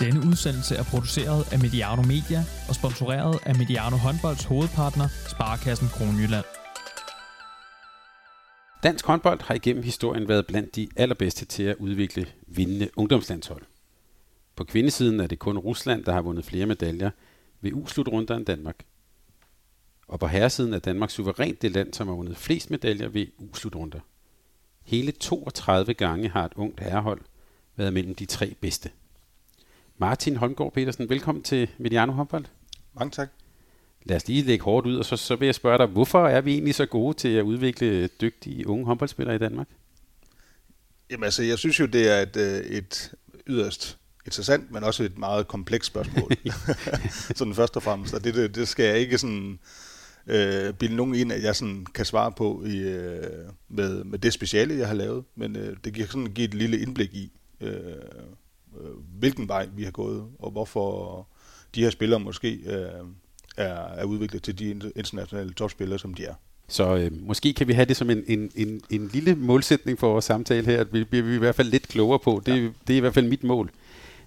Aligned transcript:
Denne 0.00 0.20
udsendelse 0.20 0.74
er 0.76 0.82
produceret 0.82 1.52
af 1.52 1.58
Mediano 1.58 2.02
Media 2.02 2.44
og 2.68 2.74
sponsoreret 2.74 3.38
af 3.46 3.54
Mediano 3.56 3.96
Håndbolds 3.96 4.44
hovedpartner, 4.44 5.08
Sparkassen 5.28 5.88
Kronjylland. 5.88 6.44
Dansk 8.82 9.06
håndbold 9.06 9.40
har 9.42 9.54
igennem 9.54 9.82
historien 9.82 10.28
været 10.28 10.46
blandt 10.46 10.76
de 10.76 10.88
allerbedste 10.96 11.44
til 11.44 11.62
at 11.62 11.76
udvikle 11.76 12.26
vindende 12.46 12.88
ungdomslandshold. 12.96 13.62
På 14.56 14.64
kvindesiden 14.64 15.20
er 15.20 15.26
det 15.26 15.38
kun 15.38 15.58
Rusland, 15.58 16.04
der 16.04 16.12
har 16.12 16.22
vundet 16.22 16.44
flere 16.44 16.66
medaljer 16.66 17.10
ved 17.60 17.72
U-slutrunder 17.72 18.36
end 18.36 18.46
Danmark. 18.46 18.84
Og 20.08 20.20
på 20.20 20.26
herresiden 20.26 20.72
er 20.72 20.78
Danmark 20.78 21.10
suverænt 21.10 21.62
det 21.62 21.70
land, 21.70 21.92
som 21.92 22.08
har 22.08 22.14
vundet 22.14 22.36
flest 22.36 22.70
medaljer 22.70 23.08
ved 23.08 23.26
U-slutrunder. 23.38 24.00
Hele 24.84 25.12
32 25.12 25.94
gange 25.94 26.28
har 26.28 26.44
et 26.44 26.52
ungt 26.56 26.80
herrehold 26.80 27.20
været 27.76 27.92
mellem 27.92 28.14
de 28.14 28.26
tre 28.26 28.54
bedste. 28.60 28.90
Martin 30.00 30.36
Holmgaard 30.36 30.72
Petersen, 30.72 31.08
velkommen 31.08 31.42
til 31.44 31.70
Mediano 31.78 32.12
Håndbold. 32.12 32.44
Mange 32.94 33.10
tak. 33.10 33.28
Lad 34.04 34.16
os 34.16 34.28
lige 34.28 34.42
lægge 34.42 34.64
hårdt 34.64 34.86
ud, 34.86 34.96
og 34.96 35.04
så, 35.04 35.16
så 35.16 35.36
vil 35.36 35.46
jeg 35.46 35.54
spørge 35.54 35.78
dig, 35.78 35.86
hvorfor 35.86 36.26
er 36.26 36.40
vi 36.40 36.52
egentlig 36.52 36.74
så 36.74 36.86
gode 36.86 37.16
til 37.16 37.28
at 37.28 37.42
udvikle 37.42 38.06
dygtige 38.06 38.68
unge 38.68 38.86
håndboldspillere 38.86 39.36
i 39.36 39.38
Danmark? 39.38 39.68
Jamen 41.10 41.24
altså, 41.24 41.42
jeg 41.42 41.58
synes 41.58 41.80
jo, 41.80 41.86
det 41.86 42.10
er 42.10 42.22
et, 42.22 42.36
øh, 42.36 42.58
et 42.58 43.14
yderst 43.46 43.98
interessant, 44.26 44.70
men 44.70 44.84
også 44.84 45.02
et 45.02 45.18
meget 45.18 45.48
komplekst 45.48 45.86
spørgsmål. 45.86 46.32
sådan 47.36 47.54
først 47.54 47.76
og 47.76 47.82
fremmest. 47.82 48.14
Og 48.14 48.24
det, 48.24 48.34
det, 48.34 48.54
det 48.54 48.68
skal 48.68 48.84
jeg 48.84 48.98
ikke 48.98 49.18
sådan 49.18 49.58
øh, 50.26 50.74
bilde 50.74 50.96
nogen 50.96 51.14
ind, 51.14 51.32
at 51.32 51.42
jeg 51.42 51.56
sådan 51.56 51.86
kan 51.94 52.04
svare 52.04 52.32
på 52.32 52.64
i, 52.66 52.78
øh, 52.78 53.22
med, 53.68 54.04
med 54.04 54.18
det 54.18 54.32
speciale, 54.32 54.78
jeg 54.78 54.86
har 54.86 54.94
lavet. 54.94 55.24
Men 55.34 55.56
øh, 55.56 55.76
det 55.84 55.94
giver 55.94 56.06
sådan 56.06 56.26
give 56.26 56.44
et 56.44 56.54
lille 56.54 56.80
indblik 56.80 57.14
i, 57.14 57.32
øh, 57.60 57.72
hvilken 59.18 59.48
vej 59.48 59.68
vi 59.76 59.84
har 59.84 59.90
gået, 59.90 60.24
og 60.38 60.50
hvorfor 60.50 61.26
de 61.74 61.82
her 61.82 61.90
spillere 61.90 62.20
måske 62.20 62.52
øh, 62.66 63.06
er, 63.56 63.74
er 63.74 64.04
udviklet 64.04 64.42
til 64.42 64.58
de 64.58 64.90
internationale 64.96 65.52
topspillere, 65.52 65.98
som 65.98 66.14
de 66.14 66.24
er. 66.24 66.34
Så 66.68 66.96
øh, 66.96 67.10
måske 67.26 67.52
kan 67.52 67.68
vi 67.68 67.72
have 67.72 67.84
det 67.84 67.96
som 67.96 68.10
en, 68.10 68.24
en, 68.26 68.50
en, 68.56 68.80
en 68.90 69.10
lille 69.12 69.34
målsætning 69.34 69.98
for 69.98 70.08
vores 70.08 70.24
samtale 70.24 70.66
her, 70.66 70.80
at 70.80 70.92
vi 70.92 71.04
bliver 71.04 71.24
vi 71.24 71.34
i 71.34 71.38
hvert 71.38 71.54
fald 71.54 71.70
lidt 71.70 71.88
klogere 71.88 72.18
på. 72.18 72.42
Det, 72.46 72.62
ja. 72.62 72.68
det 72.86 72.92
er 72.92 72.96
i 72.96 73.00
hvert 73.00 73.14
fald 73.14 73.28
mit 73.28 73.44
mål. 73.44 73.70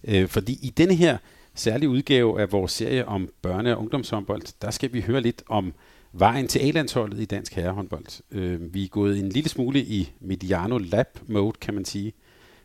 Øh, 0.03 0.27
fordi 0.27 0.59
i 0.61 0.69
denne 0.69 0.95
her 0.95 1.17
særlige 1.55 1.89
udgave 1.89 2.41
af 2.41 2.52
vores 2.52 2.72
serie 2.72 3.07
om 3.07 3.29
børne- 3.47 3.69
og 3.69 3.79
ungdomshåndbold, 3.79 4.41
der 4.61 4.72
skal 4.72 4.94
vi 4.94 5.02
høre 5.02 5.22
lidt 5.22 5.44
om 5.47 5.73
vejen 6.13 6.47
til 6.47 6.59
A-landsholdet 6.59 7.19
i 7.19 7.25
dansk 7.25 7.53
herrehåndbold. 7.53 8.22
Øh, 8.31 8.73
vi 8.73 8.83
er 8.83 8.88
gået 8.88 9.19
en 9.19 9.29
lille 9.29 9.49
smule 9.49 9.79
i 9.79 10.11
Mediano 10.19 10.77
Lab 10.77 11.07
mode, 11.27 11.57
kan 11.61 11.73
man 11.73 11.85
sige. 11.85 12.13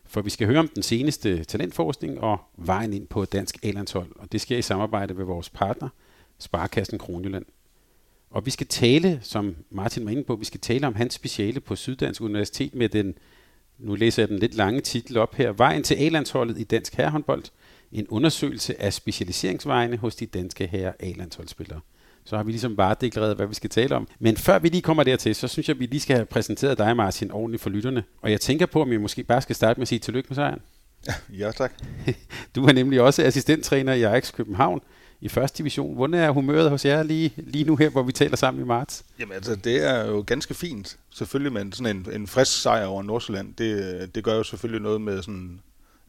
For 0.06 0.22
vi 0.22 0.30
skal 0.30 0.46
høre 0.46 0.58
om 0.58 0.68
den 0.68 0.82
seneste 0.82 1.44
talentforskning 1.44 2.20
og 2.20 2.38
vejen 2.56 2.92
ind 2.92 3.06
på 3.06 3.24
dansk 3.24 3.56
A-landshold. 3.62 4.12
Og 4.16 4.32
det 4.32 4.40
sker 4.40 4.58
i 4.58 4.62
samarbejde 4.62 5.14
med 5.14 5.24
vores 5.24 5.50
partner, 5.50 5.88
Sparkassen 6.38 6.98
Kronjylland. 6.98 7.44
Og 8.30 8.46
vi 8.46 8.50
skal 8.50 8.66
tale, 8.66 9.18
som 9.22 9.56
Martin 9.70 10.04
var 10.04 10.10
inde 10.10 10.24
på, 10.24 10.36
vi 10.36 10.44
skal 10.44 10.60
tale 10.60 10.86
om 10.86 10.94
hans 10.94 11.14
speciale 11.14 11.60
på 11.60 11.76
Syddansk 11.76 12.20
Universitet 12.20 12.74
med 12.74 12.88
den, 12.88 13.14
nu 13.78 13.94
læser 13.94 14.22
jeg 14.22 14.28
den 14.28 14.38
lidt 14.38 14.54
lange 14.54 14.80
titel 14.80 15.16
op 15.16 15.34
her, 15.34 15.52
Vejen 15.52 15.82
til 15.82 15.94
A-landsholdet 15.94 16.58
i 16.58 16.64
dansk 16.64 16.94
herrehåndbold. 16.94 17.44
En 17.92 18.08
undersøgelse 18.08 18.82
af 18.82 18.92
specialiseringsvejene 18.92 19.96
hos 19.96 20.16
de 20.16 20.26
danske 20.26 20.66
herre 20.66 21.02
A-landsholdsspillere 21.02 21.80
så 22.26 22.36
har 22.36 22.42
vi 22.42 22.50
ligesom 22.50 22.76
bare 22.76 22.96
deklareret, 23.00 23.36
hvad 23.36 23.46
vi 23.46 23.54
skal 23.54 23.70
tale 23.70 23.96
om. 23.96 24.08
Men 24.18 24.36
før 24.36 24.58
vi 24.58 24.68
lige 24.68 24.82
kommer 24.82 25.02
dertil, 25.02 25.34
så 25.34 25.48
synes 25.48 25.68
jeg, 25.68 25.74
at 25.74 25.80
vi 25.80 25.86
lige 25.86 26.00
skal 26.00 26.16
have 26.16 26.26
præsenteret 26.26 26.78
dig, 26.78 26.96
Martin, 26.96 27.30
ordentligt 27.30 27.62
for 27.62 27.70
lytterne. 27.70 28.04
Og 28.22 28.30
jeg 28.30 28.40
tænker 28.40 28.66
på, 28.66 28.82
om 28.82 28.90
vi 28.90 28.96
måske 28.96 29.22
bare 29.22 29.42
skal 29.42 29.56
starte 29.56 29.80
med 29.80 29.82
at 29.82 29.88
sige 29.88 29.98
tillykke 29.98 30.26
med 30.28 30.34
sejren. 30.34 30.60
Ja, 31.38 31.50
tak. 31.50 31.72
Du 32.54 32.64
er 32.64 32.72
nemlig 32.72 33.00
også 33.00 33.22
assistenttræner 33.22 33.92
i 33.92 34.02
Ajax 34.02 34.32
København 34.32 34.80
i 35.20 35.28
første 35.28 35.58
division. 35.58 35.94
Hvordan 35.94 36.20
er 36.20 36.30
humøret 36.30 36.70
hos 36.70 36.84
jer 36.84 37.02
lige, 37.02 37.32
lige 37.36 37.64
nu 37.64 37.76
her, 37.76 37.88
hvor 37.88 38.02
vi 38.02 38.12
taler 38.12 38.36
sammen 38.36 38.62
i 38.62 38.66
marts? 38.66 39.04
Jamen 39.20 39.34
altså, 39.34 39.56
det 39.56 39.88
er 39.88 40.06
jo 40.06 40.24
ganske 40.26 40.54
fint. 40.54 40.98
Selvfølgelig 41.10 41.52
med 41.52 41.72
sådan 41.72 41.96
en, 41.96 42.06
en 42.12 42.26
frisk 42.26 42.62
sejr 42.62 42.86
over 42.86 43.02
Nordsjælland. 43.02 43.54
Det, 43.54 44.14
det 44.14 44.24
gør 44.24 44.34
jo 44.34 44.42
selvfølgelig 44.42 44.82
noget 44.82 45.00
med 45.00 45.22
sådan 45.22 45.60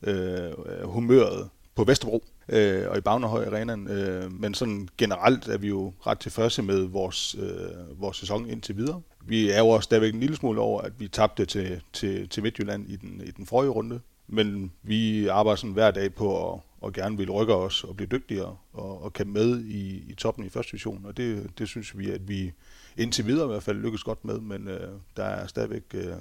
øh, 0.04 0.52
humøret 0.84 1.50
på 1.78 1.84
Vesterbro 1.84 2.24
øh, 2.50 2.90
og 2.90 2.98
i 2.98 3.02
Bagnerhøj 3.02 3.46
Arenaen. 3.46 3.88
Øh, 3.88 4.32
men 4.32 4.54
sådan 4.54 4.90
generelt 4.98 5.48
er 5.48 5.58
vi 5.58 5.68
jo 5.68 5.94
ret 6.08 6.20
tilfredse 6.20 6.62
med 6.62 6.82
vores, 6.82 7.36
øh, 7.40 8.02
vores 8.02 8.18
sæson 8.18 8.50
indtil 8.50 8.78
videre. 8.78 9.02
Vi 9.26 9.50
er 9.50 9.60
jo 9.60 9.68
også 9.68 9.86
stadigvæk 9.86 10.14
en 10.14 10.20
lille 10.20 10.36
smule 10.36 10.62
over, 10.62 10.82
at 10.82 11.00
vi 11.00 11.08
tabte 11.08 11.46
til, 11.46 11.82
til, 11.94 12.30
til 12.30 12.44
Midtjylland 12.44 12.90
i 12.90 12.96
den, 12.96 13.22
i 13.26 13.32
den 13.32 13.46
forrige 13.46 13.70
runde. 13.70 14.00
Men 14.28 14.72
vi 14.84 15.28
arbejder 15.28 15.56
sådan 15.56 15.74
hver 15.74 15.92
dag 15.92 16.14
på 16.14 16.54
at, 16.54 16.60
og 16.82 16.94
gerne 16.94 17.18
vil 17.18 17.32
rykke 17.32 17.56
os 17.56 17.84
og 17.84 17.96
blive 17.96 18.08
dygtigere 18.08 18.58
og, 18.74 19.04
og 19.04 19.14
kan 19.14 19.28
med 19.28 19.60
i, 19.60 20.12
i 20.12 20.14
toppen 20.14 20.46
i 20.46 20.50
første 20.50 20.72
division. 20.72 21.06
Og 21.06 21.18
det, 21.18 21.50
det 21.58 21.68
synes 21.68 21.98
vi, 21.98 22.12
at 22.12 22.28
vi 22.28 22.52
indtil 22.98 23.26
videre 23.26 23.46
i 23.46 23.52
hvert 23.52 23.64
fald 23.64 23.78
lykkes 23.78 24.04
godt 24.04 24.26
med, 24.26 24.40
men 24.40 24.68
øh, 24.68 24.90
der 25.18 25.24
er 25.24 25.48
stadigvæk, 25.48 25.84
øh, 25.94 26.14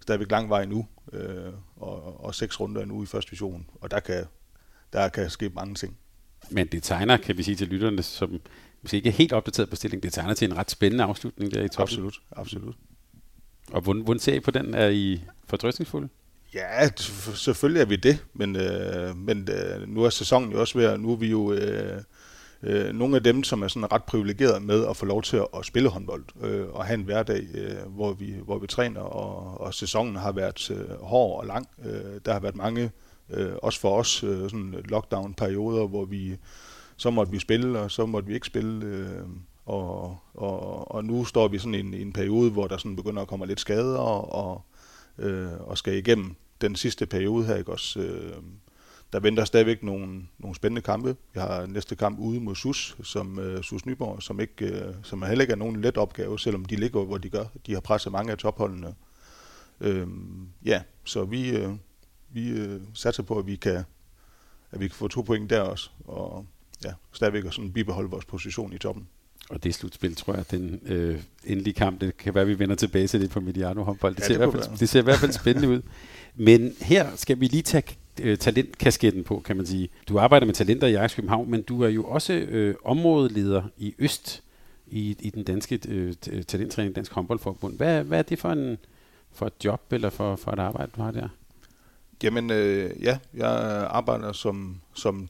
stadigvæk 0.00 0.30
lang 0.30 0.48
vej 0.48 0.64
nu, 0.64 0.86
øh, 1.12 1.52
og, 1.76 2.24
og 2.24 2.34
seks 2.34 2.60
runder 2.60 2.84
nu 2.84 3.02
i 3.02 3.06
første 3.06 3.30
division. 3.30 3.66
Og 3.80 3.90
der 3.90 4.00
kan, 4.00 4.24
der 4.92 5.08
kan 5.08 5.30
ske 5.30 5.48
mange 5.54 5.74
ting. 5.74 5.96
Men 6.50 6.66
det 6.66 6.82
tegner, 6.82 7.16
kan 7.16 7.38
vi 7.38 7.42
sige 7.42 7.56
til 7.56 7.68
lytterne, 7.68 8.02
som 8.02 8.40
måske 8.82 8.96
ikke 8.96 9.08
er 9.08 9.12
helt 9.12 9.32
opdateret 9.32 9.70
på 9.70 9.76
stillingen, 9.76 10.02
det 10.02 10.12
tegner 10.12 10.34
til 10.34 10.50
en 10.50 10.56
ret 10.56 10.70
spændende 10.70 11.04
afslutning 11.04 11.54
der 11.54 11.62
i 11.62 11.68
toppen. 11.68 11.82
Absolut, 11.82 12.14
absolut. 12.32 12.74
Og 13.72 13.80
hvordan, 13.80 14.02
hvordan 14.02 14.20
ser 14.20 14.34
I 14.34 14.40
på 14.40 14.50
den? 14.50 14.74
Er 14.74 14.88
I 14.88 15.22
fortrøstningsfulde? 15.44 16.08
Ja, 16.54 16.88
selvfølgelig 17.34 17.80
er 17.80 17.86
vi 17.86 17.96
det, 17.96 18.24
men, 18.34 18.56
øh, 18.56 19.16
men 19.16 19.48
øh, 19.50 19.88
nu 19.88 20.02
er 20.02 20.10
sæsonen 20.10 20.52
jo 20.52 20.60
også 20.60 20.78
ved 20.78 20.98
nu 20.98 21.12
er 21.12 21.16
vi 21.16 21.30
jo 21.30 21.52
øh, 21.52 22.02
øh, 22.62 22.92
nogle 22.92 23.16
af 23.16 23.22
dem, 23.22 23.42
som 23.44 23.62
er 23.62 23.68
sådan 23.68 23.92
ret 23.92 24.04
privilegeret 24.04 24.62
med 24.62 24.86
at 24.86 24.96
få 24.96 25.06
lov 25.06 25.22
til 25.22 25.36
at, 25.36 25.46
at 25.56 25.66
spille 25.66 25.88
håndbold 25.88 26.24
øh, 26.42 26.66
og 26.68 26.84
have 26.84 26.94
en 26.94 27.04
hverdag, 27.04 27.42
øh, 27.54 27.94
hvor, 27.94 28.12
vi, 28.12 28.34
hvor 28.44 28.58
vi 28.58 28.66
træner, 28.66 29.00
og, 29.00 29.60
og 29.60 29.74
sæsonen 29.74 30.16
har 30.16 30.32
været 30.32 30.70
øh, 30.70 31.00
hård 31.00 31.40
og 31.40 31.46
lang. 31.46 31.68
Øh, 31.84 32.20
der 32.24 32.32
har 32.32 32.40
været 32.40 32.56
mange 32.56 32.82
Øh, 32.82 33.09
Øh, 33.32 33.52
også 33.62 33.80
for 33.80 33.98
os 33.98 34.24
øh, 34.24 34.42
sådan 34.42 34.74
lockdown-perioder, 34.84 35.86
hvor 35.86 36.04
vi 36.04 36.36
så 36.96 37.10
måtte 37.10 37.32
vi 37.32 37.38
spille, 37.38 37.78
og 37.78 37.90
så 37.90 38.06
måtte 38.06 38.28
vi 38.28 38.34
ikke 38.34 38.46
spille. 38.46 38.86
Øh, 38.86 39.22
og, 39.66 40.18
og, 40.34 40.90
og 40.94 41.04
nu 41.04 41.24
står 41.24 41.48
vi 41.48 41.58
sådan 41.58 41.74
i 41.74 41.80
en, 41.80 41.94
en 41.94 42.12
periode, 42.12 42.50
hvor 42.50 42.66
der 42.66 42.76
sådan 42.76 42.96
begynder 42.96 43.22
at 43.22 43.28
komme 43.28 43.46
lidt 43.46 43.60
skader, 43.60 43.98
og, 43.98 44.32
og, 44.32 44.62
øh, 45.18 45.60
og 45.60 45.78
skal 45.78 45.94
igennem 45.94 46.34
den 46.60 46.76
sidste 46.76 47.06
periode 47.06 47.44
her, 47.46 47.56
ikke 47.56 47.72
også? 47.72 48.00
Øh, 48.00 48.32
der 49.12 49.20
venter 49.20 49.44
stadigvæk 49.44 49.82
nogle, 49.82 50.22
nogle 50.38 50.56
spændende 50.56 50.82
kampe. 50.82 51.16
Vi 51.34 51.40
har 51.40 51.66
næste 51.66 51.96
kamp 51.96 52.18
ude 52.18 52.40
mod 52.40 52.54
SUS, 52.54 52.96
som 53.02 53.38
uh, 53.38 53.62
SUS 53.62 53.86
Nyborg, 53.86 54.22
som, 54.22 54.40
ikke, 54.40 54.86
uh, 54.88 54.94
som 55.02 55.22
heller 55.22 55.42
ikke 55.42 55.52
er 55.52 55.56
nogen 55.56 55.80
let 55.80 55.96
opgave, 55.96 56.38
selvom 56.38 56.64
de 56.64 56.76
ligger, 56.76 57.04
hvor 57.04 57.18
de 57.18 57.30
gør. 57.30 57.44
De 57.66 57.72
har 57.72 57.80
presset 57.80 58.12
mange 58.12 58.32
af 58.32 58.38
topholdene. 58.38 58.94
Uh, 59.80 60.08
ja, 60.64 60.82
så 61.04 61.24
vi, 61.24 61.64
uh, 61.64 61.72
vi 62.32 62.48
øh, 62.48 62.80
satser 62.94 63.22
på, 63.22 63.38
at 63.38 63.46
vi 63.46 63.56
kan 63.56 63.84
at 64.72 64.80
vi 64.80 64.88
kan 64.88 64.94
få 64.94 65.08
to 65.08 65.22
point 65.22 65.50
der 65.50 65.60
også, 65.60 65.90
og 66.04 66.46
ja, 66.84 66.92
stadigvæk 67.12 67.44
at 67.44 67.54
sådan 67.54 67.72
bibeholde 67.72 68.10
vores 68.10 68.24
position 68.24 68.72
i 68.72 68.78
toppen. 68.78 69.06
Og 69.50 69.64
det 69.64 69.74
slutspil, 69.74 70.16
tror 70.16 70.34
jeg, 70.34 70.50
den 70.50 70.80
øh, 70.86 71.22
endelige 71.44 71.74
kamp, 71.74 72.00
det 72.00 72.16
kan 72.16 72.34
være, 72.34 72.42
at 72.42 72.48
vi 72.48 72.58
vender 72.58 72.74
tilbage 72.74 73.06
til 73.06 73.20
det 73.20 73.30
på 73.30 73.40
Mediano 73.40 73.82
håndbold. 73.82 74.14
Det, 74.14 74.20
ja, 74.20 74.26
ser, 74.26 74.38
det, 74.38 74.46
i 74.46 74.50
hvert 74.50 74.64
fald, 74.64 74.78
det 74.78 74.88
ser 74.88 75.00
i 75.00 75.02
hvert 75.02 75.18
fald 75.18 75.32
spændende 75.32 75.68
ud. 75.68 75.82
Men 76.34 76.72
her 76.80 77.16
skal 77.16 77.40
vi 77.40 77.46
lige 77.46 77.62
tage 77.62 77.96
øh, 78.20 78.38
talentkasketten 78.38 79.24
på, 79.24 79.42
kan 79.44 79.56
man 79.56 79.66
sige. 79.66 79.88
Du 80.08 80.18
arbejder 80.18 80.46
med 80.46 80.54
talenter 80.54 80.86
i 80.86 80.94
Ajax 80.94 81.16
København, 81.16 81.50
men 81.50 81.62
du 81.62 81.82
er 81.82 81.88
jo 81.88 82.04
også 82.04 82.32
øh, 82.32 82.74
områdeleder 82.84 83.62
i 83.78 83.94
Øst 83.98 84.42
i, 84.86 85.16
i 85.20 85.30
den 85.30 85.44
danske 85.44 85.80
øh, 85.88 86.14
talenttræning, 86.46 86.96
Dansk 86.96 87.12
Håndboldforbund. 87.12 87.76
Hvad, 87.76 88.04
hvad 88.04 88.18
er 88.18 88.22
det 88.22 88.38
for, 88.38 88.50
en, 88.50 88.78
for 89.32 89.46
et 89.46 89.64
job 89.64 89.92
eller 89.92 90.10
for, 90.10 90.36
for 90.36 90.52
et 90.52 90.58
arbejde, 90.58 90.92
du 90.96 91.02
har 91.02 91.10
der? 91.10 91.28
Jamen 92.22 92.50
øh, 92.50 93.02
ja, 93.02 93.18
jeg 93.34 93.50
arbejder 93.90 94.32
som, 94.32 94.80
som 94.94 95.28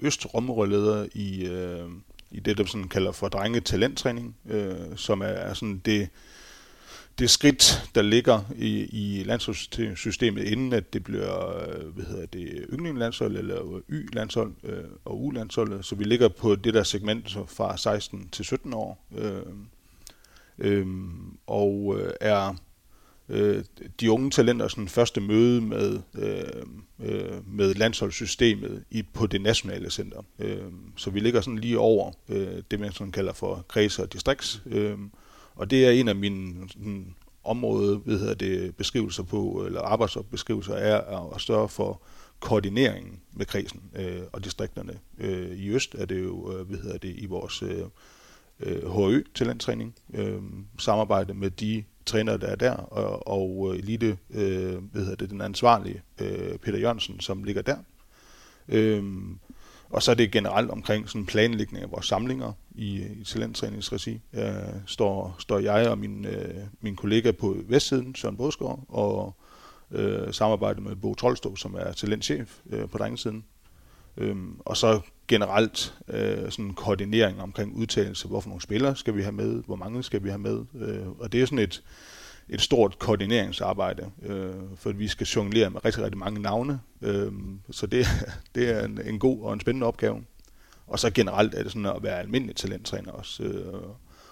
østrområdeleder 0.00 1.06
i, 1.14 1.46
øh, 1.46 1.88
i 2.30 2.40
det, 2.40 2.58
der 2.58 2.64
sådan 2.64 2.88
kalder 2.88 3.12
for 3.12 3.28
drenge 3.28 3.60
talenttræning, 3.60 4.36
øh, 4.50 4.96
som 4.96 5.20
er, 5.20 5.26
er 5.26 5.54
sådan 5.54 5.82
det, 5.84 6.08
det 7.18 7.30
skridt, 7.30 7.90
der 7.94 8.02
ligger 8.02 8.40
i, 8.56 8.84
i 8.84 9.22
landsholdssystemet, 9.24 10.44
inden 10.44 10.72
at 10.72 10.92
det 10.92 11.04
bliver 11.04 11.58
øh, 11.58 11.86
hvad 11.86 12.04
hedder 12.04 12.26
det, 12.26 12.66
yndlingslandshold 12.72 13.36
eller 13.36 13.80
Y-landshold 13.88 14.52
øh, 14.64 14.84
og 15.04 15.24
U-landshold. 15.24 15.82
Så 15.82 15.94
vi 15.94 16.04
ligger 16.04 16.28
på 16.28 16.54
det 16.54 16.74
der 16.74 16.82
segment 16.82 17.36
fra 17.46 17.76
16 17.76 18.28
til 18.28 18.44
17 18.44 18.74
år. 18.74 19.06
Øh, 19.18 19.42
øh, 20.58 20.86
og 21.46 21.96
øh, 21.98 22.12
er 22.20 22.54
øh, 23.32 23.64
de 24.00 24.10
unge 24.10 24.30
talenter 24.30 24.68
sådan 24.68 24.88
første 24.88 25.20
møde 25.20 25.60
med, 25.60 26.00
øh, 26.14 26.62
øh, 27.00 27.54
med 27.54 27.74
landsholdssystemet 27.74 28.84
i, 28.90 29.02
på 29.02 29.26
det 29.26 29.40
nationale 29.40 29.90
center. 29.90 30.22
Øh, 30.38 30.62
så 30.96 31.10
vi 31.10 31.20
ligger 31.20 31.40
sådan 31.40 31.58
lige 31.58 31.78
over 31.78 32.12
øh, 32.28 32.62
det, 32.70 32.80
man 32.80 32.92
sådan 32.92 33.12
kalder 33.12 33.32
for 33.32 33.64
kreds 33.68 33.98
og 33.98 34.12
distrikts. 34.12 34.62
Øh, 34.66 34.98
og 35.54 35.70
det 35.70 35.86
er 35.86 35.90
en 35.90 36.08
af 36.08 36.16
mine 36.16 36.68
sådan, 36.68 37.14
område, 37.44 37.96
hvad 37.96 38.18
hedder 38.18 38.34
det, 38.34 38.76
beskrivelser 38.76 39.22
på, 39.22 39.62
eller 39.66 39.80
arbejdsopbeskrivelser, 39.80 40.74
er 40.74 41.34
at 41.34 41.40
sørge 41.40 41.68
for 41.68 42.02
koordineringen 42.40 43.20
med 43.32 43.46
kredsen 43.46 43.82
øh, 43.96 44.22
og 44.32 44.44
distrikterne. 44.44 44.98
Øh, 45.18 45.50
I 45.58 45.68
øst 45.68 45.94
er 45.94 46.04
det 46.06 46.22
jo, 46.22 46.52
øh, 46.52 46.68
hvad 46.68 46.78
hedder 46.78 46.98
det, 46.98 47.14
i 47.18 47.26
vores 47.26 47.62
øh, 47.62 47.82
øh 48.60 48.90
HØ 48.90 49.22
talenttræning, 49.34 49.94
øh, 50.14 50.42
samarbejde 50.78 51.34
med 51.34 51.50
de 51.50 51.84
træner, 52.06 52.36
der 52.36 52.46
er 52.46 52.56
der, 52.56 52.72
og, 52.72 53.28
og 53.28 53.72
øh, 53.72 53.78
elite, 53.78 54.18
øh, 54.30 54.74
hvad 54.92 55.02
hedder 55.02 55.16
det, 55.16 55.30
den 55.30 55.40
ansvarlige, 55.40 56.02
øh, 56.20 56.58
Peter 56.58 56.78
Jørgensen, 56.78 57.20
som 57.20 57.44
ligger 57.44 57.62
der. 57.62 57.76
Øh, 58.68 59.04
og 59.90 60.02
så 60.02 60.10
er 60.10 60.14
det 60.14 60.30
generelt 60.30 60.70
omkring 60.70 61.08
sådan 61.08 61.26
planlægning 61.26 61.84
af 61.84 61.90
vores 61.90 62.06
samlinger 62.06 62.52
i, 62.74 63.02
i 63.02 63.24
talenttræningsregi. 63.24 64.20
Øh, 64.32 64.52
står, 64.86 65.36
står 65.38 65.58
jeg 65.58 65.88
og 65.88 65.98
min, 65.98 66.24
øh, 66.24 66.54
min 66.80 66.96
kollega 66.96 67.30
på 67.30 67.56
vestsiden, 67.68 68.14
Søren 68.14 68.36
Bådsgaard, 68.36 68.84
og 68.88 69.36
øh, 69.90 70.32
samarbejde 70.32 70.80
med 70.80 70.96
Bo 70.96 71.14
Troldstrup, 71.14 71.58
som 71.58 71.74
er 71.74 71.92
talentchef 71.92 72.58
øh, 72.70 72.88
på 72.88 72.98
drengesiden. 72.98 73.44
Øhm, 74.16 74.56
og 74.58 74.76
så 74.76 75.00
generelt 75.28 75.94
øh, 76.08 76.50
sådan 76.50 76.74
koordinering 76.74 77.42
omkring 77.42 77.76
udtalelse, 77.76 78.28
hvorfor 78.28 78.48
nogle 78.48 78.62
spillere 78.62 78.96
skal 78.96 79.16
vi 79.16 79.22
have 79.22 79.32
med, 79.32 79.62
hvor 79.66 79.76
mange 79.76 80.02
skal 80.02 80.24
vi 80.24 80.28
have 80.28 80.38
med. 80.38 80.64
Øh, 80.74 81.08
og 81.08 81.32
det 81.32 81.42
er 81.42 81.46
sådan 81.46 81.58
et, 81.58 81.82
et 82.48 82.60
stort 82.60 82.98
koordineringsarbejde, 82.98 84.10
øh, 84.22 84.54
for 84.76 84.92
vi 84.92 85.08
skal 85.08 85.26
jonglere 85.26 85.70
med 85.70 85.84
rigtig, 85.84 86.02
rigtig 86.02 86.18
mange 86.18 86.42
navne. 86.42 86.80
Øh, 87.02 87.32
så 87.70 87.86
det, 87.86 88.06
det 88.54 88.70
er 88.70 88.84
en, 88.84 89.00
en 89.04 89.18
god 89.18 89.42
og 89.42 89.52
en 89.52 89.60
spændende 89.60 89.86
opgave. 89.86 90.24
Og 90.86 90.98
så 90.98 91.10
generelt 91.10 91.54
er 91.54 91.62
det 91.62 91.72
sådan 91.72 91.86
at 91.86 92.02
være 92.02 92.20
almindelig 92.20 92.56
talenttræner 92.56 93.12
også, 93.12 93.42
øh, 93.42 93.82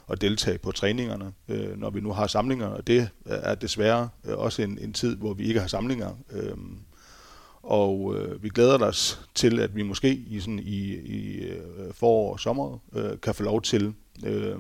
og 0.06 0.21
deltage 0.21 0.59
på 0.59 0.73
træningerne, 0.73 1.33
øh, 1.49 1.79
når 1.79 1.91
vi 1.91 2.00
nu 2.00 2.12
har 2.12 2.26
samlinger. 2.26 2.67
Og 2.67 2.87
det 2.87 3.09
er 3.26 3.55
desværre 3.55 4.09
øh, 4.25 4.38
også 4.38 4.62
en, 4.62 4.79
en 4.79 4.93
tid, 4.93 5.17
hvor 5.17 5.35
vi 5.35 5.44
ikke 5.44 5.61
har 5.61 5.67
samlinger. 5.67 6.11
Øh, 6.33 6.56
og 7.62 8.17
øh, 8.17 8.43
vi 8.43 8.49
glæder 8.49 8.87
os 8.87 9.29
til, 9.35 9.61
at 9.61 9.77
vi 9.77 9.83
måske 9.83 10.15
i, 10.15 10.41
sådan, 10.41 10.59
i, 10.59 10.95
i 10.95 11.39
øh, 11.39 11.95
forår 11.95 12.33
og 12.33 12.41
sommer 12.41 12.79
øh, 12.93 13.21
kan 13.23 13.35
få 13.35 13.43
lov 13.43 13.62
til 13.62 13.95
øh, 14.25 14.57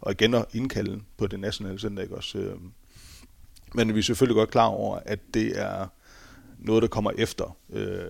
og 0.00 0.12
igen 0.12 0.34
at 0.34 0.44
indkalde 0.52 1.00
på 1.16 1.26
det 1.26 1.40
nationale 1.40 1.78
center. 1.78 2.02
Ikke 2.02 2.16
også? 2.16 2.38
Øh. 2.38 2.56
Men 3.74 3.94
vi 3.94 3.98
er 3.98 4.02
selvfølgelig 4.02 4.34
godt 4.34 4.50
klar 4.50 4.66
over, 4.66 4.98
at 5.04 5.18
det 5.34 5.60
er 5.60 5.86
noget, 6.58 6.82
der 6.82 6.88
kommer 6.88 7.10
efter 7.18 7.56
øh, 7.70 8.02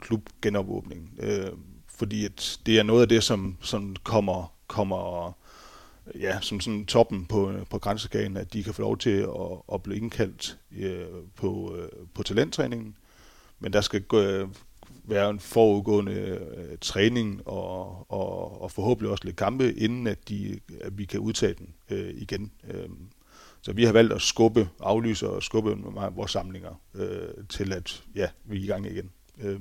klubgenopåbningen. 0.00 1.10
Øh, 1.18 1.50
fordi 1.88 2.24
at 2.24 2.58
det 2.66 2.78
er 2.78 2.82
noget 2.82 3.02
af 3.02 3.08
det, 3.08 3.22
som, 3.22 3.56
som 3.60 3.96
kommer, 4.02 4.52
kommer 4.66 5.32
ja, 6.20 6.40
som 6.40 6.60
sådan 6.60 6.86
toppen 6.86 7.26
på, 7.26 7.52
på 7.70 7.78
grænsekagen, 7.78 8.36
at 8.36 8.52
de 8.52 8.62
kan 8.62 8.74
få 8.74 8.82
lov 8.82 8.98
til 8.98 9.10
at, 9.10 9.28
at 9.72 9.82
blive 9.82 9.98
indkaldt 9.98 10.58
øh, 10.78 11.04
på, 11.36 11.76
øh, 11.76 11.88
på 12.14 12.22
talenttræningen. 12.22 12.96
Men 13.60 13.72
der 13.72 13.80
skal 13.80 14.02
gå, 14.02 14.48
være 15.04 15.30
en 15.30 15.40
forudgående 15.40 16.12
øh, 16.12 16.78
træning 16.80 17.42
og, 17.46 18.06
og, 18.12 18.62
og 18.62 18.70
forhåbentlig 18.70 19.10
også 19.10 19.24
lidt 19.24 19.36
kampe, 19.36 19.74
inden 19.74 20.06
at, 20.06 20.28
de, 20.28 20.60
at 20.80 20.98
vi 20.98 21.04
kan 21.04 21.20
udtage 21.20 21.54
den 21.54 21.68
øh, 21.90 22.14
igen. 22.16 22.52
Øh, 22.70 22.88
så 23.62 23.72
vi 23.72 23.84
har 23.84 23.92
valgt 23.92 24.12
at 24.12 24.22
skubbe, 24.22 24.68
aflyse 24.80 25.28
og 25.28 25.42
skubbe 25.42 25.76
vores 26.14 26.30
samlinger 26.30 26.80
øh, 26.94 27.44
til, 27.48 27.72
at 27.72 28.02
ja, 28.14 28.28
vi 28.44 28.58
er 28.58 28.64
i 28.64 28.66
gang 28.66 28.86
igen. 28.86 29.10
Øh, 29.42 29.60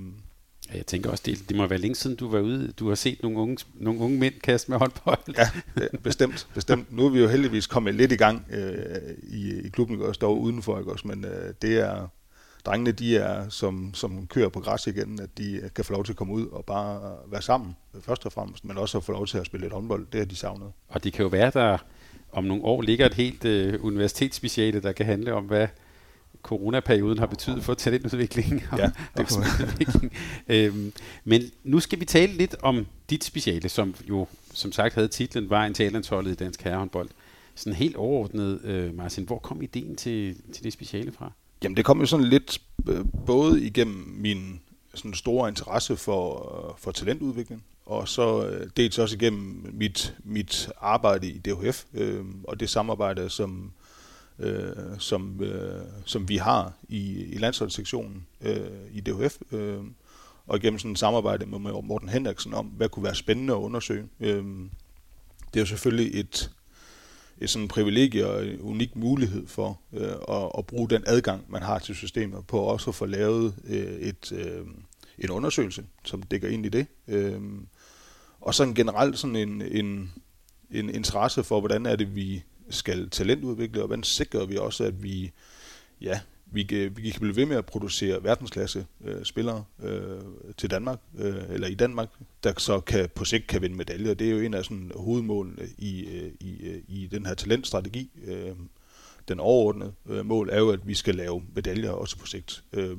jeg 0.73 0.85
tænker 0.85 1.09
også, 1.09 1.23
det, 1.25 1.49
det 1.49 1.57
må 1.57 1.67
være 1.67 1.79
længe 1.79 1.95
siden, 1.95 2.15
du 2.15 2.29
var 2.29 2.39
ude. 2.39 2.71
Du 2.71 2.87
har 2.87 2.95
set 2.95 3.23
nogle 3.23 3.37
unge, 3.37 3.57
nogle 3.73 3.99
unge 3.99 4.19
mænd 4.19 4.33
kaste 4.43 4.71
med 4.71 4.77
håndbold. 4.77 5.37
Ja, 5.37 5.49
bestemt. 6.03 6.47
bestemt. 6.53 6.91
Nu 6.91 7.05
er 7.05 7.09
vi 7.09 7.19
jo 7.19 7.27
heldigvis 7.27 7.67
kommet 7.67 7.95
lidt 7.95 8.11
i 8.11 8.15
gang 8.15 8.45
øh, 8.51 9.15
i, 9.23 9.59
i 9.59 9.69
klubben, 9.69 10.01
og 10.01 10.15
står 10.15 10.35
udenfor, 10.35 10.79
ikke 10.79 10.91
også? 10.91 11.07
men 11.07 11.25
øh, 11.25 11.53
det 11.61 11.79
er, 11.79 12.07
drengene, 12.65 12.91
de 12.91 13.17
er, 13.17 13.49
som, 13.49 13.93
som 13.93 14.27
kører 14.27 14.49
på 14.49 14.59
græs 14.59 14.87
igen, 14.87 15.19
at 15.19 15.37
de 15.37 15.69
kan 15.75 15.85
få 15.85 15.93
lov 15.93 16.05
til 16.05 16.13
at 16.13 16.17
komme 16.17 16.33
ud 16.33 16.47
og 16.47 16.65
bare 16.65 17.17
være 17.27 17.41
sammen, 17.41 17.75
først 18.01 18.25
og 18.25 18.31
fremmest, 18.31 18.65
men 18.65 18.77
også 18.77 18.97
at 18.97 19.03
få 19.03 19.11
lov 19.11 19.27
til 19.27 19.37
at 19.37 19.45
spille 19.45 19.65
lidt 19.65 19.73
håndbold. 19.73 20.07
Det 20.11 20.19
har 20.19 20.25
de 20.25 20.35
savnet. 20.35 20.71
Og 20.87 21.03
det 21.03 21.13
kan 21.13 21.23
jo 21.23 21.29
være, 21.29 21.51
der 21.53 21.77
om 22.31 22.43
nogle 22.43 22.63
år 22.63 22.81
ligger 22.81 23.05
et 23.05 23.13
helt 23.13 23.45
øh, 23.45 23.85
universitetsspeciale, 23.85 24.81
der 24.81 24.91
kan 24.91 25.05
handle 25.05 25.33
om, 25.33 25.43
hvad 25.43 25.67
coronaperioden 26.41 27.17
har 27.17 27.25
betydet 27.25 27.63
for 27.63 27.73
talentudvikling 27.73 28.63
og, 28.71 28.77
ja, 28.77 28.91
og 29.13 29.25
udvikling. 29.61 30.13
øhm, 30.47 30.93
men 31.23 31.41
nu 31.63 31.79
skal 31.79 31.99
vi 31.99 32.05
tale 32.05 32.33
lidt 32.33 32.55
om 32.61 32.87
dit 33.09 33.23
speciale, 33.23 33.69
som 33.69 33.95
jo 34.09 34.27
som 34.53 34.71
sagt 34.71 34.95
havde 34.95 35.07
titlen 35.07 35.49
Var 35.49 35.65
en 35.65 35.73
talentholdet 35.73 36.31
i 36.31 36.35
dansk 36.35 36.61
herrehåndbold. 36.61 37.09
Sådan 37.55 37.73
helt 37.73 37.95
overordnet, 37.95 38.61
øh, 38.63 38.97
Martin, 38.97 39.23
hvor 39.23 39.39
kom 39.39 39.61
ideen 39.61 39.95
til, 39.95 40.35
til 40.53 40.63
det 40.63 40.73
speciale 40.73 41.11
fra? 41.11 41.31
Jamen 41.63 41.77
det 41.77 41.85
kom 41.85 41.99
jo 41.99 42.05
sådan 42.05 42.25
lidt 42.25 42.61
øh, 42.89 43.05
både 43.25 43.61
igennem 43.61 44.15
min 44.17 44.61
sådan 44.93 45.13
store 45.13 45.49
interesse 45.49 45.97
for, 45.97 46.55
øh, 46.69 46.73
for 46.77 46.91
talentudvikling, 46.91 47.63
og 47.85 48.07
så 48.07 48.47
øh, 48.47 48.69
dels 48.77 48.99
også 48.99 49.15
igennem 49.15 49.69
mit, 49.73 50.15
mit 50.23 50.69
arbejde 50.81 51.27
i 51.27 51.37
DHF, 51.37 51.83
øh, 51.93 52.25
og 52.43 52.59
det 52.59 52.69
samarbejde, 52.69 53.29
som, 53.29 53.71
øh, 54.39 54.71
som, 54.99 55.41
øh, 55.41 55.81
som 56.05 56.29
vi 56.29 56.37
har 56.37 56.73
i, 56.89 57.23
i 57.23 57.37
landsholdssektionen 57.37 58.25
øh, 58.41 58.67
i 58.91 59.01
DHF, 59.01 59.37
øh, 59.51 59.79
og 60.47 60.57
igennem 60.57 60.79
sådan 60.79 60.91
et 60.91 60.99
samarbejde 60.99 61.45
med 61.45 61.59
Morten 61.59 62.09
Henriksen 62.09 62.53
om, 62.53 62.65
hvad 62.65 62.89
kunne 62.89 63.03
være 63.03 63.15
spændende 63.15 63.53
at 63.53 63.57
undersøge. 63.57 64.07
Øh, 64.19 64.43
det 65.53 65.59
er 65.59 65.59
jo 65.59 65.65
selvfølgelig 65.65 66.19
et, 66.19 66.51
et 67.41 67.49
sådan 67.49 67.67
privilegie 67.67 68.27
og 68.27 68.45
en 68.45 68.61
unik 68.61 68.95
mulighed 68.95 69.47
for 69.47 69.81
øh, 69.93 70.11
at, 70.29 70.51
at 70.57 70.65
bruge 70.65 70.89
den 70.89 71.03
adgang, 71.07 71.45
man 71.49 71.61
har 71.61 71.79
til 71.79 71.95
systemet, 71.95 72.47
på 72.47 72.59
også 72.59 72.89
at 72.89 72.95
få 72.95 73.05
lavet 73.05 73.55
øh, 73.67 73.99
et, 73.99 74.31
øh, 74.31 74.65
en 75.19 75.29
undersøgelse, 75.29 75.83
som 76.05 76.23
dækker 76.23 76.47
ind 76.47 76.65
i 76.65 76.69
det. 76.69 76.87
Øh, 77.07 77.41
og 78.41 78.55
sådan 78.55 78.73
generelt 78.73 79.19
sådan 79.19 79.35
en, 79.35 79.61
en, 79.61 80.11
en 80.71 80.89
interesse 80.89 81.43
for, 81.43 81.59
hvordan 81.59 81.85
er 81.85 81.95
det, 81.95 82.15
vi 82.15 82.43
skal 82.69 83.09
talentudvikle, 83.09 83.81
og 83.81 83.87
hvordan 83.87 84.03
sikrer 84.03 84.45
vi 84.45 84.57
også, 84.57 84.83
at 84.83 85.03
vi, 85.03 85.31
ja, 86.01 86.19
vi, 86.51 86.63
kan, 86.63 86.97
vi 86.97 87.09
kan 87.09 87.21
blive 87.21 87.35
ved 87.35 87.45
med 87.45 87.57
at 87.57 87.65
producere 87.65 88.23
verdensklasse 88.23 88.85
øh, 89.05 89.23
spillere 89.23 89.63
øh, 89.83 90.19
til 90.57 90.71
Danmark, 90.71 90.99
øh, 91.17 91.43
eller 91.49 91.67
i 91.67 91.75
Danmark, 91.75 92.09
der 92.43 92.53
så 92.57 92.79
kan, 92.79 93.09
på 93.15 93.25
sigt 93.25 93.47
kan 93.47 93.61
vinde 93.61 93.75
medaljer. 93.75 94.13
Det 94.13 94.27
er 94.27 94.31
jo 94.31 94.39
en 94.39 94.53
af 94.53 94.63
sådan, 94.63 94.91
hovedmålene 94.95 95.67
i, 95.77 96.05
øh, 96.05 96.31
i, 96.39 96.67
øh, 96.67 96.81
i 96.87 97.07
den 97.11 97.25
her 97.25 97.33
talentstrategi. 97.33 98.11
Øh, 98.25 98.51
den 99.27 99.39
overordnede 99.39 99.93
øh, 100.09 100.25
mål 100.25 100.49
er 100.49 100.59
jo, 100.59 100.69
at 100.69 100.87
vi 100.87 100.93
skal 100.93 101.15
lave 101.15 101.43
medaljer 101.55 101.91
også 101.91 102.17
på 102.17 102.25
sigt. 102.25 102.63
Øh, 102.73 102.97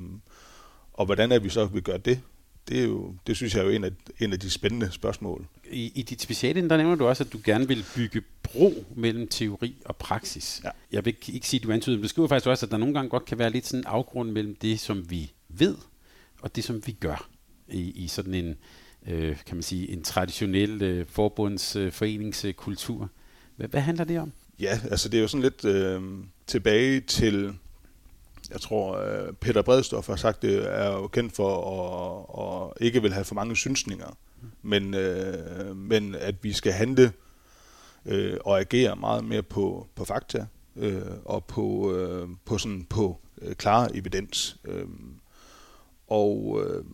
og 0.93 1.07
hvordan 1.07 1.33
er 1.33 1.39
vi 1.39 1.49
så 1.49 1.67
vil 1.67 1.83
gøre 1.83 1.99
det? 1.99 2.21
Det, 2.69 2.79
er 2.79 2.85
jo, 2.85 3.15
det 3.27 3.37
synes 3.37 3.55
jeg 3.55 3.61
er 3.61 3.65
jo 3.65 3.71
en 3.71 3.85
af, 3.85 3.91
en 4.21 4.33
af 4.33 4.41
de 4.41 4.51
spændende 4.51 4.93
spørgsmål. 4.93 5.47
I, 5.71 5.93
I 5.95 6.03
dit 6.03 6.23
speciale, 6.23 6.69
der 6.69 6.77
nævner 6.77 6.95
du 6.95 7.07
også, 7.07 7.25
at 7.25 7.33
du 7.33 7.41
gerne 7.45 7.69
vil 7.69 7.85
bygge 7.97 8.23
bro 8.43 8.85
mellem 8.97 9.29
teori 9.29 9.77
og 9.85 9.97
praksis. 9.97 10.61
Ja. 10.65 10.71
Jeg 10.93 11.05
vil 11.05 11.17
ikke 11.29 11.49
sige, 11.49 11.61
at 11.61 11.65
du 11.65 11.73
antyder, 11.73 11.97
men 11.97 12.03
du 12.03 12.09
skriver 12.09 12.29
faktisk 12.29 12.49
også, 12.49 12.67
at 12.67 12.73
der 12.73 12.79
nogle 12.79 12.95
gange 12.95 13.11
godt 13.11 13.25
kan 13.25 13.39
være 13.39 13.51
lidt 13.51 13.67
sådan 13.67 13.81
en 13.81 13.87
afgrund 13.87 14.31
mellem 14.31 14.55
det, 14.55 14.81
som 14.81 15.11
vi 15.11 15.33
ved, 15.49 15.77
og 16.41 16.57
det, 16.57 16.65
som 16.65 16.87
vi 16.87 16.93
gør 16.93 17.29
i, 17.69 17.91
i 17.91 18.09
sådan 18.09 18.35
en, 18.35 18.55
øh, 19.07 19.37
kan 19.47 19.57
man 19.57 19.63
sige, 19.63 19.91
en 19.91 20.03
traditionel 20.03 20.83
øh, 20.83 21.07
forbundsforeningskultur. 21.09 23.03
Øh, 23.03 23.09
hvad, 23.57 23.69
hvad 23.69 23.81
handler 23.81 24.05
det 24.05 24.19
om? 24.19 24.33
Ja, 24.61 24.81
altså 24.91 25.09
det 25.09 25.19
er 25.19 25.23
jo 25.23 25.29
sådan 25.29 25.43
lidt 25.43 25.65
øh, 25.65 26.03
tilbage 26.47 27.01
til 27.01 27.55
jeg 28.51 28.61
tror, 28.61 28.97
øh, 28.97 29.33
Peter 29.33 29.63
Bredstof 29.63 30.07
har 30.07 30.17
sagt, 30.17 30.43
det 30.43 30.79
er 30.79 30.93
jo 30.93 31.07
kendt 31.07 31.37
for 31.37 31.53
at, 31.71 32.73
at 32.77 32.87
ikke 32.87 33.03
vil 33.03 33.13
have 33.13 33.25
for 33.25 33.35
mange 33.35 33.57
synsninger, 33.57 34.17
men, 34.63 34.95
øh, 34.95 35.77
men 35.77 36.15
at 36.15 36.35
vi 36.43 36.53
skal 36.53 36.73
handle 36.73 37.13
øh, 38.07 38.37
og 38.45 38.61
agere 38.61 38.97
meget 38.97 39.25
mere 39.25 39.43
på, 39.43 39.87
på 39.95 40.05
fakta 40.05 40.47
øh, 40.77 41.03
og 41.25 41.45
på, 41.45 41.95
øh, 41.95 42.29
på, 42.45 42.59
sådan, 42.59 42.85
på 42.85 43.21
øh, 43.43 43.55
klar 43.55 43.91
evidens. 43.95 44.57
Øh, 44.65 44.87
og, 46.09 46.63
øh, 46.67 46.85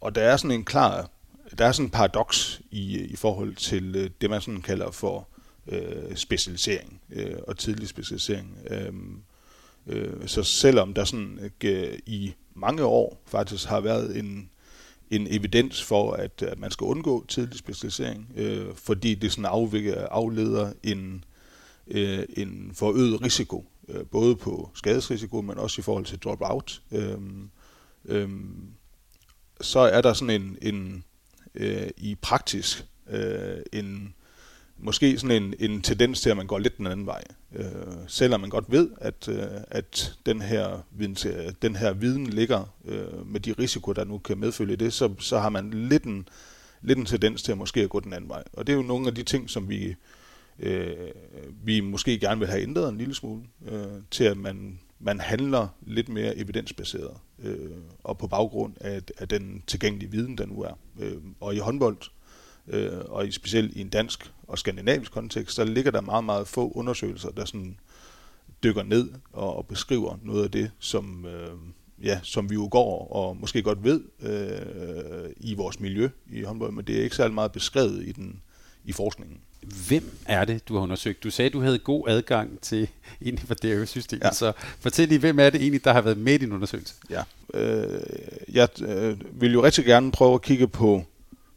og 0.00 0.14
der 0.14 0.22
er 0.22 0.36
sådan 0.36 0.56
en 0.56 0.64
klar, 0.64 1.10
der 1.58 1.66
er 1.66 1.72
sådan 1.72 1.86
en 1.86 1.90
paradoks 1.90 2.60
i, 2.70 2.98
i 2.98 3.16
forhold 3.16 3.54
til 3.54 3.96
øh, 3.96 4.10
det, 4.20 4.30
man 4.30 4.40
sådan 4.40 4.62
kalder 4.62 4.90
for 4.90 5.28
øh, 5.66 6.16
specialisering 6.16 7.00
øh, 7.10 7.36
og 7.48 7.58
tidlig 7.58 7.88
specialisering. 7.88 8.58
Øh, 8.70 8.92
Øh, 9.86 10.26
så 10.26 10.42
selvom 10.42 10.94
der 10.94 11.04
sådan 11.04 11.50
øh, 11.64 11.98
i 12.06 12.34
mange 12.54 12.84
år 12.84 13.22
faktisk 13.26 13.66
har 13.66 13.80
været 13.80 14.18
en, 14.18 14.50
en 15.10 15.26
evidens 15.30 15.82
for, 15.82 16.12
at, 16.12 16.42
at 16.42 16.58
man 16.58 16.70
skal 16.70 16.84
undgå 16.84 17.24
tidlig 17.28 17.58
specialisering, 17.58 18.32
øh, 18.36 18.74
fordi 18.74 19.14
det 19.14 19.32
sådan 19.32 19.44
afviger, 19.44 20.06
afleder 20.06 20.72
en, 20.82 21.24
øh, 21.86 22.24
en 22.36 22.70
forøget 22.74 23.22
risiko, 23.22 23.66
øh, 23.88 24.06
både 24.06 24.36
på 24.36 24.70
skadesrisiko, 24.74 25.40
men 25.40 25.58
også 25.58 25.80
i 25.80 25.82
forhold 25.82 26.04
til 26.04 26.18
drop-out. 26.18 26.82
Øh, 26.92 27.18
øh, 28.04 28.30
så 29.60 29.78
er 29.78 30.00
der 30.00 30.12
sådan 30.12 30.42
en, 30.42 30.58
en 30.62 31.04
øh, 31.54 31.90
i 31.96 32.14
praktisk 32.14 32.86
øh, 33.10 33.62
en 33.72 34.14
måske 34.82 35.18
sådan 35.18 35.42
en, 35.42 35.54
en 35.58 35.82
tendens 35.82 36.20
til, 36.20 36.30
at 36.30 36.36
man 36.36 36.46
går 36.46 36.58
lidt 36.58 36.78
den 36.78 36.86
anden 36.86 37.06
vej. 37.06 37.22
Øh, 37.54 37.66
selvom 38.06 38.40
man 38.40 38.50
godt 38.50 38.64
ved, 38.68 38.90
at, 39.00 39.28
øh, 39.28 39.46
at 39.70 40.18
den, 40.26 40.42
her 40.42 40.86
viden, 40.90 41.16
den 41.62 41.76
her 41.76 41.92
viden 41.92 42.26
ligger 42.26 42.74
øh, 42.84 43.26
med 43.26 43.40
de 43.40 43.52
risiko, 43.52 43.92
der 43.92 44.04
nu 44.04 44.18
kan 44.18 44.38
medfølge 44.38 44.76
det, 44.76 44.92
så, 44.92 45.14
så 45.18 45.38
har 45.38 45.48
man 45.48 45.70
lidt 45.70 46.04
en, 46.04 46.28
lidt 46.82 46.98
en 46.98 47.04
tendens 47.04 47.42
til 47.42 47.52
at 47.52 47.58
måske 47.58 47.80
at 47.80 47.90
gå 47.90 48.00
den 48.00 48.12
anden 48.12 48.30
vej. 48.30 48.42
Og 48.52 48.66
det 48.66 48.72
er 48.72 48.76
jo 48.76 48.82
nogle 48.82 49.06
af 49.06 49.14
de 49.14 49.22
ting, 49.22 49.50
som 49.50 49.68
vi, 49.68 49.94
øh, 50.58 50.96
vi 51.64 51.80
måske 51.80 52.18
gerne 52.18 52.38
vil 52.38 52.48
have 52.48 52.62
ændret 52.62 52.88
en 52.88 52.98
lille 52.98 53.14
smule, 53.14 53.42
øh, 53.68 53.86
til 54.10 54.24
at 54.24 54.36
man, 54.36 54.80
man 55.00 55.20
handler 55.20 55.68
lidt 55.86 56.08
mere 56.08 56.38
evidensbaseret, 56.38 57.16
øh, 57.42 57.70
og 58.04 58.18
på 58.18 58.26
baggrund 58.26 58.74
af, 58.80 59.02
af 59.18 59.28
den 59.28 59.62
tilgængelige 59.66 60.10
viden, 60.10 60.38
der 60.38 60.46
nu 60.46 60.62
er. 60.62 60.78
Øh, 61.00 61.16
og 61.40 61.54
i 61.54 61.58
håndbold, 61.58 61.96
øh, 62.68 62.92
og 63.04 63.28
i, 63.28 63.32
specielt 63.32 63.76
i 63.76 63.80
en 63.80 63.88
dansk 63.88 64.32
og 64.48 64.58
skandinavisk 64.58 65.12
kontekst, 65.12 65.54
så 65.54 65.64
ligger 65.64 65.90
der 65.90 66.00
meget, 66.00 66.24
meget 66.24 66.48
få 66.48 66.70
undersøgelser, 66.70 67.30
der 67.30 67.44
sådan 67.44 67.76
dykker 68.62 68.82
ned 68.82 69.10
og, 69.32 69.56
og 69.56 69.66
beskriver 69.66 70.18
noget 70.22 70.44
af 70.44 70.50
det, 70.50 70.70
som, 70.78 71.26
øh, 71.26 71.50
ja, 72.02 72.20
som 72.22 72.50
vi 72.50 72.54
jo 72.54 72.68
går 72.70 73.12
og 73.12 73.36
måske 73.36 73.62
godt 73.62 73.84
ved 73.84 74.00
øh, 74.22 75.30
i 75.36 75.54
vores 75.54 75.80
miljø 75.80 76.08
i 76.30 76.42
håndbold, 76.42 76.72
men 76.72 76.84
det 76.84 76.98
er 76.98 77.02
ikke 77.02 77.16
særlig 77.16 77.34
meget 77.34 77.52
beskrevet 77.52 78.08
i, 78.08 78.12
den, 78.12 78.42
i 78.84 78.92
forskningen. 78.92 79.40
Hvem 79.88 80.18
er 80.26 80.44
det, 80.44 80.68
du 80.68 80.74
har 80.74 80.82
undersøgt? 80.82 81.24
Du 81.24 81.30
sagde, 81.30 81.50
du 81.50 81.60
havde 81.60 81.78
god 81.78 82.08
adgang 82.08 82.60
til 82.60 82.88
DRU-systemet, 83.62 84.24
ja. 84.24 84.32
så 84.32 84.52
fortæl 84.80 85.08
lige, 85.08 85.18
hvem 85.18 85.38
er 85.38 85.50
det 85.50 85.60
egentlig, 85.60 85.84
der 85.84 85.92
har 85.92 86.00
været 86.00 86.18
med 86.18 86.34
i 86.34 86.38
din 86.38 86.52
undersøgelse? 86.52 86.94
Ja, 87.10 87.22
øh, 87.54 88.00
jeg 88.52 88.68
øh, 88.82 89.18
vil 89.40 89.52
jo 89.52 89.64
rigtig 89.64 89.84
gerne 89.84 90.12
prøve 90.12 90.34
at 90.34 90.42
kigge 90.42 90.68
på, 90.68 91.04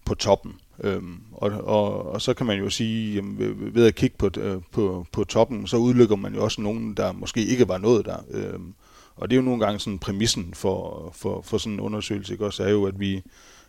på 0.05 0.15
toppen. 0.15 0.53
Øhm, 0.83 1.19
og, 1.31 1.51
og, 1.51 2.11
og 2.11 2.21
så 2.21 2.33
kan 2.33 2.45
man 2.45 2.59
jo 2.59 2.69
sige, 2.69 3.15
jamen, 3.15 3.39
ved, 3.39 3.71
ved 3.71 3.87
at 3.87 3.95
kigge 3.95 4.15
på, 4.17 4.29
øh, 4.39 4.61
på, 4.71 5.05
på 5.11 5.23
toppen, 5.23 5.67
så 5.67 5.77
udlykker 5.77 6.15
man 6.15 6.35
jo 6.35 6.43
også 6.43 6.61
nogen, 6.61 6.93
der 6.93 7.11
måske 7.11 7.45
ikke 7.45 7.67
var 7.67 7.77
noget 7.77 8.05
der. 8.05 8.17
Øhm, 8.31 8.73
og 9.15 9.29
det 9.29 9.35
er 9.35 9.37
jo 9.37 9.45
nogle 9.45 9.65
gange 9.65 9.79
sådan 9.79 9.99
præmissen 9.99 10.53
for, 10.53 11.09
for, 11.15 11.41
for 11.41 11.57
sådan 11.57 11.73
en 11.73 11.79
undersøgelse, 11.79 12.33
ikke? 12.33 12.45
også 12.45 12.63
er 12.63 12.69
jo, 12.69 12.85
at 12.85 12.99
vi, 12.99 13.21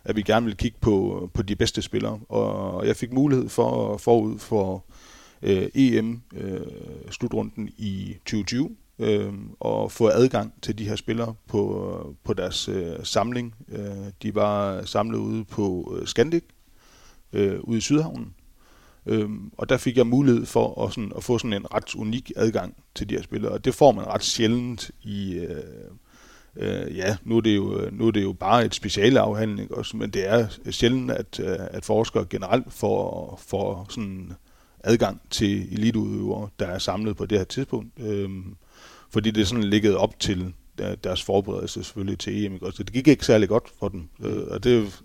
at 0.03 0.15
vi 0.15 0.21
gerne 0.21 0.45
vil 0.45 0.57
kigge 0.57 0.77
på, 0.81 1.29
på 1.33 1.41
de 1.41 1.55
bedste 1.55 1.81
spillere. 1.81 2.19
Og 2.29 2.87
jeg 2.87 2.95
fik 2.95 3.13
mulighed 3.13 3.49
for 3.49 3.97
forud 3.97 4.39
for 4.39 4.85
øh, 5.41 5.67
EM-slutrunden 5.75 7.63
øh, 7.63 7.73
i 7.77 8.13
2020 8.25 8.69
øh, 8.99 9.33
og 9.59 9.91
få 9.91 10.07
adgang 10.07 10.53
til 10.61 10.77
de 10.77 10.87
her 10.89 10.95
spillere 10.95 11.35
på, 11.47 12.15
på 12.23 12.33
deres 12.33 12.69
øh, 12.69 12.95
samling. 13.03 13.55
Øh, 13.69 14.11
de 14.23 14.35
var 14.35 14.85
samlet 14.85 15.17
ude 15.17 15.45
på 15.45 15.97
øh, 15.99 16.07
Scandic, 16.07 16.43
øh, 17.33 17.59
ude 17.59 17.77
i 17.77 17.81
Sydhavnen. 17.81 18.33
Øhm, 19.05 19.51
og 19.57 19.69
der 19.69 19.77
fik 19.77 19.97
jeg 19.97 20.07
mulighed 20.07 20.45
for 20.45 20.85
at, 20.85 20.93
sådan, 20.93 21.11
at 21.15 21.23
få 21.23 21.37
sådan 21.37 21.53
en 21.53 21.73
ret 21.73 21.95
unik 21.95 22.31
adgang 22.35 22.75
til 22.95 23.09
de 23.09 23.15
her 23.15 23.21
spillere, 23.21 23.51
og 23.51 23.65
det 23.65 23.75
får 23.75 23.91
man 23.91 24.07
ret 24.07 24.23
sjældent 24.23 24.91
i... 25.03 25.33
Øh, 25.33 25.63
øh, 26.55 26.97
ja, 26.97 27.17
nu 27.23 27.37
er, 27.37 27.41
det 27.41 27.55
jo, 27.55 27.89
nu 27.91 28.07
er 28.07 28.11
det 28.11 28.23
jo 28.23 28.33
bare 28.33 28.65
et 28.65 28.75
speciale 28.75 29.19
afhandling, 29.19 29.73
også, 29.73 29.97
men 29.97 30.09
det 30.09 30.27
er 30.27 30.47
sjældent, 30.69 31.11
at, 31.11 31.39
øh, 31.39 31.57
at 31.59 31.85
forskere 31.85 32.25
generelt 32.25 32.73
får, 32.73 33.39
får 33.47 33.87
sådan 33.89 34.33
adgang 34.83 35.21
til 35.29 35.73
eliteudøvere, 35.73 36.49
der 36.59 36.65
er 36.65 36.77
samlet 36.77 37.17
på 37.17 37.25
det 37.25 37.37
her 37.37 37.45
tidspunkt. 37.45 37.91
Øhm, 37.99 38.55
fordi 39.09 39.31
det 39.31 39.41
er 39.41 39.45
sådan 39.45 39.63
ligget 39.63 39.95
op 39.95 40.19
til 40.19 40.53
deres 41.03 41.23
forberedelse 41.23 41.83
selvfølgelig 41.83 42.19
til 42.19 42.45
EM. 42.45 42.59
Så 42.71 42.83
det 42.83 42.93
gik 42.93 43.07
ikke 43.07 43.25
særlig 43.25 43.49
godt 43.49 43.63
for 43.79 43.87
dem. 43.87 44.09
Øh, 44.23 44.47
og 44.47 44.63
det 44.63 45.01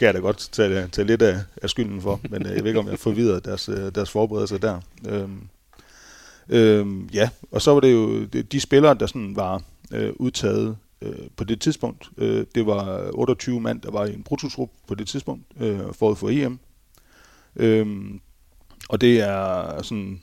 kan 0.00 0.06
jeg 0.06 0.14
da 0.14 0.18
godt 0.20 0.48
tage, 0.52 0.88
tage 0.88 1.06
lidt 1.06 1.22
af, 1.22 1.36
af 1.62 1.70
skylden 1.70 2.02
for, 2.02 2.20
men 2.30 2.46
øh, 2.46 2.52
jeg 2.52 2.64
ved 2.64 2.70
ikke, 2.70 2.80
om 2.80 2.88
jeg 2.88 2.98
får 2.98 3.10
videre 3.10 3.40
deres, 3.40 3.68
øh, 3.68 3.94
deres 3.94 4.10
forberedelser 4.10 4.58
der. 4.58 4.80
Øhm, 5.08 5.48
øhm, 6.48 7.06
ja, 7.06 7.28
og 7.50 7.62
så 7.62 7.72
var 7.72 7.80
det 7.80 7.92
jo 7.92 8.24
de 8.24 8.60
spillere, 8.60 8.94
der 8.94 9.06
sådan 9.06 9.36
var 9.36 9.62
øh, 9.92 10.12
udtaget 10.16 10.76
øh, 11.02 11.28
på 11.36 11.44
det 11.44 11.60
tidspunkt. 11.60 12.10
Øh, 12.16 12.46
det 12.54 12.66
var 12.66 13.10
28 13.12 13.60
mand, 13.60 13.80
der 13.80 13.90
var 13.90 14.04
i 14.04 14.14
en 14.14 14.22
brutotrup 14.22 14.70
på 14.86 14.94
det 14.94 15.08
tidspunkt, 15.08 15.44
øh, 15.60 15.80
forud 15.92 16.16
for 16.16 16.28
EM. 16.30 16.58
Øhm, 17.56 18.20
og 18.88 19.00
det 19.00 19.20
er 19.20 19.82
sådan, 19.82 20.22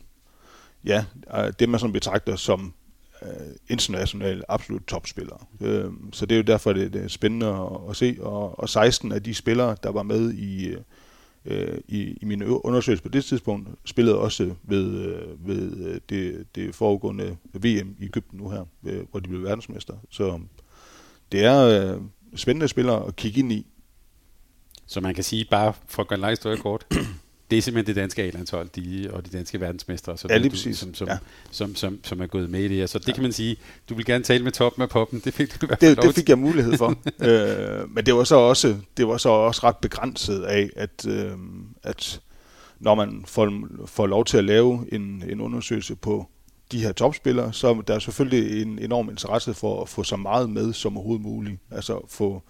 ja, 0.85 1.05
øh, 1.37 1.53
det 1.59 1.69
man 1.69 1.79
sådan 1.79 1.93
betragter 1.93 2.35
som 2.35 2.73
øh, 3.23 3.55
internationale 3.67 4.51
absolut 4.51 4.83
topspillere. 4.87 5.39
Øh, 5.61 5.91
så 6.13 6.25
det 6.25 6.35
er 6.35 6.37
jo 6.37 6.43
derfor, 6.43 6.73
det, 6.73 6.93
det 6.93 7.03
er 7.03 7.07
spændende 7.07 7.47
at, 7.47 7.89
at 7.89 7.95
se. 7.95 8.17
Og, 8.19 8.59
og 8.59 8.69
16 8.69 9.11
af 9.11 9.23
de 9.23 9.33
spillere, 9.33 9.75
der 9.83 9.89
var 9.89 10.03
med 10.03 10.33
i, 10.33 10.75
øh, 11.45 11.77
i, 11.87 12.17
i 12.21 12.25
min 12.25 12.43
undersøgelse 12.43 13.03
på 13.03 13.09
det 13.09 13.25
tidspunkt, 13.25 13.69
spillede 13.85 14.17
også 14.17 14.53
ved, 14.63 14.91
øh, 14.91 15.47
ved 15.47 15.87
øh, 15.87 16.01
det, 16.09 16.55
det 16.55 16.75
foregående 16.75 17.37
VM 17.53 17.95
i 17.99 18.05
Ægypten 18.05 18.37
nu 18.37 18.49
her, 18.49 18.65
øh, 18.85 19.05
hvor 19.11 19.19
de 19.19 19.29
blev 19.29 19.43
verdensmester. 19.43 19.93
Så 20.09 20.39
det 21.31 21.43
er 21.43 21.93
øh, 21.95 22.01
spændende 22.35 22.67
spillere 22.67 23.07
at 23.07 23.15
kigge 23.15 23.39
ind 23.39 23.51
i. 23.51 23.65
Så 24.85 25.01
man 25.01 25.15
kan 25.15 25.23
sige, 25.23 25.45
bare 25.51 25.73
for 25.87 26.01
at 26.01 26.07
gøre 26.07 26.17
en 26.17 26.21
lang 26.21 26.31
historie 26.31 26.57
kort, 26.57 26.85
det 27.51 27.57
er 27.57 27.61
simpelthen 27.61 27.95
det 27.95 28.01
danske 28.01 28.23
A-landshold 28.23 28.69
de, 28.75 29.09
og 29.13 29.25
de 29.25 29.37
danske 29.37 29.59
verdensmestre, 29.61 30.17
så 30.17 30.27
ja, 30.29 30.37
lige 30.37 30.49
præcis. 30.49 30.77
Som, 30.77 30.93
som, 30.93 31.07
ja. 31.07 31.17
som, 31.51 31.75
som, 31.75 31.99
som, 32.03 32.21
er 32.21 32.27
gået 32.27 32.49
med 32.49 32.59
i 32.59 32.67
det 32.67 32.77
her. 32.77 32.85
Så 32.85 32.99
det 32.99 33.07
ja. 33.07 33.13
kan 33.13 33.23
man 33.23 33.31
sige, 33.31 33.57
du 33.89 33.95
vil 33.95 34.05
gerne 34.05 34.23
tale 34.23 34.43
med 34.43 34.51
toppen 34.51 34.83
af 34.83 34.89
poppen, 34.89 35.21
det 35.25 35.33
fik 35.33 35.61
du 35.61 35.65
i 35.65 35.67
hvert 35.67 35.79
fald 35.79 35.95
Det, 35.95 36.03
det 36.03 36.15
fik 36.15 36.29
jeg 36.29 36.39
mulighed 36.39 36.77
for. 36.77 36.95
øh, 37.27 37.95
men 37.95 38.05
det 38.05 38.15
var 38.15 38.23
så 38.23 38.35
også 38.35 38.75
det 38.97 39.07
var 39.07 39.17
så 39.17 39.29
også 39.29 39.61
ret 39.63 39.77
begrænset 39.77 40.43
af, 40.43 40.69
at, 40.75 41.05
øh, 41.07 41.31
at 41.83 42.19
når 42.79 42.95
man 42.95 43.23
får, 43.27 43.67
får 43.85 44.07
lov 44.07 44.25
til 44.25 44.37
at 44.37 44.43
lave 44.43 44.85
en, 44.91 45.23
en 45.29 45.41
undersøgelse 45.41 45.95
på 45.95 46.29
de 46.71 46.79
her 46.79 46.91
topspillere, 46.91 47.53
så 47.53 47.67
er 47.67 47.81
der 47.81 47.99
selvfølgelig 47.99 48.61
en 48.61 48.79
enorm 48.79 49.09
interesse 49.09 49.53
for 49.53 49.81
at 49.81 49.89
få 49.89 50.03
så 50.03 50.15
meget 50.15 50.49
med 50.49 50.73
som 50.73 50.97
overhovedet 50.97 51.23
muligt. 51.23 51.59
Altså 51.71 52.07
få 52.09 52.43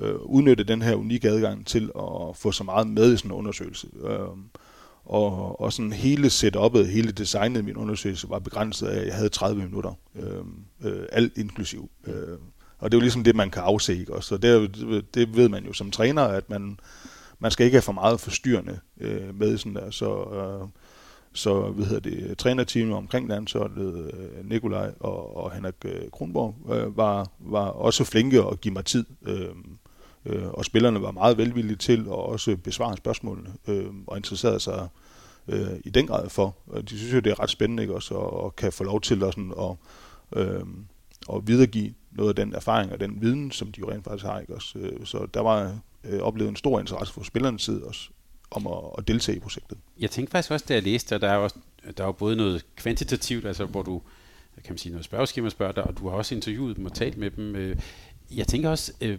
øh, 0.00 0.14
udnytte 0.14 0.64
den 0.64 0.82
her 0.82 0.94
unikke 0.94 1.28
adgang 1.28 1.66
til 1.66 1.90
at 1.98 2.36
få 2.36 2.52
så 2.52 2.64
meget 2.64 2.86
med 2.86 3.12
i 3.14 3.16
sådan 3.16 3.30
en 3.30 3.36
undersøgelse. 3.36 3.88
Øh, 4.04 4.18
og, 5.04 5.60
og 5.60 5.72
sådan 5.72 5.92
hele 5.92 6.26
setup'et, 6.26 6.84
hele 6.84 7.12
designet 7.12 7.60
i 7.60 7.64
min 7.64 7.76
undersøgelse 7.76 8.30
var 8.30 8.38
begrænset 8.38 8.86
af, 8.86 9.00
at 9.00 9.06
jeg 9.06 9.14
havde 9.14 9.28
30 9.28 9.62
minutter, 9.62 9.92
øh, 10.14 10.44
øh, 10.84 11.06
alt 11.12 11.38
inklusiv. 11.38 11.90
Øh, 12.06 12.38
og 12.78 12.92
det 12.92 12.96
er 12.96 12.98
jo 12.98 13.02
ligesom 13.02 13.24
det, 13.24 13.36
man 13.36 13.50
kan 13.50 13.62
afse, 13.62 13.98
ikke? 13.98 14.14
Og 14.14 14.24
så 14.24 14.36
det, 14.36 14.76
det 15.14 15.36
ved 15.36 15.48
man 15.48 15.64
jo 15.64 15.72
som 15.72 15.90
træner, 15.90 16.22
at 16.22 16.50
man, 16.50 16.78
man 17.38 17.50
skal 17.50 17.64
ikke 17.66 17.74
have 17.74 17.82
for 17.82 17.92
meget 17.92 18.20
forstyrrende 18.20 18.78
øh, 19.00 19.38
med 19.38 19.58
sådan 19.58 19.74
der, 19.74 19.90
så... 19.90 20.24
Øh, 20.32 20.68
så 21.34 21.60
hvad 21.60 21.86
hedder 21.86 22.10
det, 22.10 22.38
trænerteamet 22.38 22.96
omkring 22.96 23.28
landsholdet, 23.28 24.12
øh, 24.14 24.48
Nikolaj 24.48 24.92
og, 25.00 25.36
og 25.36 25.52
Henrik 25.52 25.74
øh, 25.84 26.10
Kronborg, 26.12 26.74
øh, 26.74 26.96
var, 26.96 27.30
var 27.38 27.66
også 27.66 28.04
flinke 28.04 28.42
at 28.42 28.60
give 28.60 28.74
mig 28.74 28.84
tid. 28.84 29.04
Øh, 29.22 29.48
øh, 30.26 30.48
og 30.48 30.64
spillerne 30.64 31.02
var 31.02 31.10
meget 31.10 31.38
velvillige 31.38 31.76
til 31.76 32.00
at 32.00 32.08
også 32.08 32.56
besvare 32.56 32.96
spørgsmålene 32.96 33.52
øh, 33.68 33.86
og 34.06 34.16
interesserede 34.16 34.60
sig 34.60 34.88
øh, 35.48 35.70
i 35.84 35.90
den 35.90 36.06
grad 36.06 36.28
for. 36.28 36.56
Og 36.66 36.90
de 36.90 36.98
synes 36.98 37.14
jo, 37.14 37.20
det 37.20 37.30
er 37.30 37.40
ret 37.40 37.50
spændende 37.50 37.82
ikke? 37.82 37.94
også, 37.94 38.14
og, 38.14 38.44
og 38.44 38.56
kan 38.56 38.72
få 38.72 38.84
lov 38.84 39.00
til 39.00 39.24
at, 39.24 39.34
sådan, 39.34 39.52
og, 39.56 39.78
øh, 40.36 40.64
at 41.32 41.46
videregive 41.46 41.94
noget 42.12 42.28
af 42.28 42.36
den 42.36 42.54
erfaring 42.54 42.92
og 42.92 43.00
den 43.00 43.22
viden, 43.22 43.50
som 43.50 43.72
de 43.72 43.80
jo 43.80 43.90
rent 43.90 44.04
faktisk 44.04 44.24
har. 44.24 44.40
Ikke? 44.40 44.54
Også, 44.54 44.78
øh, 44.78 45.06
så 45.06 45.26
der 45.34 45.40
var 45.40 45.78
øh, 46.04 46.20
oplevet 46.20 46.48
en 46.48 46.56
stor 46.56 46.80
interesse 46.80 47.14
fra 47.14 47.24
spillernes 47.24 47.62
side 47.62 47.84
også, 47.84 48.08
om 48.50 48.66
at, 48.66 48.78
at 48.98 49.08
deltage 49.08 49.36
i 49.36 49.40
projektet. 49.40 49.78
Jeg 50.00 50.10
tænkte 50.10 50.30
faktisk 50.30 50.50
også, 50.50 50.66
da 50.68 50.74
jeg 50.74 50.82
læste, 50.82 51.14
at 51.14 51.20
der 51.20 51.28
er 51.28 51.36
også 51.36 51.56
der 51.96 52.06
er 52.06 52.12
både 52.12 52.36
noget 52.36 52.64
kvantitativt, 52.76 53.44
altså 53.44 53.64
hvor 53.64 53.82
du 53.82 54.02
kan 54.64 54.72
man 54.72 54.78
sige 54.78 54.92
noget 54.92 55.04
spørgeskema 55.04 55.48
spørger 55.48 55.72
dig, 55.72 55.84
og 55.84 55.98
du 55.98 56.08
har 56.08 56.16
også 56.16 56.34
interviewet 56.34 56.76
dem 56.76 56.86
og 56.86 56.92
talt 56.92 57.16
med 57.16 57.30
dem. 57.30 57.56
Øh, 57.56 57.76
jeg 58.36 58.46
tænker 58.46 58.70
også, 58.70 58.92
øh, 59.00 59.18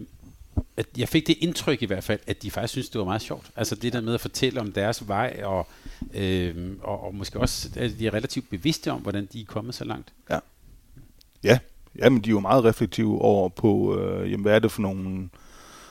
at 0.77 0.87
jeg 0.97 1.09
fik 1.09 1.27
det 1.27 1.37
indtryk 1.39 1.81
i 1.81 1.85
hvert 1.85 2.03
fald, 2.03 2.19
at 2.27 2.43
de 2.43 2.51
faktisk 2.51 2.71
synes, 2.71 2.89
det 2.89 2.99
var 2.99 3.05
meget 3.05 3.21
sjovt. 3.21 3.51
Altså 3.55 3.75
det 3.75 3.93
der 3.93 4.01
med 4.01 4.13
at 4.13 4.21
fortælle 4.21 4.61
om 4.61 4.71
deres 4.71 5.07
vej, 5.07 5.41
og, 5.43 5.67
øh, 6.13 6.55
og, 6.81 7.03
og 7.03 7.15
måske 7.15 7.39
også, 7.39 7.69
at 7.75 7.91
de 7.99 8.07
er 8.07 8.13
relativt 8.13 8.49
bevidste 8.49 8.91
om, 8.91 9.01
hvordan 9.01 9.27
de 9.33 9.41
er 9.41 9.45
kommet 9.45 9.75
så 9.75 9.83
langt. 9.85 10.13
Ja. 10.29 10.39
Ja, 11.43 11.59
Jamen, 11.95 12.21
de 12.21 12.29
er 12.29 12.31
jo 12.31 12.39
meget 12.39 12.63
reflektive 12.63 13.21
over 13.21 13.49
på, 13.49 13.99
øh, 13.99 14.31
jamen, 14.31 14.41
hvad 14.41 14.55
er 14.55 14.59
det 14.59 14.71
for 14.71 14.81
nogle 14.81 15.29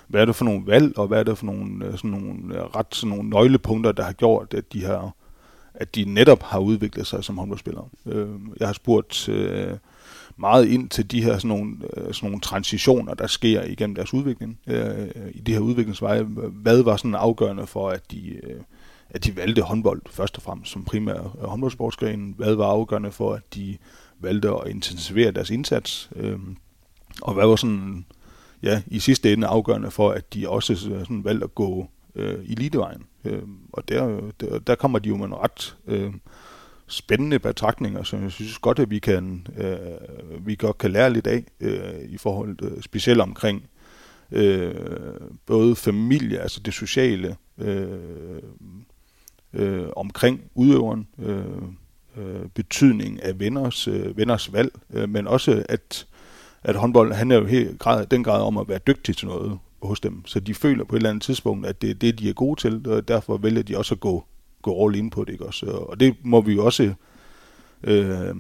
hvad 0.07 0.21
er 0.21 0.25
det 0.25 0.37
for 0.37 0.45
nogle 0.45 0.67
valg, 0.67 0.99
og 0.99 1.07
hvad 1.07 1.19
er 1.19 1.23
det 1.23 1.39
for 1.39 1.47
nogle, 1.47 1.87
øh, 1.87 1.97
sådan 1.97 2.11
nogle 2.11 2.55
øh, 2.55 2.61
ret 2.61 2.87
sådan 2.95 3.17
nogle 3.17 3.31
nøglepunkter, 3.31 3.93
der 3.93 4.03
har 4.03 4.13
gjort, 4.13 4.55
at 4.55 4.73
de 4.73 4.85
har, 4.85 5.15
at 5.75 5.95
de 5.95 6.05
netop 6.05 6.43
har 6.43 6.59
udviklet 6.59 7.07
sig 7.07 7.25
som 7.25 7.39
håndboldspillere. 7.39 7.89
Øh, 8.07 8.29
jeg 8.61 8.69
har 8.69 8.73
spurgt 8.73 9.29
øh, 9.29 9.77
meget 10.37 10.69
ind 10.69 10.89
til 10.89 11.11
de 11.11 11.23
her 11.23 11.39
sådan 11.39 11.49
nogle, 11.49 11.77
øh, 11.97 12.15
sådan 12.15 12.29
nogle 12.29 12.41
transitioner, 12.41 13.15
der 13.15 13.27
sker 13.27 13.63
igennem 13.63 13.95
deres 13.95 14.15
udvikling, 14.15 14.59
øh, 14.67 15.01
øh, 15.01 15.31
i 15.35 15.41
de 15.41 15.53
her 15.53 15.61
udviklingsveje. 15.61 16.23
Hvad 16.63 16.83
var 16.83 16.97
sådan 16.97 17.15
afgørende 17.15 17.67
for, 17.67 17.89
at 17.89 18.11
de, 18.11 18.29
øh, 18.29 18.61
at 19.11 19.25
de 19.25 19.37
valgte 19.37 19.63
håndbold 19.63 20.03
først 20.11 20.37
og 20.37 20.43
fremmest 20.43 20.73
som 20.73 20.85
primær 20.85 21.37
øh, 21.43 21.49
håndboldsportsgren? 21.49 22.35
Hvad 22.37 22.55
var 22.55 22.67
afgørende 22.67 23.13
for, 23.13 23.35
at 23.35 23.55
de 23.55 23.77
valgte 24.21 24.49
at 24.49 24.69
intensivere 24.71 25.31
deres 25.31 25.51
indsats? 25.51 26.11
Øh, 26.17 26.39
og 27.23 27.35
hvad 27.35 27.47
var 27.47 27.57
sådan, 27.57 28.07
ja, 28.63 28.83
i 28.87 28.99
sidste 28.99 29.33
ende 29.33 29.47
afgørende 29.47 29.91
for, 29.91 30.11
at 30.11 30.35
de 30.35 30.49
også 30.49 30.77
sådan 30.77 31.25
valgte 31.25 31.45
at 31.45 31.55
gå 31.55 31.89
øh, 32.15 32.45
elitevejen? 32.45 33.03
Øh, 33.25 33.43
og 33.73 33.89
der, 33.89 34.21
der, 34.41 34.59
der 34.59 34.75
kommer 34.75 34.99
de 34.99 35.09
jo 35.09 35.17
med 35.17 35.27
en 35.27 35.35
ret 35.35 35.77
øh, 35.87 36.13
spændende 36.93 37.39
betragtninger, 37.39 38.03
som 38.03 38.23
jeg 38.23 38.33
synes 38.33 38.59
godt, 38.59 38.79
at 38.79 38.91
vi 38.91 38.99
kan, 38.99 39.47
øh, 39.59 40.47
vi 40.47 40.55
godt 40.55 40.79
kan 40.79 40.91
lære 40.91 41.13
lidt 41.13 41.27
af, 41.27 41.45
øh, 41.61 42.09
i 42.09 42.19
forhold 42.19 42.57
øh, 42.63 42.83
specielt 42.83 43.21
omkring 43.21 43.63
øh, 44.33 44.75
både 45.47 45.77
familie, 45.77 46.39
altså 46.39 46.61
det 46.61 46.75
sociale, 46.75 47.37
øh, 47.59 48.43
øh, 49.53 49.87
omkring 49.97 50.41
udøveren, 50.55 51.09
øh, 51.19 51.45
øh, 52.17 52.49
betydning 52.55 53.23
af 53.23 53.41
venners, 53.41 53.89
øh, 53.89 54.17
venners 54.17 54.53
valg, 54.53 54.73
øh, 54.93 55.09
men 55.09 55.27
også 55.27 55.65
at, 55.69 56.07
at 56.63 56.77
håndbold 56.77 57.13
handler 57.13 57.37
jo 57.37 57.47
helt 57.47 57.79
grad, 57.79 58.07
den 58.07 58.25
grad 58.25 58.43
om 58.43 58.57
at 58.57 58.69
være 58.69 58.81
dygtig 58.87 59.17
til 59.17 59.29
noget 59.29 59.59
hos 59.83 60.01
dem. 60.01 60.27
Så 60.27 60.41
de 60.41 60.55
føler 60.55 60.85
på 60.85 60.97
et 60.97 60.99
eller 60.99 61.11
andet 61.11 61.23
tidspunkt, 61.23 61.67
at 61.67 61.83
det 61.83 61.91
er 61.91 61.95
det, 61.95 62.19
de 62.19 62.29
er 62.29 62.33
gode 62.33 62.61
til, 62.61 62.89
og 62.89 63.09
derfor 63.09 63.37
vælger 63.37 63.63
de 63.63 63.79
også 63.79 63.95
at 63.95 64.01
gå, 64.01 64.25
gå 64.63 64.87
all 64.87 64.97
in 64.97 65.11
på 65.11 65.25
det. 65.25 65.33
Ikke? 65.33 65.47
Også, 65.47 65.67
og 65.67 66.01
det 66.01 66.17
må 66.23 66.41
vi 66.41 66.55
jo 66.55 66.65
også... 66.65 66.95
Øh, 67.85 68.35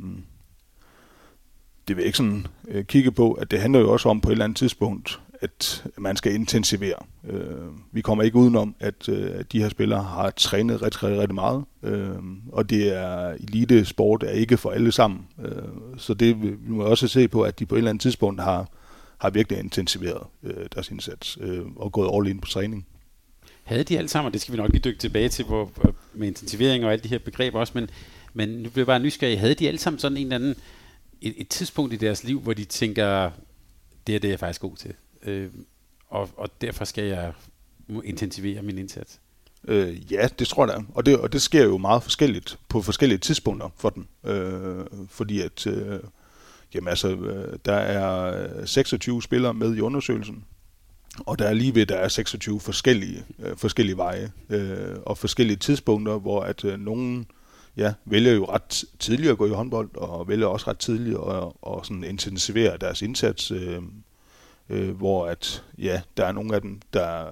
det 1.88 1.96
vil 1.96 2.02
jeg 2.02 2.06
ikke 2.06 2.18
sådan 2.18 2.46
øh, 2.68 2.84
kigge 2.84 3.12
på, 3.12 3.32
at 3.32 3.50
det 3.50 3.60
handler 3.60 3.80
jo 3.80 3.92
også 3.92 4.08
om 4.08 4.20
på 4.20 4.28
et 4.28 4.32
eller 4.32 4.44
andet 4.44 4.56
tidspunkt, 4.56 5.20
at 5.40 5.84
man 5.98 6.16
skal 6.16 6.34
intensivere. 6.34 6.98
Øh, 7.28 7.46
vi 7.92 8.00
kommer 8.00 8.24
ikke 8.24 8.36
udenom, 8.36 8.74
at 8.80 9.08
øh, 9.08 9.44
de 9.52 9.62
her 9.62 9.68
spillere 9.68 10.02
har 10.02 10.30
trænet 10.30 10.82
rigtig, 10.82 11.02
rigtig, 11.02 11.20
rigtig 11.20 11.34
meget, 11.34 11.64
øh, 11.82 12.18
og 12.52 12.70
det 12.70 12.96
er 12.96 13.28
elite 13.28 13.84
sport 13.84 14.22
er 14.22 14.30
ikke 14.30 14.56
for 14.56 14.70
alle 14.70 14.92
sammen. 14.92 15.26
Øh, 15.44 15.52
så 15.96 16.14
det 16.14 16.42
vi 16.42 16.56
må 16.66 16.82
også 16.82 17.08
se 17.08 17.28
på, 17.28 17.42
at 17.42 17.58
de 17.58 17.66
på 17.66 17.74
et 17.74 17.78
eller 17.78 17.90
andet 17.90 18.02
tidspunkt 18.02 18.40
har, 18.40 18.68
har 19.18 19.30
virkelig 19.30 19.58
intensiveret 19.58 20.22
øh, 20.42 20.66
deres 20.74 20.90
indsats 20.90 21.38
øh, 21.40 21.66
og 21.76 21.92
gået 21.92 22.10
all 22.14 22.28
in 22.28 22.40
på 22.40 22.48
træning. 22.48 22.86
Havde 23.62 23.84
de 23.84 23.98
alle 23.98 24.08
sammen, 24.08 24.26
og 24.26 24.32
det 24.32 24.40
skal 24.40 24.52
vi 24.52 24.58
nok 24.58 24.70
lige 24.70 24.82
dykke 24.82 24.98
tilbage 24.98 25.28
til, 25.28 25.44
hvor, 25.44 25.70
med 26.14 26.28
intensivering 26.28 26.84
og 26.84 26.92
alle 26.92 27.02
de 27.02 27.08
her 27.08 27.18
begreber 27.18 27.60
også, 27.60 27.72
men, 27.74 27.90
men 28.34 28.48
nu 28.48 28.70
bliver 28.70 28.82
jeg 28.82 28.86
bare 28.86 29.00
nysgerrig, 29.00 29.40
havde 29.40 29.54
de 29.54 29.68
alle 29.68 29.78
sammen 29.78 29.98
sådan 29.98 30.16
en 30.16 30.22
eller 30.22 30.36
anden, 30.36 30.54
et, 31.20 31.34
et 31.36 31.48
tidspunkt 31.48 31.92
i 31.92 31.96
deres 31.96 32.24
liv, 32.24 32.40
hvor 32.40 32.52
de 32.52 32.64
tænker, 32.64 33.30
det 34.06 34.14
er 34.14 34.18
det, 34.18 34.28
jeg 34.28 34.34
er 34.34 34.38
faktisk 34.38 34.60
god 34.60 34.76
til? 34.76 34.94
øh, 35.22 35.50
og, 36.08 36.30
og 36.36 36.60
derfor 36.60 36.84
skal 36.84 37.04
jeg 37.04 37.32
intensivere 38.04 38.62
min 38.62 38.78
indsats. 38.78 39.20
Øh, 39.68 40.12
ja, 40.12 40.28
det 40.38 40.48
tror 40.48 40.66
jeg 40.66 40.84
og 40.94 41.06
det, 41.06 41.18
og 41.18 41.32
det 41.32 41.42
sker 41.42 41.64
jo 41.64 41.78
meget 41.78 42.02
forskelligt 42.02 42.58
på 42.68 42.82
forskellige 42.82 43.18
tidspunkter 43.18 43.68
for 43.76 43.90
den. 43.90 44.08
Øh, 44.24 44.84
fordi 45.08 45.40
at, 45.40 45.66
øh, 45.66 46.00
jamen 46.74 46.88
altså, 46.88 47.08
øh, 47.08 47.58
der 47.64 47.74
er 47.74 48.38
øh, 48.60 48.66
26 48.66 49.22
spillere 49.22 49.54
med 49.54 49.76
i 49.76 49.80
undersøgelsen, 49.80 50.44
og 51.18 51.38
der 51.38 51.48
er 51.48 51.54
lige 51.54 51.74
ved, 51.74 51.86
der 51.86 51.96
er 51.96 52.08
26 52.08 52.60
forskellige, 52.60 53.24
øh, 53.38 53.56
forskellige 53.56 53.96
veje 53.96 54.32
øh, 54.50 54.96
og 55.06 55.18
forskellige 55.18 55.56
tidspunkter, 55.56 56.18
hvor 56.18 56.40
at 56.40 56.64
øh, 56.64 56.80
nogen 56.80 57.26
ja, 57.76 57.92
vælger 58.04 58.32
jo 58.32 58.44
ret 58.44 58.84
tidligt 58.98 59.30
at 59.30 59.38
gå 59.38 59.46
i 59.46 59.50
håndbold, 59.50 59.96
og 59.96 60.28
vælger 60.28 60.46
også 60.46 60.70
ret 60.70 60.78
tidligt 60.78 61.16
at, 61.16 61.52
og 61.62 61.86
sådan 61.86 62.04
intensivere 62.04 62.76
deres 62.76 63.02
indsats. 63.02 63.50
Øh, 63.50 63.82
øh, 64.68 64.96
hvor 64.96 65.26
at, 65.26 65.64
ja, 65.78 66.02
der 66.16 66.24
er 66.24 66.32
nogle 66.32 66.54
af 66.54 66.60
dem, 66.60 66.80
der 66.92 67.26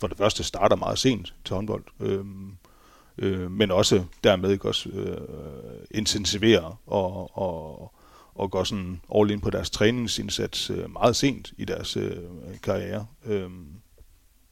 for 0.00 0.06
det 0.06 0.18
første 0.18 0.44
starter 0.44 0.76
meget 0.76 0.98
sent 0.98 1.34
til 1.44 1.54
håndbold, 1.54 1.84
øh, 2.00 2.24
øh, 3.18 3.50
men 3.50 3.70
også 3.70 4.04
dermed 4.24 4.50
ikke 4.50 4.68
også 4.68 4.88
øh, 4.88 5.16
intensiverer 5.90 6.80
og, 6.86 7.38
og, 7.38 7.92
og 8.38 8.50
går 8.50 8.64
sådan 8.64 9.00
all 9.14 9.30
in 9.30 9.40
på 9.40 9.50
deres 9.50 9.70
træningsindsats 9.70 10.70
øh, 10.70 10.92
meget 10.92 11.16
sent 11.16 11.52
i 11.56 11.64
deres 11.64 11.96
øh, 11.96 12.16
karriere. 12.62 13.06
Øh, 13.26 13.50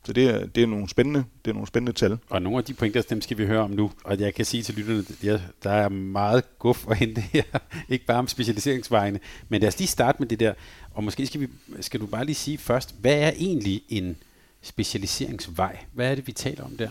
så 0.07 0.13
det 0.13 0.25
er, 0.25 0.47
det 0.47 0.63
er 0.63 0.67
nogle 0.67 0.89
spændende, 0.89 1.25
det 1.45 1.51
er 1.51 1.55
nogle 1.55 1.67
spændende 1.67 1.93
tal. 1.93 2.19
Og 2.31 2.43
nogle 2.43 2.59
af 2.59 2.65
de 2.65 2.75
pointer, 2.75 3.03
dem 3.03 3.21
skal 3.21 3.39
vi 3.39 3.47
høre 3.47 3.61
om 3.61 3.71
nu. 3.71 3.91
Og 4.05 4.21
jeg 4.21 4.35
kan 4.35 4.45
sige 4.45 4.63
til 4.63 4.75
lytterne, 4.75 5.35
at 5.35 5.41
der 5.63 5.71
er 5.71 5.89
meget 5.89 6.59
guf 6.59 6.87
at 6.91 6.97
hente 6.97 7.21
her. 7.21 7.43
Ikke 7.89 8.05
bare 8.05 8.19
om 8.19 8.29
specialiseringsvejene. 8.29 9.21
Men 9.49 9.61
lad 9.61 9.69
os 9.69 9.79
lige 9.79 9.89
starte 9.89 10.19
med 10.19 10.29
det 10.29 10.41
der. 10.41 10.55
Og 10.95 11.05
måske 11.05 11.27
skal, 11.27 11.41
vi, 11.41 11.49
skal 11.81 12.01
du 12.01 12.07
bare 12.07 12.25
lige 12.25 12.35
sige 12.35 12.59
først, 12.59 12.95
hvad 13.01 13.15
er 13.15 13.31
egentlig 13.37 13.83
en 13.89 14.17
specialiseringsvej? 14.63 15.79
Hvad 15.93 16.11
er 16.11 16.15
det, 16.15 16.27
vi 16.27 16.33
taler 16.33 16.65
om 16.65 16.77
der? 16.77 16.89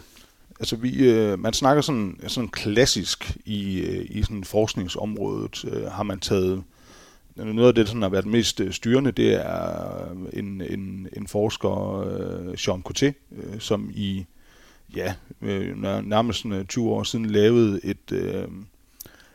Altså, 0.59 0.75
vi, 0.75 1.09
øh, 1.09 1.39
man 1.39 1.53
snakker 1.53 1.81
sådan, 1.81 2.19
sådan 2.27 2.49
klassisk 2.49 3.37
i, 3.45 3.79
øh, 3.79 4.05
i 4.09 4.23
sådan 4.23 4.43
forskningsområdet. 4.43 5.65
Øh, 5.71 5.91
har 5.91 6.03
man 6.03 6.19
taget 6.19 6.63
noget 7.35 7.67
af 7.67 7.75
det, 7.75 7.87
der 7.87 7.99
har 7.99 8.09
været 8.09 8.25
mest 8.25 8.59
øh, 8.59 8.71
styrende, 8.71 9.11
det 9.11 9.33
er 9.33 10.11
øh, 10.11 10.39
en, 10.39 10.61
en, 10.61 11.07
en 11.17 11.27
forsker, 11.27 11.99
øh, 11.99 12.67
Jean 12.67 12.83
Coté, 12.89 13.11
som 13.59 13.91
i 13.93 14.25
ja, 14.95 15.13
nærmest 16.03 16.45
20 16.67 16.89
år 16.89 17.03
siden 17.03 17.25
lavede 17.25 17.79
et, 17.83 18.47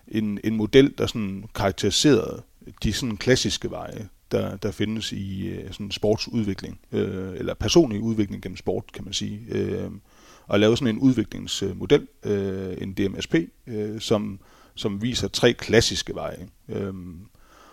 en, 0.09 0.41
en 0.45 0.57
model, 0.57 0.95
der 0.99 1.07
sådan 1.07 1.45
karakteriserede 1.55 2.43
de 2.83 2.93
sådan 2.93 3.17
klassiske 3.17 3.71
veje, 3.71 4.09
der, 4.33 4.57
der 4.57 4.71
findes 4.71 5.13
i 5.13 5.53
sådan 5.71 5.91
sportsudvikling, 5.91 6.81
eller 6.93 7.55
personlig 7.55 8.01
udvikling 8.01 8.43
gennem 8.43 8.57
sport, 8.57 8.85
kan 8.93 9.05
man 9.05 9.13
sige. 9.13 9.41
og 10.47 10.61
lave 10.61 10.77
sådan 10.77 10.95
en 10.95 11.01
udviklingsmodel, 11.01 12.07
en 12.79 12.93
DMSP, 12.93 13.35
som, 13.99 14.41
som 14.75 15.03
viser 15.03 15.29
tre 15.29 15.53
klassiske 15.53 16.15
veje. 16.15 16.49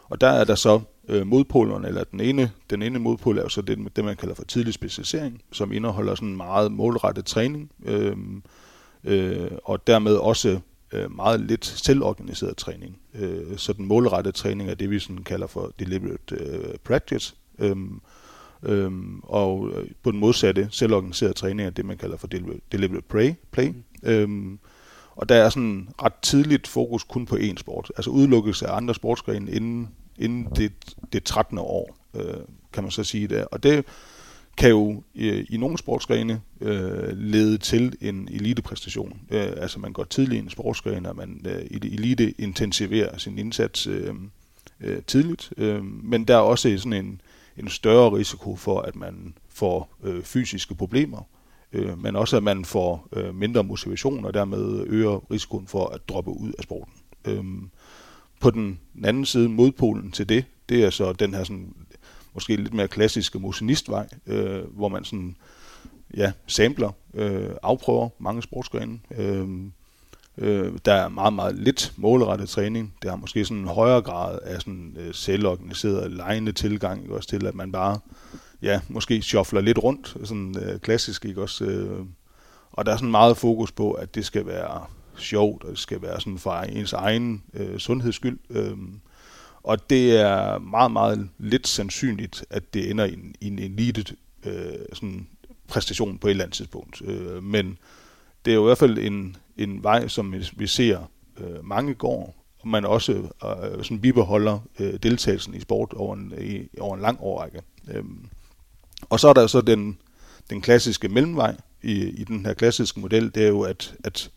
Og 0.10 0.22
der 0.22 0.28
er 0.28 0.44
der 0.44 0.56
så 0.56 0.82
øh, 1.10 1.28
modpolerne, 1.28 1.88
eller 1.88 2.04
den 2.04 2.20
ene, 2.20 2.52
den 2.70 2.82
ene 2.82 3.00
modpol 3.00 3.38
er 3.38 3.42
jo 3.42 3.50
så 3.50 3.62
det, 3.62 3.96
det, 3.96 4.06
man 4.06 4.16
kalder 4.16 4.36
for 4.36 4.44
tidlig 4.44 4.74
specialisering, 4.74 5.42
som 5.52 5.72
indeholder 5.72 6.16
sådan 6.16 6.36
meget 6.36 6.72
målrettet 6.72 7.26
træning, 7.26 7.72
øh, 7.86 8.18
øh, 9.04 9.52
og 9.64 9.88
dermed 9.88 10.16
også 10.16 10.60
øh, 10.94 11.16
meget 11.16 11.40
lidt 11.40 11.66
selvorganiseret 11.66 12.58
træning. 12.58 12.98
Øh, 13.14 13.58
så 13.58 13.74
den 13.74 13.86
målrettede 13.86 14.36
træning 14.36 14.70
er 14.70 14.76
det, 14.76 14.90
vi 14.90 15.00
sådan 15.00 15.24
kalder 15.24 15.48
for 15.48 15.74
deliberate 15.80 16.36
øh, 16.36 16.76
practice, 16.84 17.36
øhm, 17.60 18.02
øhm, 18.64 19.20
og 19.24 19.70
øh, 19.70 19.90
på 20.04 20.12
den 20.12 20.20
modsatte 20.20 20.68
selvorganiserede 20.72 21.34
træning 21.34 21.68
er 21.68 21.70
det, 21.70 21.86
man 21.86 21.98
kalder 21.98 22.18
for 22.18 22.28
deliberate, 22.28 22.62
deliberate 22.72 23.08
play. 23.10 23.34
play. 23.52 23.74
Mm. 24.26 24.60
Og 25.18 25.30
der 25.30 25.36
er 25.36 25.50
sådan 25.50 25.90
ret 26.04 26.14
tidligt 26.22 26.68
fokus 26.68 27.04
kun 27.04 27.26
på 27.26 27.36
én 27.36 27.58
sport. 27.58 27.92
Altså 27.98 28.10
udelukkelse 28.10 28.68
af 28.68 28.78
andre 28.78 28.96
sportsgrene 28.96 29.52
inden, 29.52 29.90
inden 30.18 30.48
det, 30.56 30.72
det 31.14 31.24
13. 31.24 31.58
år, 31.58 31.98
øh, 32.14 32.34
kan 32.74 32.84
man 32.84 32.92
så 32.92 33.04
sige 33.04 33.28
det. 33.28 33.48
Og 33.52 33.64
det 33.64 33.86
kan 34.58 34.70
jo 34.70 35.04
øh, 35.16 35.46
i 35.50 35.58
nogle 35.58 35.78
sportsgrene 35.78 36.42
øh, 36.62 37.18
lede 37.18 37.58
til 37.58 37.96
en 38.02 38.28
elitepræstation. 38.32 39.20
Øh, 39.30 39.52
altså 39.58 39.80
man 39.80 39.94
går 39.94 40.04
tidligt 40.04 40.40
i 40.42 40.44
en 40.44 40.50
sportsgren, 40.50 41.06
og 41.06 41.16
man 41.16 41.46
øh, 41.46 41.66
elite 41.72 42.42
intensiverer 42.42 43.18
sin 43.18 43.38
indsats 43.38 43.88
øh, 43.88 44.16
øh, 44.82 45.02
tidligt. 45.08 45.54
Øh, 45.58 45.84
men 45.86 46.26
der 46.26 46.36
er 46.36 46.40
også 46.42 46.78
sådan 46.78 46.94
en, 46.94 47.22
en 47.58 47.70
større 47.70 48.18
risiko 48.18 48.56
for, 48.56 48.82
at 48.82 48.96
man 48.96 49.34
får 49.50 49.98
øh, 50.04 50.24
fysiske 50.24 50.76
problemer 50.76 51.24
øh, 51.74 52.02
men 52.04 52.16
også 52.16 52.38
at 52.38 52.44
man 52.44 52.66
får 52.66 53.08
øh, 53.14 53.36
mindre 53.36 53.64
motivation 53.64 54.26
og 54.26 54.34
dermed 54.34 54.86
øger 54.88 55.32
risikoen 55.32 55.68
for 55.68 55.86
at 55.86 56.10
droppe 56.10 56.32
ud 56.32 56.52
af 56.58 56.64
sporten. 56.64 56.94
Øh, 57.26 57.44
på 58.40 58.52
den 58.52 58.80
anden 59.04 59.26
side, 59.26 59.50
modpolen 59.50 60.12
til 60.12 60.30
det, 60.30 60.46
det 60.70 60.84
er 60.84 60.90
så 60.90 61.14
den 61.14 61.34
her 61.34 61.44
sådan, 61.44 61.74
måske 62.34 62.56
lidt 62.56 62.74
mere 62.74 62.88
klassiske 62.88 63.40
motionistvej, 63.40 64.08
øh, 64.28 64.64
hvor 64.76 64.88
man 64.88 65.04
sådan, 65.04 65.36
ja, 66.18 66.32
samler, 66.48 66.92
øh, 67.14 67.50
afprøver 67.64 68.10
mange 68.20 68.44
sportsgrene. 68.44 69.00
Øh, 69.18 69.48
øh, 70.38 70.74
der 70.86 70.94
er 70.94 71.08
meget, 71.08 71.34
meget 71.34 71.56
lidt 71.56 71.94
målrettet 71.96 72.50
træning. 72.50 72.94
Det 73.02 73.10
har 73.10 73.18
måske 73.18 73.46
sådan 73.46 73.58
en 73.58 73.68
højere 73.68 74.02
grad 74.02 74.40
af 74.44 74.62
sådan 74.62 74.98
øh, 75.00 75.14
selvorganiseret, 75.14 76.12
lejende 76.12 76.52
tilgang, 76.52 77.12
også 77.12 77.30
til 77.30 77.46
at 77.46 77.56
man 77.56 77.72
bare 77.72 78.00
ja, 78.62 78.82
måske 78.90 79.22
shuffler 79.22 79.62
lidt 79.62 79.78
rundt, 79.84 80.18
sådan 80.24 80.56
øh, 80.62 80.80
klassisk, 80.80 81.26
ikke 81.26 81.42
også? 81.42 81.66
Øh, 81.66 82.06
og 82.72 82.86
der 82.86 82.92
er 82.92 82.98
sådan 82.98 83.12
meget 83.12 83.38
fokus 83.38 83.72
på, 83.72 83.92
at 83.92 84.16
det 84.16 84.26
skal 84.26 84.46
være 84.46 84.86
sjovt, 85.18 85.64
og 85.64 85.70
det 85.70 85.80
skal 85.80 86.02
være 86.02 86.20
sådan 86.20 86.38
for 86.38 86.54
ens 86.54 86.94
egen 86.94 87.44
øh, 87.54 87.78
sundheds 87.78 88.16
skyld. 88.16 88.40
Øh, 88.50 88.78
og 89.64 89.90
det 89.90 90.20
er 90.20 90.60
meget, 90.60 90.92
meget 90.92 91.30
lidt 91.38 91.68
sandsynligt, 91.68 92.46
at 92.50 92.74
det 92.74 92.92
ender 92.92 93.06
i 93.06 93.14
en, 93.14 93.36
i 93.42 93.48
en 93.48 93.60
elite 93.60 94.16
øh, 94.46 94.86
sådan 94.94 95.28
præstation 95.68 96.18
på 96.18 96.28
et 96.28 96.32
eller 96.32 96.44
andet 96.44 96.56
tidspunkt. 96.56 97.02
Øh, 97.06 97.44
men 97.44 97.78
det 98.46 98.52
er 98.52 98.56
jo 98.56 98.62
i 98.62 98.66
hvert 98.66 98.78
fald 98.78 98.98
en, 98.98 99.36
en 99.58 99.84
vej, 99.84 100.08
som 100.08 100.36
vi 100.58 100.68
ser 100.68 101.12
øh, 101.40 101.66
mange 101.66 101.94
går, 101.94 102.36
og 102.60 102.68
man 102.68 102.86
også 102.86 103.14
øh, 103.14 103.84
sådan 103.84 104.00
bibeholder 104.00 104.60
øh, 104.80 104.94
deltagelsen 105.04 105.54
i 105.54 105.60
sport 105.60 105.94
over 105.94 106.16
en, 106.16 106.34
i, 106.42 106.80
over 106.80 106.96
en 106.96 107.02
lang 107.02 107.18
årrække. 107.22 107.62
Øh, 107.92 108.04
og 109.10 109.20
så 109.20 109.28
er 109.28 109.34
der 109.34 109.48
så 109.48 109.62
den, 109.62 109.98
den 110.50 110.62
klassiske 110.62 111.10
mellemvej 111.10 111.56
i, 111.84 111.94
i 111.94 112.24
den 112.24 112.46
her 112.46 112.54
klassiske 112.54 113.00
model, 113.00 113.36
det 113.36 113.44
er 113.44 113.48
jo, 113.48 113.62
at, 113.62 113.96
at, 114.04 114.32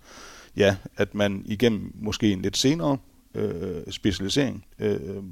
ja, 0.56 0.76
at 0.96 1.14
man 1.14 1.42
igennem 1.46 1.92
måske 1.94 2.32
en 2.32 2.42
lidt 2.42 2.56
senere 2.56 2.98
øh, 3.34 3.82
specialisering 3.90 4.64
øh, 4.78 5.22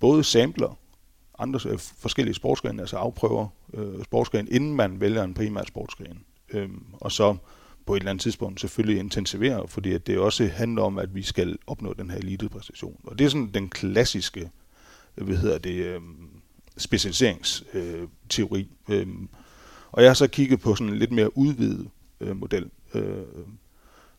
både 0.00 0.24
samler 0.24 0.78
andre 1.38 1.60
øh, 1.68 1.78
forskellige 1.78 2.34
sportsgrene, 2.34 2.82
altså 2.82 2.96
afprøver 2.96 3.48
øh, 3.74 4.04
sportsgrene, 4.04 4.50
inden 4.50 4.74
man 4.74 5.00
vælger 5.00 5.22
en 5.22 5.34
primær 5.34 5.62
sportsgren. 5.68 6.24
Øh, 6.48 6.68
og 6.92 7.12
så 7.12 7.36
på 7.86 7.94
et 7.94 8.00
eller 8.00 8.10
andet 8.10 8.22
tidspunkt 8.22 8.60
selvfølgelig 8.60 8.98
intensivere, 8.98 9.68
fordi 9.68 9.92
at 9.92 10.06
det 10.06 10.18
også 10.18 10.46
handler 10.46 10.82
om, 10.82 10.98
at 10.98 11.14
vi 11.14 11.22
skal 11.22 11.58
opnå 11.66 11.92
den 11.92 12.10
her 12.10 12.18
elitepræstation. 12.18 13.00
Og 13.04 13.18
det 13.18 13.24
er 13.24 13.28
sådan 13.28 13.50
den 13.54 13.68
klassiske, 13.68 14.50
øh, 15.16 15.26
hvad 15.26 15.36
hedder 15.36 15.58
det, 15.58 15.74
øh, 15.74 16.00
specialiseringsteori. 16.76 18.68
Øh, 18.90 19.06
og 19.92 20.02
jeg 20.02 20.10
har 20.10 20.14
så 20.14 20.26
kigget 20.26 20.60
på 20.60 20.74
sådan 20.74 20.92
en 20.92 20.98
lidt 20.98 21.12
mere 21.12 21.38
udvidet 21.38 21.88
øh, 22.20 22.36
model. 22.36 22.70
Øh, 22.94 23.22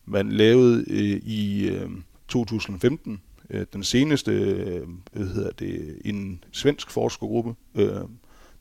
man 0.04 0.32
lavede 0.32 0.84
øh, 0.88 1.20
i 1.24 1.68
øh, 1.68 1.90
2015 2.28 3.20
øh, 3.50 3.66
den 3.72 3.84
seneste, 3.84 4.32
øh, 4.32 4.88
hvad 5.12 5.26
hedder 5.26 5.50
det, 5.50 5.98
en 6.04 6.44
svensk 6.52 6.90
forskergruppe, 6.90 7.54
øh, 7.74 8.00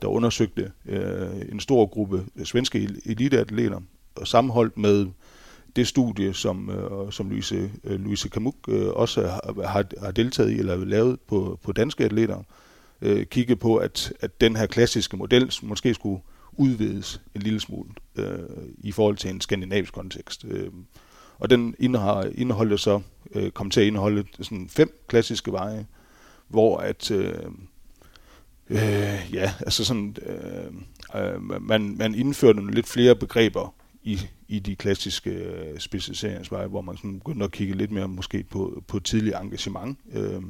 der 0.01 0.07
undersøgte 0.07 0.71
øh, 0.85 1.41
en 1.51 1.59
stor 1.59 1.85
gruppe 1.85 2.25
svenske 2.43 2.89
eliteatleter, 3.05 3.81
og 4.15 4.27
sammenholdt 4.27 4.77
med 4.77 5.07
det 5.75 5.87
studie, 5.87 6.33
som, 6.33 6.69
øh, 6.69 7.11
som 7.11 7.29
Louise, 7.29 7.71
øh, 7.83 7.99
Louise 7.99 8.29
Kamuk 8.29 8.55
øh, 8.67 8.87
også 8.87 9.21
har, 9.21 9.67
har, 9.67 9.85
har 10.03 10.11
deltaget 10.11 10.51
i, 10.51 10.59
eller 10.59 10.85
lavet 10.85 11.19
på, 11.27 11.59
på 11.63 11.71
danske 11.71 12.05
atleter, 12.05 12.43
øh, 13.01 13.25
kigge 13.25 13.55
på, 13.55 13.75
at, 13.75 14.13
at 14.19 14.41
den 14.41 14.55
her 14.55 14.65
klassiske 14.65 15.17
model 15.17 15.53
måske 15.63 15.93
skulle 15.93 16.21
udvides 16.53 17.21
en 17.35 17.41
lille 17.41 17.59
smule 17.59 17.89
øh, 18.15 18.39
i 18.77 18.91
forhold 18.91 19.17
til 19.17 19.29
en 19.29 19.41
skandinavisk 19.41 19.93
kontekst. 19.93 20.45
Øh, 20.47 20.71
og 21.39 21.49
den 21.49 21.75
indeholder, 21.79 22.31
indeholder 22.35 22.77
så, 22.77 23.01
øh, 23.35 23.51
kom 23.51 23.69
til 23.69 23.81
at 23.81 23.87
indeholde 23.87 24.23
sådan 24.41 24.69
fem 24.69 25.05
klassiske 25.07 25.51
veje, 25.51 25.85
hvor 26.47 26.77
at, 26.77 27.11
øh, 27.11 27.33
øh, 28.69 29.29
ja, 29.33 29.53
altså 29.59 29.85
sådan, 29.85 30.15
øh, 30.25 31.21
øh, 31.21 31.61
man, 31.61 31.95
man 31.97 32.15
indførte 32.15 32.59
nogle 32.59 32.73
lidt 32.73 32.87
flere 32.87 33.15
begreber 33.15 33.75
i, 34.03 34.19
i 34.47 34.59
de 34.59 34.75
klassiske 34.75 35.29
øh, 35.29 35.79
specialiseringsveje, 35.79 36.67
hvor 36.67 36.81
man 36.81 36.97
sådan 36.97 37.19
begyndte 37.19 37.45
at 37.45 37.51
kigge 37.51 37.75
lidt 37.75 37.91
mere 37.91 38.07
måske 38.07 38.43
på, 38.43 38.83
på 38.87 38.99
tidlig 38.99 39.33
engagement, 39.41 39.99
øh, 40.13 40.41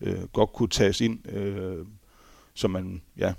øh, 0.00 0.22
godt 0.32 0.52
kunne 0.52 0.68
tages 0.68 1.00
ind, 1.00 1.28
øh, 1.28 1.86
så 2.54 2.68
man, 2.68 3.02
ja, 3.18 3.32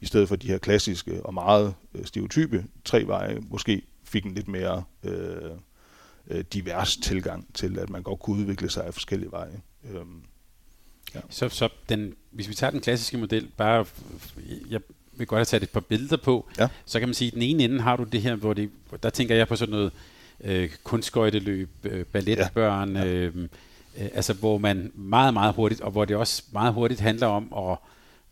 i 0.00 0.06
stedet 0.06 0.28
for 0.28 0.36
de 0.36 0.46
her 0.46 0.58
klassiske 0.58 1.26
og 1.26 1.34
meget 1.34 1.74
øh, 1.94 2.04
stereotype 2.04 2.64
tre 2.84 3.06
veje, 3.06 3.38
måske 3.40 3.82
fik 4.04 4.24
en 4.24 4.34
lidt 4.34 4.48
mere 4.48 4.84
øh, 5.04 5.50
øh, 6.28 6.44
divers 6.52 6.96
tilgang 6.96 7.54
til, 7.54 7.78
at 7.78 7.90
man 7.90 8.02
godt 8.02 8.20
kunne 8.20 8.40
udvikle 8.40 8.70
sig 8.70 8.86
af 8.86 8.94
forskellige 8.94 9.32
veje. 9.32 9.60
Øh, 9.84 10.00
ja. 11.14 11.20
Så, 11.30 11.48
så 11.48 11.68
den, 11.88 12.14
hvis 12.30 12.48
vi 12.48 12.54
tager 12.54 12.70
den 12.70 12.80
klassiske 12.80 13.18
model, 13.18 13.48
bare, 13.56 13.86
jeg 14.70 14.80
vil 15.12 15.26
godt 15.26 15.38
have 15.38 15.44
taget 15.44 15.62
et 15.62 15.70
par 15.70 15.80
billeder 15.80 16.16
på, 16.16 16.48
ja. 16.58 16.68
så 16.84 16.98
kan 16.98 17.08
man 17.08 17.14
sige, 17.14 17.28
at 17.28 17.34
den 17.34 17.42
ene 17.42 17.64
ende 17.64 17.80
har 17.80 17.96
du 17.96 18.04
det 18.04 18.22
her, 18.22 18.34
hvor 18.34 18.54
det, 18.54 18.70
der 19.02 19.10
tænker 19.10 19.34
jeg 19.34 19.48
på 19.48 19.56
sådan 19.56 19.72
noget 19.72 19.92
øh, 20.40 20.70
kunstskøjteløb, 20.84 21.70
øh, 21.84 22.04
balletbørn, 22.04 22.96
ja. 22.96 23.04
Ja. 23.04 23.10
Øh, 23.10 23.48
øh, 24.00 24.08
altså 24.14 24.32
hvor 24.32 24.58
man 24.58 24.92
meget, 24.94 25.34
meget 25.34 25.54
hurtigt, 25.54 25.80
og 25.80 25.90
hvor 25.90 26.04
det 26.04 26.16
også 26.16 26.42
meget 26.52 26.74
hurtigt 26.74 27.00
handler 27.00 27.26
om 27.26 27.70
at, 27.70 27.78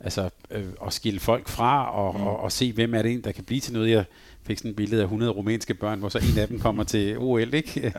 altså, 0.01 0.31
øh, 0.51 0.67
at 0.87 0.93
skille 0.93 1.21
folk 1.21 1.49
fra, 1.49 1.91
og, 1.91 2.21
mm. 2.21 2.27
og, 2.27 2.41
og 2.41 2.53
se, 2.53 2.73
hvem 2.73 2.95
er 2.95 3.03
det 3.03 3.13
en, 3.13 3.25
der 3.25 3.33
kan 3.33 3.45
blive 3.45 3.61
til 3.61 3.73
noget. 3.73 3.91
Jeg 3.91 4.05
fik 4.43 4.59
sådan 4.59 4.71
et 4.71 4.77
billede 4.77 5.01
af 5.01 5.05
100 5.05 5.33
rumænske 5.33 5.75
børn, 5.75 5.99
hvor 5.99 6.09
så 6.09 6.19
en 6.19 6.39
af 6.39 6.49
dem 6.49 6.61
kommer 6.61 6.85
til 6.85 7.19
OL, 7.19 7.55
ikke? 7.55 7.93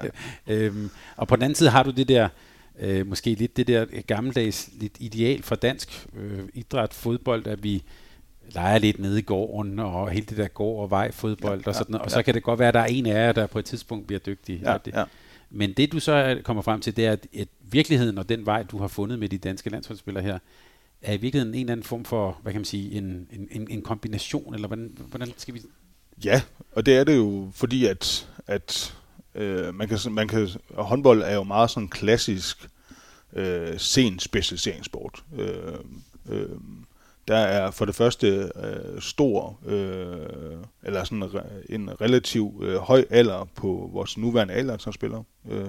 Ja. 0.48 0.54
øhm, 0.54 0.90
og 1.16 1.28
på 1.28 1.36
den 1.36 1.44
anden 1.44 1.56
side 1.56 1.70
har 1.70 1.84
du 1.84 1.92
det 1.92 2.08
der, 2.08 2.30
øh, 2.80 3.08
måske 3.08 3.34
lidt 3.34 3.58
det 3.58 3.68
der 3.68 3.86
gammeldags 4.08 4.70
lidt 4.80 4.98
ideal 5.00 5.44
for 5.44 5.56
dansk 5.56 6.08
øh, 6.18 6.40
idræt, 6.54 6.94
fodbold, 6.94 7.48
at 7.48 7.64
vi 7.64 7.84
leger 8.54 8.78
lidt 8.78 9.00
nede 9.00 9.20
i 9.20 9.22
gården, 9.22 9.80
og 9.80 10.10
hele 10.10 10.26
det 10.26 10.38
der 10.38 10.48
gård 10.48 10.84
og 10.84 10.90
vej 10.90 11.12
fodbold 11.12 11.62
ja, 11.66 11.70
og 11.70 11.76
sådan 11.76 11.92
noget. 11.92 12.02
Og 12.02 12.10
ja. 12.10 12.14
så 12.14 12.24
kan 12.24 12.34
det 12.34 12.44
godt 12.44 12.60
være, 12.60 12.68
at 12.68 12.74
der 12.74 12.80
er 12.80 12.86
en 12.86 13.06
af 13.06 13.28
jer, 13.28 13.32
der 13.32 13.48
på 13.48 13.60
et 13.60 13.66
tidspunkt 13.66 14.08
bliver 14.08 14.20
dygtig. 14.20 14.62
Ja, 14.64 14.78
det. 14.86 14.94
Ja. 14.94 15.04
Men 15.50 15.74
det 15.74 15.92
du 15.92 16.00
så 16.00 16.40
kommer 16.44 16.62
frem 16.62 16.82
til, 16.82 16.96
det 16.96 17.06
er, 17.06 17.12
at, 17.12 17.28
at 17.38 17.48
virkeligheden 17.72 18.18
og 18.18 18.30
den 18.30 18.46
vej, 18.46 18.64
du 18.64 18.78
har 18.78 18.88
fundet 18.88 19.20
med 19.20 19.30
de 19.30 19.38
danske 19.38 19.70
landsholdsspillere 19.70 20.24
her, 20.24 20.40
er 21.02 21.14
i 21.14 21.18
virkeligheden 21.18 21.54
en 21.54 21.60
eller 21.60 21.72
anden 21.72 21.84
form 21.84 22.06
for, 22.06 22.40
hvad 22.42 22.52
kan 22.52 22.60
man 22.60 22.66
sige, 22.66 22.92
en, 22.92 23.28
en, 23.52 23.68
en 23.70 23.82
kombination, 23.82 24.54
eller 24.54 24.68
hvordan, 24.68 24.98
hvordan 25.10 25.34
skal 25.38 25.54
vi... 25.54 25.62
Ja, 26.24 26.42
og 26.72 26.86
det 26.86 26.98
er 26.98 27.04
det 27.04 27.16
jo, 27.16 27.52
fordi 27.54 27.86
at, 27.86 28.30
at 28.48 28.96
øh, 29.36 29.76
man 29.76 29.88
kan, 29.88 29.98
man 30.12 30.28
kan, 30.28 30.50
håndbold 30.70 31.22
er 31.22 31.34
jo 31.34 31.44
meget 31.44 31.70
sådan 31.70 31.90
klassisk 31.90 32.68
øh, 33.34 33.80
sen 33.80 34.20
specialiseringssport. 34.20 35.24
Øh, 35.38 35.74
øh, 36.30 36.50
der 37.28 37.38
er 37.38 37.72
for 37.72 37.86
det 37.86 37.96
første 37.96 38.52
øh, 38.56 39.02
stor, 39.02 39.60
øh, 39.66 40.58
eller 40.84 41.04
sådan 41.04 41.30
en 41.70 42.02
relativ 42.02 42.62
øh, 42.64 42.76
høj 42.76 43.06
alder 43.10 43.48
på 43.56 43.90
vores 43.94 44.18
nuværende 44.18 44.54
alder 44.54 44.78
Øh, 45.50 45.66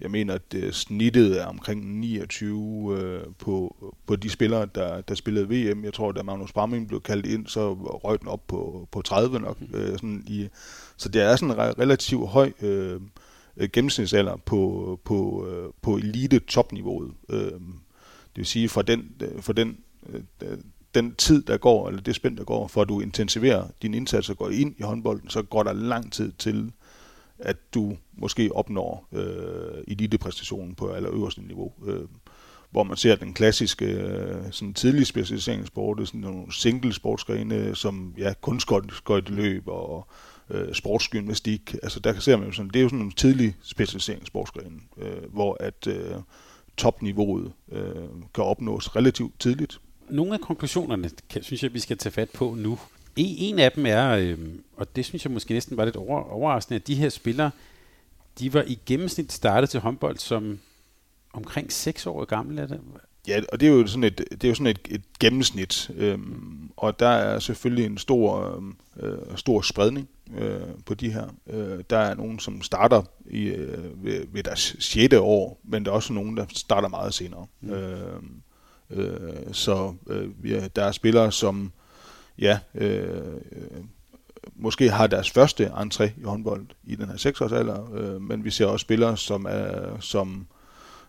jeg 0.00 0.10
mener, 0.10 0.34
at 0.34 0.52
det 0.52 0.74
snittet 0.74 1.40
er 1.40 1.46
omkring 1.46 2.00
29 2.00 2.98
øh, 3.00 3.22
på, 3.38 3.76
på 4.06 4.16
de 4.16 4.30
spillere, 4.30 4.68
der, 4.74 5.00
der 5.00 5.14
spillede 5.14 5.48
VM. 5.48 5.84
Jeg 5.84 5.92
tror, 5.92 6.12
da 6.12 6.22
Magnus 6.22 6.52
Bramming 6.52 6.88
blev 6.88 7.00
kaldt 7.00 7.26
ind, 7.26 7.46
så 7.46 7.72
røg 7.74 8.20
den 8.20 8.28
op 8.28 8.46
på, 8.46 8.88
på 8.92 9.02
30 9.02 9.40
nok. 9.40 9.58
Øh, 9.74 9.92
sådan 9.92 10.24
i, 10.26 10.48
så 10.96 11.08
det 11.08 11.22
er 11.22 11.36
sådan 11.36 11.50
en 11.50 11.58
relativt 11.58 12.28
høj 12.28 12.52
øh, 12.60 13.00
gennemsnitsalder 13.72 14.36
på, 14.36 15.00
på, 15.04 15.46
øh, 15.48 15.72
på 15.82 15.96
elite 15.96 16.38
topniveauet. 16.38 17.12
Øh, 17.28 17.40
det 17.40 18.40
vil 18.42 18.46
sige, 18.46 18.68
fra 18.68 18.82
den, 18.82 19.14
for 19.40 19.52
den 19.52 19.78
øh, 20.08 20.58
den 20.96 21.14
tid, 21.14 21.42
der 21.42 21.56
går, 21.56 21.88
eller 21.88 22.00
det 22.00 22.14
spænd, 22.14 22.36
der 22.36 22.44
går, 22.44 22.68
for 22.68 22.82
at 22.82 22.88
du 22.88 23.00
intensiverer 23.00 23.66
din 23.82 23.94
indsats 23.94 24.30
og 24.30 24.36
går 24.36 24.48
ind 24.48 24.74
i 24.78 24.82
håndbolden, 24.82 25.30
så 25.30 25.42
går 25.42 25.62
der 25.62 25.72
lang 25.72 26.12
tid 26.12 26.32
til, 26.38 26.72
at 27.38 27.56
du 27.74 27.96
måske 28.12 28.50
opnår 28.54 29.08
øh, 29.12 29.84
elitepræstationen 29.88 30.74
på 30.74 30.88
allerøverste 30.88 31.42
niveau. 31.42 31.72
Øh, 31.86 32.00
hvor 32.70 32.82
man 32.82 32.96
ser 32.96 33.16
den 33.16 33.34
klassiske 33.34 33.84
øh, 33.84 34.36
sådan 34.50 34.74
tidlige 34.74 35.04
specialiseringssport, 35.04 36.08
sådan 36.08 36.20
nogle 36.20 36.52
single 36.52 36.92
sportsgrene, 36.92 37.74
som 37.74 38.14
ja, 38.18 38.32
løb 39.26 39.68
og 39.68 40.08
øh, 40.50 40.74
sportsgymnastik. 40.74 41.74
Altså 41.82 42.00
der 42.00 42.20
ser 42.20 42.36
man 42.36 42.46
jo 42.46 42.52
sådan, 42.52 42.68
det 42.68 42.76
er 42.76 42.82
jo 42.82 42.88
sådan 42.88 42.98
nogle 42.98 43.12
tidlige 43.12 43.56
specialiseringssportsgrene, 43.62 44.80
øh, 44.98 45.32
hvor 45.32 45.56
at 45.60 45.86
øh, 45.86 46.14
topniveauet 46.76 47.52
øh, 47.72 47.82
kan 48.34 48.44
opnås 48.44 48.96
relativt 48.96 49.40
tidligt 49.40 49.80
nogle 50.10 50.34
af 50.34 50.40
konklusionerne, 50.40 51.10
kan, 51.30 51.42
synes 51.42 51.62
jeg, 51.62 51.74
vi 51.74 51.80
skal 51.80 51.98
tage 51.98 52.12
fat 52.12 52.30
på 52.30 52.54
nu. 52.58 52.78
En 53.16 53.58
af 53.58 53.72
dem 53.72 53.86
er, 53.86 54.08
øh, 54.08 54.38
og 54.76 54.96
det 54.96 55.04
synes 55.04 55.24
jeg 55.24 55.32
måske 55.32 55.54
næsten 55.54 55.76
var 55.76 55.84
lidt 55.84 55.96
over, 55.96 56.20
overraskende, 56.22 56.76
at 56.76 56.86
de 56.86 56.94
her 56.94 57.08
spillere, 57.08 57.50
de 58.38 58.54
var 58.54 58.64
i 58.66 58.78
gennemsnit 58.86 59.32
startet 59.32 59.70
til 59.70 59.80
håndbold 59.80 60.18
som 60.18 60.58
omkring 61.32 61.72
6 61.72 62.06
år 62.06 62.24
gamle. 62.24 62.62
Er 62.62 62.66
det? 62.66 62.80
Ja, 63.28 63.40
og 63.52 63.60
det 63.60 63.68
er 63.68 63.72
jo 63.72 63.86
sådan 63.86 64.04
et, 64.04 64.18
det 64.30 64.44
er 64.44 64.48
jo 64.48 64.54
sådan 64.54 64.66
et, 64.66 64.88
et 64.90 65.02
gennemsnit, 65.20 65.90
øhm, 65.96 66.70
og 66.76 67.00
der 67.00 67.08
er 67.08 67.38
selvfølgelig 67.38 67.86
en 67.86 67.98
stor, 67.98 68.62
øh, 69.00 69.18
stor 69.36 69.60
spredning 69.60 70.08
øh, 70.36 70.60
på 70.86 70.94
de 70.94 71.12
her. 71.12 71.26
Øh, 71.46 71.84
der 71.90 71.98
er 71.98 72.14
nogen, 72.14 72.38
som 72.38 72.62
starter 72.62 73.02
i, 73.30 73.42
øh, 73.42 74.04
ved, 74.04 74.26
ved 74.32 74.42
deres 74.42 74.76
6. 74.78 75.14
år, 75.14 75.60
men 75.64 75.84
der 75.84 75.90
er 75.90 75.94
også 75.94 76.12
nogen, 76.12 76.36
der 76.36 76.46
starter 76.48 76.88
meget 76.88 77.14
senere. 77.14 77.46
Mm. 77.60 77.70
Øh, 77.70 78.22
Øh, 78.90 79.52
så 79.52 79.94
øh, 80.06 80.52
er, 80.52 80.68
der 80.68 80.84
er 80.84 80.92
spillere, 80.92 81.32
som 81.32 81.72
ja, 82.38 82.58
øh, 82.74 83.34
øh, 83.52 83.84
måske 84.56 84.90
har 84.90 85.06
deres 85.06 85.30
første 85.30 85.66
entré 85.66 86.04
i 86.04 86.22
håndbold 86.24 86.66
i 86.84 86.94
den 86.94 87.06
her 87.06 87.16
6-årsalder, 87.16 87.94
øh, 87.94 88.22
men 88.22 88.44
vi 88.44 88.50
ser 88.50 88.66
også 88.66 88.82
spillere, 88.84 89.16
som 89.16 89.46
er 89.48 89.96
som 90.00 90.46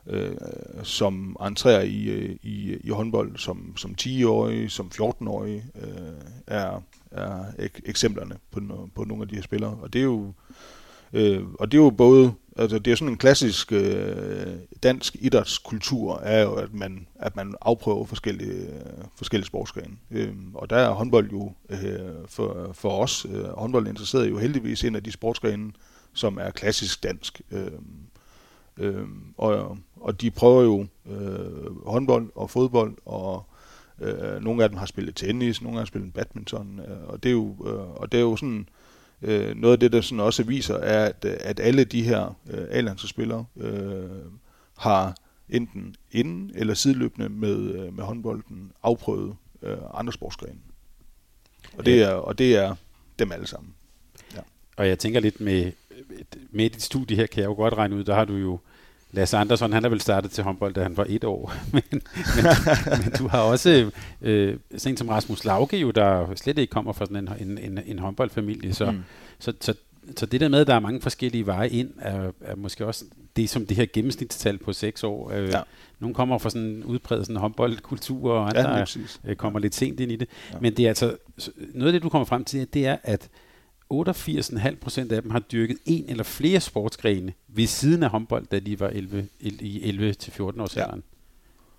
øh, 0.08 0.36
som 0.84 1.36
entrerer 1.46 1.82
i, 1.82 2.04
øh, 2.04 2.36
i, 2.44 2.78
i 2.84 2.90
håndbold 2.90 3.38
som, 3.38 3.78
som 3.78 3.96
10-årige, 4.02 4.70
som 4.70 4.92
14-årige, 5.02 5.66
øh, 5.82 6.14
er, 6.48 6.84
er 7.12 7.44
ek- 7.60 7.82
eksemplerne 7.86 8.36
på, 8.52 8.90
på 8.96 9.04
nogle 9.04 9.22
af 9.24 9.28
de 9.28 9.36
her 9.36 9.42
spillere. 9.42 9.78
Og 9.82 9.94
det 9.94 10.00
er 10.00 10.04
jo, 10.04 10.34
øh, 11.14 11.44
og 11.60 11.72
det 11.72 11.78
er 11.78 11.82
jo 11.82 11.90
både 11.90 12.34
Altså, 12.60 12.80
det 12.80 12.92
er 12.92 12.96
sådan 12.96 13.14
en 13.14 13.18
klassisk 13.18 13.72
øh, 13.72 14.56
dansk 14.84 15.16
idrætskultur, 15.20 16.18
er 16.18 16.42
jo, 16.42 16.54
at 16.54 16.74
man, 16.74 17.08
at 17.16 17.36
man 17.36 17.56
afprøver 17.62 18.06
forskellige, 18.06 18.68
forskellige 19.16 19.48
sportsgrene. 19.48 19.98
Øh, 20.12 20.34
og 20.54 20.70
der 20.70 20.76
er 20.76 20.90
håndbold 20.90 21.32
jo 21.32 21.52
øh, 21.70 22.00
for, 22.28 22.70
for 22.74 22.90
os, 22.90 23.26
øh, 23.30 23.44
håndbold 23.44 23.88
interesseret 23.88 24.30
jo 24.30 24.38
heldigvis 24.38 24.84
en 24.84 24.96
af 24.96 25.04
de 25.04 25.12
sportsgrene, 25.12 25.72
som 26.14 26.38
er 26.38 26.52
klassisk 26.52 27.04
dansk. 27.04 27.42
Øh, 27.52 27.72
øh, 28.78 29.08
og, 29.38 29.78
og 29.96 30.22
de 30.22 30.32
prøver 30.32 30.64
jo 30.64 30.86
øh, 31.10 31.86
håndbold 31.86 32.30
og 32.36 32.50
fodbold, 32.50 32.98
og 33.06 33.46
øh, 34.02 34.42
nogle 34.42 34.64
af 34.64 34.70
dem 34.70 34.78
har 34.78 34.86
spillet 34.86 35.16
tennis, 35.16 35.62
nogle 35.62 35.78
af 35.78 35.80
dem 35.80 35.82
har 35.82 35.86
spillet 35.86 36.14
badminton, 36.14 36.80
øh, 36.80 37.08
og 37.08 37.24
det 37.24 37.30
er 37.30 37.34
jo, 37.34 37.56
øh, 37.66 37.90
og 38.02 38.12
det 38.12 38.18
er 38.18 38.22
jo 38.22 38.36
sådan 38.36 38.70
Øh, 39.22 39.56
noget 39.56 39.74
af 39.74 39.80
det, 39.80 39.92
der 39.92 40.02
sådan 40.02 40.20
også 40.20 40.44
viser, 40.44 40.76
er, 40.76 41.06
at, 41.06 41.26
at 41.26 41.60
alle 41.60 41.84
de 41.84 42.04
her 42.04 42.38
øh, 42.50 42.66
A-landsspillere 42.70 43.46
øh, 43.58 44.10
har 44.78 45.16
enten 45.50 45.96
inden 46.12 46.52
eller 46.56 46.74
sideløbende 46.74 47.30
med, 47.30 47.58
øh, 47.58 47.94
med 47.94 48.04
håndbolden 48.04 48.72
afprøvet 48.84 49.36
øh, 49.62 49.78
andre 49.94 50.14
sportsgrene. 50.14 50.60
Og 51.78 51.86
det, 51.86 52.04
er, 52.04 52.12
og 52.12 52.38
det 52.38 52.56
er 52.56 52.76
dem 53.20 53.32
alle 53.32 53.48
sammen. 53.48 53.74
Ja. 54.36 54.42
og 54.78 54.88
jeg 54.88 55.00
tænker 55.00 55.20
lidt 55.20 55.42
med, 55.42 55.72
med 56.50 56.70
dit 56.70 56.82
studie 56.82 57.18
her, 57.18 57.26
kan 57.26 57.42
jeg 57.42 57.48
jo 57.48 57.54
godt 57.54 57.74
regne 57.74 57.96
ud, 57.96 58.04
der 58.04 58.16
har 58.16 58.26
du 58.26 58.36
jo 58.36 58.60
Lasse 59.18 59.38
Andersson, 59.38 59.74
han 59.74 59.86
er 59.86 59.90
vel 59.90 60.02
startet 60.02 60.32
til 60.32 60.44
håndbold, 60.44 60.74
da 60.74 60.84
han 60.84 60.98
var 60.98 61.06
et 61.10 61.24
år. 61.24 61.54
men, 61.74 61.84
men, 61.92 62.02
men 63.04 63.12
du 63.20 63.28
har 63.28 63.42
også 63.42 63.92
øh, 64.22 64.58
sådan 64.78 64.98
som 64.98 65.10
Rasmus 65.10 65.46
Lauke, 65.46 65.78
jo, 65.78 65.92
der 65.92 66.36
slet 66.36 66.58
ikke 66.58 66.72
kommer 66.72 66.94
fra 66.94 67.06
sådan 67.06 67.28
en, 67.28 67.50
en, 67.50 67.58
en, 67.58 67.80
en 67.86 68.00
håndboldfamilie. 68.00 68.74
Så, 68.74 68.92
mm. 68.92 69.04
så, 69.40 69.54
så, 69.62 69.74
så 70.18 70.26
det 70.26 70.42
der 70.42 70.48
med, 70.48 70.60
at 70.60 70.68
der 70.68 70.76
er 70.76 70.80
mange 70.80 71.02
forskellige 71.02 71.46
veje 71.46 71.70
ind, 71.70 71.90
er, 72.00 72.32
er 72.42 72.56
måske 72.56 72.86
også 72.86 73.06
det 73.36 73.50
som 73.50 73.66
det 73.66 73.78
her 73.78 73.86
gennemsnitstal 73.94 74.58
på 74.58 74.74
seks 74.74 75.04
år. 75.04 75.32
Øh, 75.32 75.50
ja. 75.50 75.62
Nogle 76.00 76.16
kommer 76.16 76.38
fra 76.38 76.50
sådan 76.50 76.68
en 76.68 76.84
udpræget 76.84 77.26
sådan 77.26 77.40
håndboldkultur, 77.40 78.32
og 78.32 78.48
andre 78.48 78.78
ja, 78.78 78.86
øh, 79.26 79.36
kommer 79.36 79.60
lidt 79.60 79.76
sent 79.76 80.00
ind 80.00 80.12
i 80.12 80.16
det. 80.16 80.28
Ja. 80.54 80.58
Men 80.62 80.74
det 80.74 80.86
er 80.86 80.90
altså, 80.90 81.16
noget 81.74 81.88
af 81.88 81.94
det, 81.94 82.04
du 82.04 82.10
kommer 82.10 82.26
frem 82.26 82.46
til, 82.46 82.68
det 82.74 82.88
er, 82.88 82.98
at 83.04 83.30
88,5 83.94 84.76
procent 84.76 85.12
af 85.12 85.22
dem 85.22 85.32
har 85.32 85.40
dyrket 85.40 85.78
en 85.86 86.06
eller 86.10 86.24
flere 86.24 86.60
sportsgrene 86.60 87.34
ved 87.48 87.68
siden 87.68 88.04
af 88.04 88.10
håndbold, 88.10 88.46
da 88.52 88.60
de 88.60 88.80
var 88.80 88.88
11, 88.88 89.28
i 89.40 89.92
11-14 89.92 90.42
års 90.62 90.78
alderen. 90.78 91.04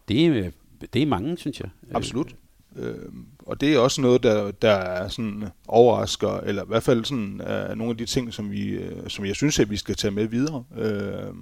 Ja. 0.08 0.14
Det, 0.14 0.26
er, 0.26 0.50
det 0.92 1.02
er 1.02 1.06
mange, 1.06 1.38
synes 1.38 1.60
jeg. 1.60 1.70
Absolut. 1.94 2.34
Øh, 2.76 2.94
og 3.38 3.60
det 3.60 3.74
er 3.74 3.78
også 3.78 4.00
noget, 4.00 4.22
der, 4.22 4.50
der 4.50 4.72
er 4.72 5.08
sådan 5.08 5.44
overrasker, 5.68 6.40
eller 6.40 6.64
i 6.64 6.66
hvert 6.68 6.82
fald 6.82 7.04
sådan, 7.04 7.40
er 7.44 7.74
nogle 7.74 7.90
af 7.90 7.96
de 7.96 8.06
ting, 8.06 8.34
som, 8.34 8.50
vi, 8.50 8.68
øh, 8.68 9.08
som 9.08 9.24
jeg 9.24 9.36
synes, 9.36 9.58
at 9.58 9.70
vi 9.70 9.76
skal 9.76 9.94
tage 9.94 10.10
med 10.10 10.26
videre, 10.26 10.64
øh, 10.76 11.34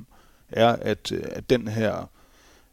er, 0.48 0.68
at, 0.68 1.12
at 1.12 1.50
den 1.50 1.68
her, 1.68 2.11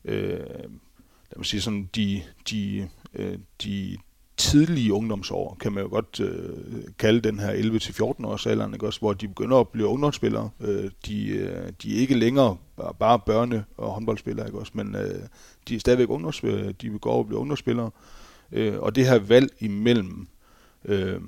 øh, 0.05 0.39
lad 0.39 1.37
mig 1.37 1.45
sige 1.45 1.61
sådan, 1.61 1.89
de, 1.95 2.21
de, 2.49 2.89
øh, 3.13 3.37
de, 3.63 3.97
tidlige 4.43 4.93
ungdomsår, 4.93 5.57
kan 5.59 5.71
man 5.71 5.83
jo 5.83 5.89
godt 5.89 6.19
øh, 6.19 6.83
kalde 6.99 7.21
den 7.21 7.39
her 7.39 7.53
11-14 7.53 8.25
års 8.25 8.45
alderen, 8.45 8.73
ikke? 8.73 8.85
Også, 8.85 8.99
hvor 8.99 9.13
de 9.13 9.27
begynder 9.27 9.57
at 9.57 9.69
blive 9.69 9.87
ungdomsspillere. 9.87 10.49
Øh, 10.59 10.91
de, 11.05 11.27
øh, 11.27 11.71
de 11.83 11.95
er 11.95 11.99
ikke 11.99 12.17
længere 12.17 12.57
bare 12.99 13.19
børne- 13.29 13.63
og 13.77 13.91
håndboldspillere, 13.91 14.47
ikke? 14.47 14.59
Også, 14.59 14.71
men 14.75 14.95
øh, 14.95 15.21
de 15.67 15.75
er 15.75 15.79
stadigvæk 15.79 16.09
ungdomsspillere, 16.09 16.67
øh, 16.67 16.73
de 16.81 16.89
vil 16.89 16.99
gå 16.99 17.09
over 17.09 17.19
og 17.19 17.27
blive 17.27 17.39
ungdomsspillere. 17.39 17.91
Øh, 18.51 18.79
og 18.79 18.95
det 18.95 19.07
her 19.07 19.19
valg 19.19 19.49
imellem 19.59 20.27
øh, 20.85 21.21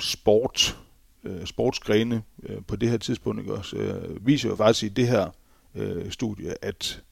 sport, 0.00 0.78
øh, 1.24 1.46
sportsgrene 1.46 2.22
øh, 2.42 2.58
på 2.66 2.76
det 2.76 2.90
her 2.90 2.98
tidspunkt, 2.98 3.40
ikke? 3.40 3.54
Også, 3.54 3.76
øh, 3.76 4.26
viser 4.26 4.48
jo 4.48 4.56
faktisk 4.56 4.82
i 4.84 4.88
det 4.88 5.08
her 5.08 5.30
øh, 5.74 6.10
studie, 6.10 6.64
at 6.64 7.02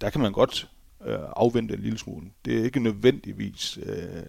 der 0.00 0.10
kan 0.10 0.20
man 0.20 0.32
godt 0.32 0.68
øh, 1.06 1.18
afvente 1.36 1.74
en 1.74 1.80
lille 1.80 1.98
smule. 1.98 2.26
Det 2.44 2.58
er 2.58 2.64
ikke 2.64 2.80
nødvendigvis... 2.80 3.78
Øh, 3.82 4.22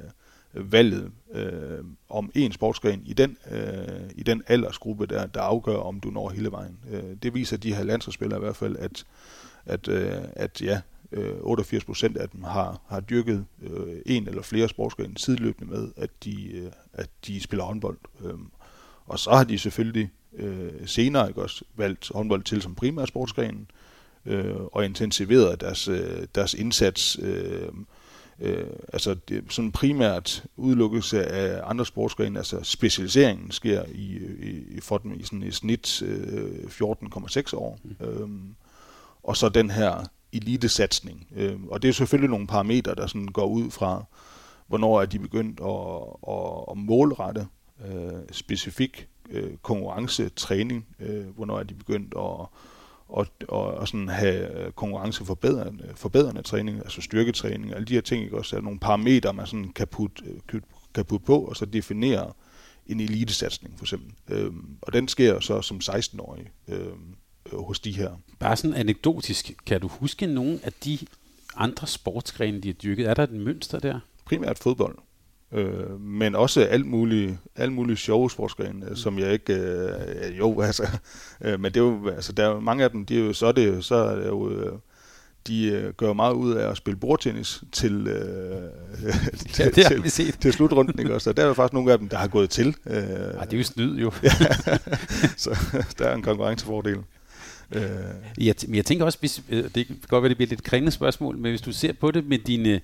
valget 0.54 1.12
øh, 1.34 1.84
om 2.10 2.32
en 2.36 2.52
sportsgren 2.52 3.02
i 3.06 3.14
den, 3.14 3.38
øh, 3.52 4.10
i 4.16 4.24
den 4.24 4.44
aldersgruppe, 4.48 5.06
der, 5.06 5.26
der 5.26 5.42
afgør, 5.42 5.78
om 5.78 6.00
du 6.00 6.10
når 6.10 6.30
hele 6.30 6.52
vejen. 6.52 6.78
Øh, 6.92 7.04
det 7.24 7.34
viser 7.34 7.58
de 7.58 7.76
her 7.76 7.84
landsholdsspillere 7.84 8.40
i 8.40 8.44
hvert 8.44 8.56
fald, 8.56 8.76
at, 8.80 9.06
at, 9.66 9.88
øh, 9.88 10.12
at 10.36 10.62
ja, 10.62 10.82
øh, 11.12 11.36
88 11.42 11.86
procent 11.86 12.18
af 12.18 12.30
dem 12.30 12.44
har, 12.44 12.82
har 12.88 13.00
dyrket 13.00 13.46
øh, 13.62 14.02
en 14.06 14.28
eller 14.28 14.42
flere 14.42 14.70
sportsgrene 14.70 15.18
sideløbende 15.18 15.72
med, 15.72 15.92
at 15.98 16.10
de, 16.24 16.52
øh, 16.52 16.72
at 16.94 17.10
de 17.28 17.42
spiller 17.42 17.66
håndbold. 17.66 17.98
Øh, 18.26 18.34
og 19.06 19.20
så 19.20 19.32
har 19.32 19.44
de 19.44 19.60
selvfølgelig 19.60 20.10
øh, 20.36 20.72
senere 20.86 21.28
ikke 21.28 21.42
også 21.42 21.66
valgt 21.76 22.12
håndbold 22.16 22.44
til 22.44 22.62
som 22.62 22.76
primær 22.76 23.06
sportsgren, 23.06 23.68
øh, 24.26 24.56
og 24.56 24.86
intensiveret 24.86 25.62
deres, 25.62 25.88
øh, 25.88 26.28
deres 26.36 26.54
indsats 26.54 27.20
øh, 27.22 27.70
øh, 28.42 28.66
altså 28.94 29.14
det, 29.14 29.44
sådan 29.50 29.72
primært 29.72 30.46
udelukkelse 30.58 31.26
af 31.26 31.62
andre 31.70 31.86
sportsgrene, 31.86 32.40
altså 32.40 32.60
specialiseringen 32.64 33.52
sker 33.52 33.84
i, 33.94 34.18
i, 34.40 34.64
i 34.70 34.80
for 34.80 34.98
dem 34.98 35.20
i 35.20 35.24
sådan 35.24 35.44
et 35.44 35.56
snit 35.56 36.02
øh, 36.02 36.64
14,6 36.64 37.56
år. 37.56 37.80
Mm. 37.84 38.06
Øhm, 38.06 38.56
og 39.24 39.38
så 39.38 39.50
den 39.50 39.72
her 39.72 40.06
elitesatsning. 40.34 41.28
Øhm, 41.36 41.68
og 41.68 41.82
det 41.82 41.88
er 41.88 41.94
selvfølgelig 41.94 42.30
nogle 42.30 42.48
parametre, 42.48 42.96
der 42.96 43.08
sådan 43.08 43.28
går 43.28 43.46
ud 43.46 43.72
fra, 43.72 44.04
hvornår 44.68 45.02
er 45.02 45.06
de 45.06 45.20
begyndt 45.20 45.60
at, 45.60 46.34
at, 46.34 46.64
at 46.72 46.78
målrette 46.78 47.48
øh, 47.86 48.20
specifik 48.32 49.08
øh, 49.30 49.58
konkurrencetræning, 49.62 50.88
øh, 51.00 51.28
hvornår 51.36 51.60
er 51.60 51.64
de 51.64 51.74
begyndt 51.74 52.14
at 52.18 52.48
og, 53.12 53.28
og, 53.48 53.64
og 53.64 53.88
sådan 53.88 54.10
have 54.10 54.72
konkurrenceforbedrende 54.72 55.90
forbedrende 55.96 56.42
træning, 56.42 56.78
altså 56.78 57.02
styrketræning, 57.02 57.74
alle 57.74 57.86
de 57.86 57.94
her 57.94 58.02
ting, 58.02 58.24
ikke? 58.24 58.38
også 58.38 58.58
er 58.58 58.62
nogle 58.62 58.80
parametre, 58.80 59.34
man 59.34 59.48
sådan 59.48 59.72
kan 59.76 59.88
putte, 59.88 60.24
kan 60.94 61.06
putte 61.06 61.26
på, 61.26 61.40
og 61.40 61.56
så 61.56 61.66
definere 61.66 62.34
en 62.88 63.00
elitesatsning 63.00 63.74
for 63.78 63.86
eksempel. 63.86 64.14
Øhm, 64.30 64.78
og 64.82 64.94
den 64.94 65.08
sker 65.08 65.40
så 65.40 65.62
som 65.62 65.80
16-årig 65.84 66.52
øhm, 66.68 67.16
hos 67.54 67.80
de 67.80 67.92
her. 67.92 68.12
Bare 68.40 68.58
sådan 68.58 68.78
anekdotisk, 68.78 69.54
kan 69.66 69.82
du 69.82 69.88
huske 69.88 70.26
nogle 70.26 70.60
af 70.64 70.74
de 70.74 70.98
andre 71.56 71.88
sportsgrene, 71.88 72.62
de 72.62 72.68
har 72.68 72.74
dyrket? 72.74 73.10
Er 73.10 73.14
der 73.14 73.24
et 73.24 73.32
mønster 73.32 73.80
der? 73.80 74.00
Primært 74.26 74.60
fodbold. 74.60 74.98
Øh, 75.54 76.02
men 76.02 76.36
også 76.36 76.62
alt 76.62 76.86
muligt, 76.86 77.38
alt 77.56 77.74
muligt 77.74 78.00
sjove 78.00 78.32
sportsgrene, 78.32 78.86
mm. 78.90 78.96
som 78.96 79.20
jeg 79.20 79.34
ikke, 79.34 79.54
øh, 79.54 80.38
jo 80.40 80.62
altså, 80.62 80.88
øh, 81.46 81.60
men 81.60 81.74
det 81.74 81.80
er 81.80 81.84
jo, 81.84 82.10
altså 82.10 82.32
der 82.32 82.50
er 82.50 82.60
mange 82.60 82.84
af 82.84 82.92
dem, 82.92 83.06
de 83.06 83.20
er 83.20 83.26
jo, 83.26 83.34
så 83.34 83.46
er 83.46 83.52
det, 83.52 83.86
så 83.86 83.96
er 83.96 84.16
det 84.16 84.28
jo, 84.28 84.50
øh, 84.50 84.72
de 85.48 85.66
øh, 85.66 85.94
gør 85.94 86.14
meget 86.14 86.34
ud 86.34 86.54
af 86.54 86.70
at 86.72 86.78
spille 86.78 86.98
bordtennis 86.98 87.64
til, 87.72 88.08
øh, 88.08 88.62
ja, 89.60 89.70
det 89.70 89.86
har 89.86 90.02
vi 90.02 90.10
set. 90.10 90.38
til 90.40 90.54
slutrunden, 90.54 91.00
ikke 91.00 91.14
også? 91.14 91.30
Og 91.30 91.38
der 91.38 91.44
er 91.44 91.48
jo 91.48 91.54
faktisk 91.54 91.74
nogle 91.74 91.92
af 91.92 92.00
dem, 92.00 92.10
der 92.10 92.18
har 92.18 92.28
gået 92.28 92.50
til. 92.50 92.76
Øh, 92.86 92.96
Ej, 92.96 93.46
det 93.46 93.54
er 93.54 93.58
jo 93.58 93.64
snyd 93.64 93.98
jo. 93.98 94.12
så 95.38 95.58
der 95.98 96.06
er 96.06 96.16
en 96.16 96.22
konkurrencefordel. 96.22 96.98
Øh. 97.72 97.82
Jeg, 98.38 98.56
jeg 98.74 98.86
tænker 98.86 99.06
også, 99.06 99.20
hvis, 99.20 99.42
øh, 99.50 99.64
det 99.76 99.88
kan 99.88 99.96
godt 100.08 100.24
være, 100.24 100.30
det 100.30 100.38
bliver 100.38 100.50
lidt 100.50 100.64
kringende 100.64 100.92
spørgsmål, 100.92 101.38
men 101.38 101.52
hvis 101.52 101.62
du 101.62 101.72
ser 101.72 101.94
på 101.94 102.12
det 102.12 102.26
med 102.26 102.38
dine 102.38 102.70
øh, 102.70 102.80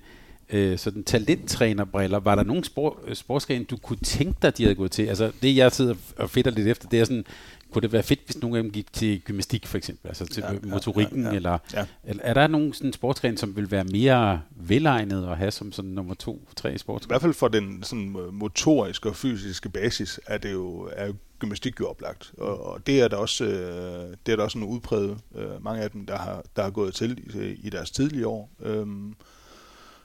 sådan 0.76 1.04
talenttrænerbriller, 1.04 2.18
var 2.18 2.34
der 2.34 2.42
nogen 2.42 2.64
spor, 2.64 3.00
øh, 3.06 3.14
sportsgren, 3.14 3.64
du 3.64 3.76
kunne 3.76 3.96
tænke 3.96 4.38
dig, 4.42 4.58
de 4.58 4.62
havde 4.62 4.74
gået 4.74 4.90
til? 4.90 5.06
Altså 5.06 5.32
det, 5.42 5.56
jeg 5.56 5.72
sidder 5.72 5.94
og 6.16 6.30
fedter 6.30 6.50
lidt 6.50 6.68
efter, 6.68 6.88
det 6.88 7.00
er 7.00 7.04
sådan, 7.04 7.24
kunne 7.70 7.82
det 7.82 7.92
være 7.92 8.02
fedt, 8.02 8.20
hvis 8.24 8.38
nogen 8.38 8.56
af 8.56 8.62
dem 8.62 8.72
gik 8.72 8.92
til 8.92 9.20
gymnastik 9.20 9.66
for 9.66 9.78
eksempel, 9.78 10.08
altså 10.08 10.26
til 10.26 10.44
ja, 10.48 10.68
motorikken, 10.68 11.22
ja, 11.22 11.28
ja, 11.28 11.36
eller 11.36 11.58
ja. 11.74 11.84
er 12.04 12.34
der 12.34 12.46
nogen 12.46 12.72
sådan 12.72 12.92
sportsgren, 12.92 13.36
som 13.36 13.56
vil 13.56 13.70
være 13.70 13.84
mere 13.84 14.40
velegnet 14.50 15.28
at 15.28 15.36
have 15.36 15.50
som 15.50 15.72
sådan 15.72 15.90
nummer 15.90 16.14
to, 16.14 16.48
tre 16.56 16.78
sportsgren? 16.78 17.10
I 17.10 17.12
hvert 17.12 17.22
fald 17.22 17.34
for 17.34 17.48
den 17.48 17.82
sådan 17.82 18.16
motoriske 18.32 19.08
og 19.08 19.16
fysiske 19.16 19.68
basis 19.68 20.20
er 20.26 20.38
det 20.38 20.52
jo 20.52 20.90
er 20.92 21.12
gymnastik 21.38 21.80
jo 21.80 21.88
oplagt, 21.88 22.32
og, 22.38 22.66
og 22.66 22.86
det 22.86 23.00
er 23.00 23.08
der 23.08 23.16
også 23.16 23.44
øh, 23.44 24.16
det 24.26 24.32
er 24.32 24.36
der 24.36 24.42
også 24.44 24.58
en 24.58 24.64
udpræget 24.64 25.18
øh, 25.34 25.64
mange 25.64 25.82
af 25.82 25.90
dem 25.90 26.06
der 26.06 26.18
har 26.18 26.42
der 26.56 26.62
har 26.62 26.70
gået 26.70 26.94
til 26.94 27.18
i, 27.42 27.66
i 27.66 27.70
deres 27.70 27.90
tidlige 27.90 28.26
år. 28.26 28.50
Øh, 28.62 28.86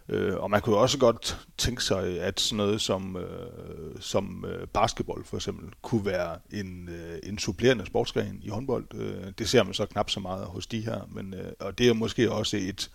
Øh, 0.09 0.37
og 0.37 0.49
man 0.51 0.61
kunne 0.61 0.77
også 0.77 0.97
godt 0.97 1.47
tænke 1.57 1.83
sig, 1.83 2.19
at 2.21 2.39
sådan 2.39 2.57
noget 2.57 2.81
som, 2.81 3.17
øh, 3.17 3.95
som 3.99 4.45
øh, 4.47 4.67
basketball 4.67 5.23
for 5.23 5.37
eksempel 5.37 5.73
kunne 5.81 6.05
være 6.05 6.37
en, 6.51 6.89
øh, 6.89 7.19
en 7.23 7.39
supplerende 7.39 7.85
sportsgren 7.85 8.39
i 8.41 8.49
håndbold. 8.49 8.85
Øh, 8.93 9.31
det 9.37 9.49
ser 9.49 9.63
man 9.63 9.73
så 9.73 9.85
knap 9.85 10.09
så 10.09 10.19
meget 10.19 10.45
hos 10.45 10.67
de 10.67 10.81
her, 10.81 11.01
men, 11.11 11.33
øh, 11.33 11.51
og 11.59 11.77
det 11.77 11.89
er 11.89 11.93
måske 11.93 12.31
også 12.31 12.57
et, 12.57 12.91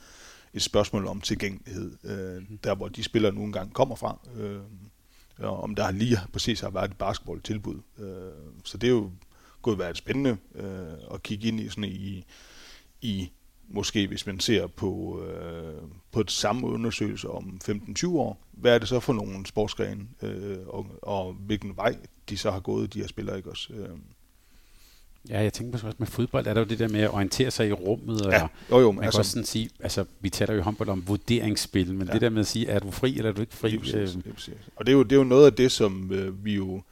et 0.55 0.63
spørgsmål 0.63 1.07
om 1.07 1.21
tilgængelighed, 1.21 1.93
øh, 2.05 2.43
mhm. 2.43 2.59
der 2.59 2.75
hvor 2.75 2.89
de 2.89 3.03
spillere 3.03 3.33
nu 3.33 3.45
engang 3.45 3.75
kommer 3.75 3.97
fra. 3.97 4.19
Øh, 4.37 4.61
og 5.39 5.63
om 5.63 5.75
der 5.75 5.91
lige 5.91 6.19
præcis 6.33 6.61
har 6.61 6.71
været 6.71 6.91
et 6.91 6.97
basketball-tilbud. 6.97 7.81
Øh, 7.99 8.55
så 8.65 8.79
det 8.79 8.87
er 8.87 8.91
jo 8.91 9.11
kunne 9.63 9.79
være 9.79 9.95
spændende 9.95 10.37
øh, 10.55 11.15
at 11.15 11.23
kigge 11.23 11.49
ind 11.49 11.61
i 11.61 11.69
sådan 11.69 11.85
i, 11.85 12.25
i 13.01 13.31
måske 13.69 14.07
hvis 14.07 14.27
man 14.27 14.41
ser 14.41 14.67
på, 14.67 15.23
øh, 15.23 15.83
på 16.13 16.21
et 16.21 16.31
samme 16.31 16.67
undersøgelse 16.67 17.31
om 17.31 17.61
15-20 17.65 18.09
år, 18.09 18.45
hvad 18.53 18.75
er 18.75 18.79
det 18.79 18.89
så 18.89 19.01
for 19.01 19.13
nogle 19.13 19.47
sportsgrene, 19.47 20.07
øh, 20.23 20.57
og, 20.67 20.87
og 21.03 21.33
hvilken 21.33 21.77
vej 21.77 21.97
de 22.29 22.37
så 22.37 22.51
har 22.51 22.61
gået, 22.61 22.95
de 22.95 23.01
her 23.01 23.09
spillere, 23.09 23.37
ikke 23.37 23.51
også? 23.51 23.73
Øh. 23.73 23.89
Ja, 25.29 25.43
jeg 25.43 25.53
tænker 25.53 25.75
også 25.75 25.97
med 25.99 26.07
fodbold, 26.07 26.47
er 26.47 26.55
der 26.55 26.61
jo 26.61 26.67
det 26.67 26.79
der 26.79 26.89
med 26.89 27.01
at 27.01 27.15
orientere 27.15 27.51
sig 27.51 27.69
i 27.69 27.73
rummet, 27.73 28.27
og 28.27 28.33
ja, 28.33 28.49
jo, 28.71 28.81
jo, 28.81 28.93
man 28.93 29.05
altså, 29.05 29.17
kan 29.17 29.21
også 29.21 29.31
sådan 29.31 29.45
sige, 29.45 29.71
altså 29.81 30.05
vi 30.21 30.31
taler 30.31 30.55
jo 30.55 30.61
i 30.61 30.63
håndbold 30.63 30.89
om 30.89 31.05
vurderingsspil, 31.07 31.95
men 31.95 32.07
ja. 32.07 32.13
det 32.13 32.21
der 32.21 32.31
med 32.31 32.41
at 32.41 32.47
sige, 32.47 32.69
er 32.69 32.79
du 32.79 32.91
fri, 32.91 33.17
eller 33.17 33.31
er 33.31 33.35
du 33.35 33.41
ikke 33.41 33.55
fri? 33.55 33.71
Det 33.71 33.77
er 33.77 33.81
præcis, 33.81 34.13
det 34.13 34.27
er 34.27 34.35
præcis. 34.35 34.55
Og 34.77 34.87
det 34.87 34.93
er, 34.93 34.97
jo, 34.97 35.03
det 35.03 35.13
er 35.13 35.17
jo 35.17 35.25
noget 35.25 35.47
af 35.47 35.53
det, 35.53 35.73
som 35.73 36.13
øh, 36.13 36.45
vi 36.45 36.55
jo 36.55 36.83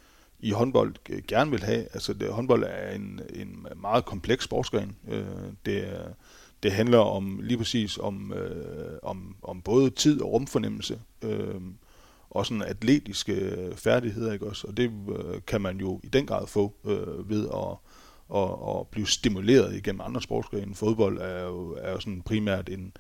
i 0.41 0.51
håndbold 0.51 0.95
gerne 1.27 1.51
vil 1.51 1.63
have. 1.63 1.81
Altså 1.81 2.13
det, 2.13 2.29
håndbold 2.29 2.65
er 2.67 2.91
en, 2.91 3.21
en 3.35 3.67
meget 3.77 4.05
kompleks 4.05 4.45
sportsgren. 4.45 4.97
Øh, 5.09 5.25
det 5.67 5.89
er 5.89 6.03
det 6.63 6.73
handler 6.73 6.99
om 6.99 7.41
lige 7.43 7.59
præcis 7.59 7.99
om, 7.99 8.33
øh, 8.33 8.99
om, 9.03 9.37
om 9.43 9.63
både 9.63 9.91
tid 9.91 10.21
og 10.21 10.33
rumfornemmelse, 10.33 11.01
øh, 11.23 11.61
og 12.31 12.47
sådan 12.47 12.63
atletiske 12.63 13.55
færdigheder, 13.75 14.33
ikke 14.33 14.47
også? 14.47 14.67
Og 14.67 14.77
det 14.77 14.91
øh, 15.09 15.41
kan 15.47 15.61
man 15.61 15.81
jo 15.81 16.01
i 16.03 16.09
den 16.09 16.27
grad 16.27 16.47
få 16.47 16.75
øh, 16.85 17.31
ved 17.31 17.49
at, 17.49 17.77
at, 18.39 18.79
at 18.79 18.87
blive 18.89 19.07
stimuleret 19.07 19.77
igennem 19.77 20.01
andre 20.01 20.23
sportsgrene. 20.23 20.75
Fodbold 20.75 21.19
er 21.19 21.45
jo, 21.45 21.77
er 21.81 21.93
jo 21.93 22.01
sådan 22.01 22.23
primært 22.23 22.69
en, 22.69 22.93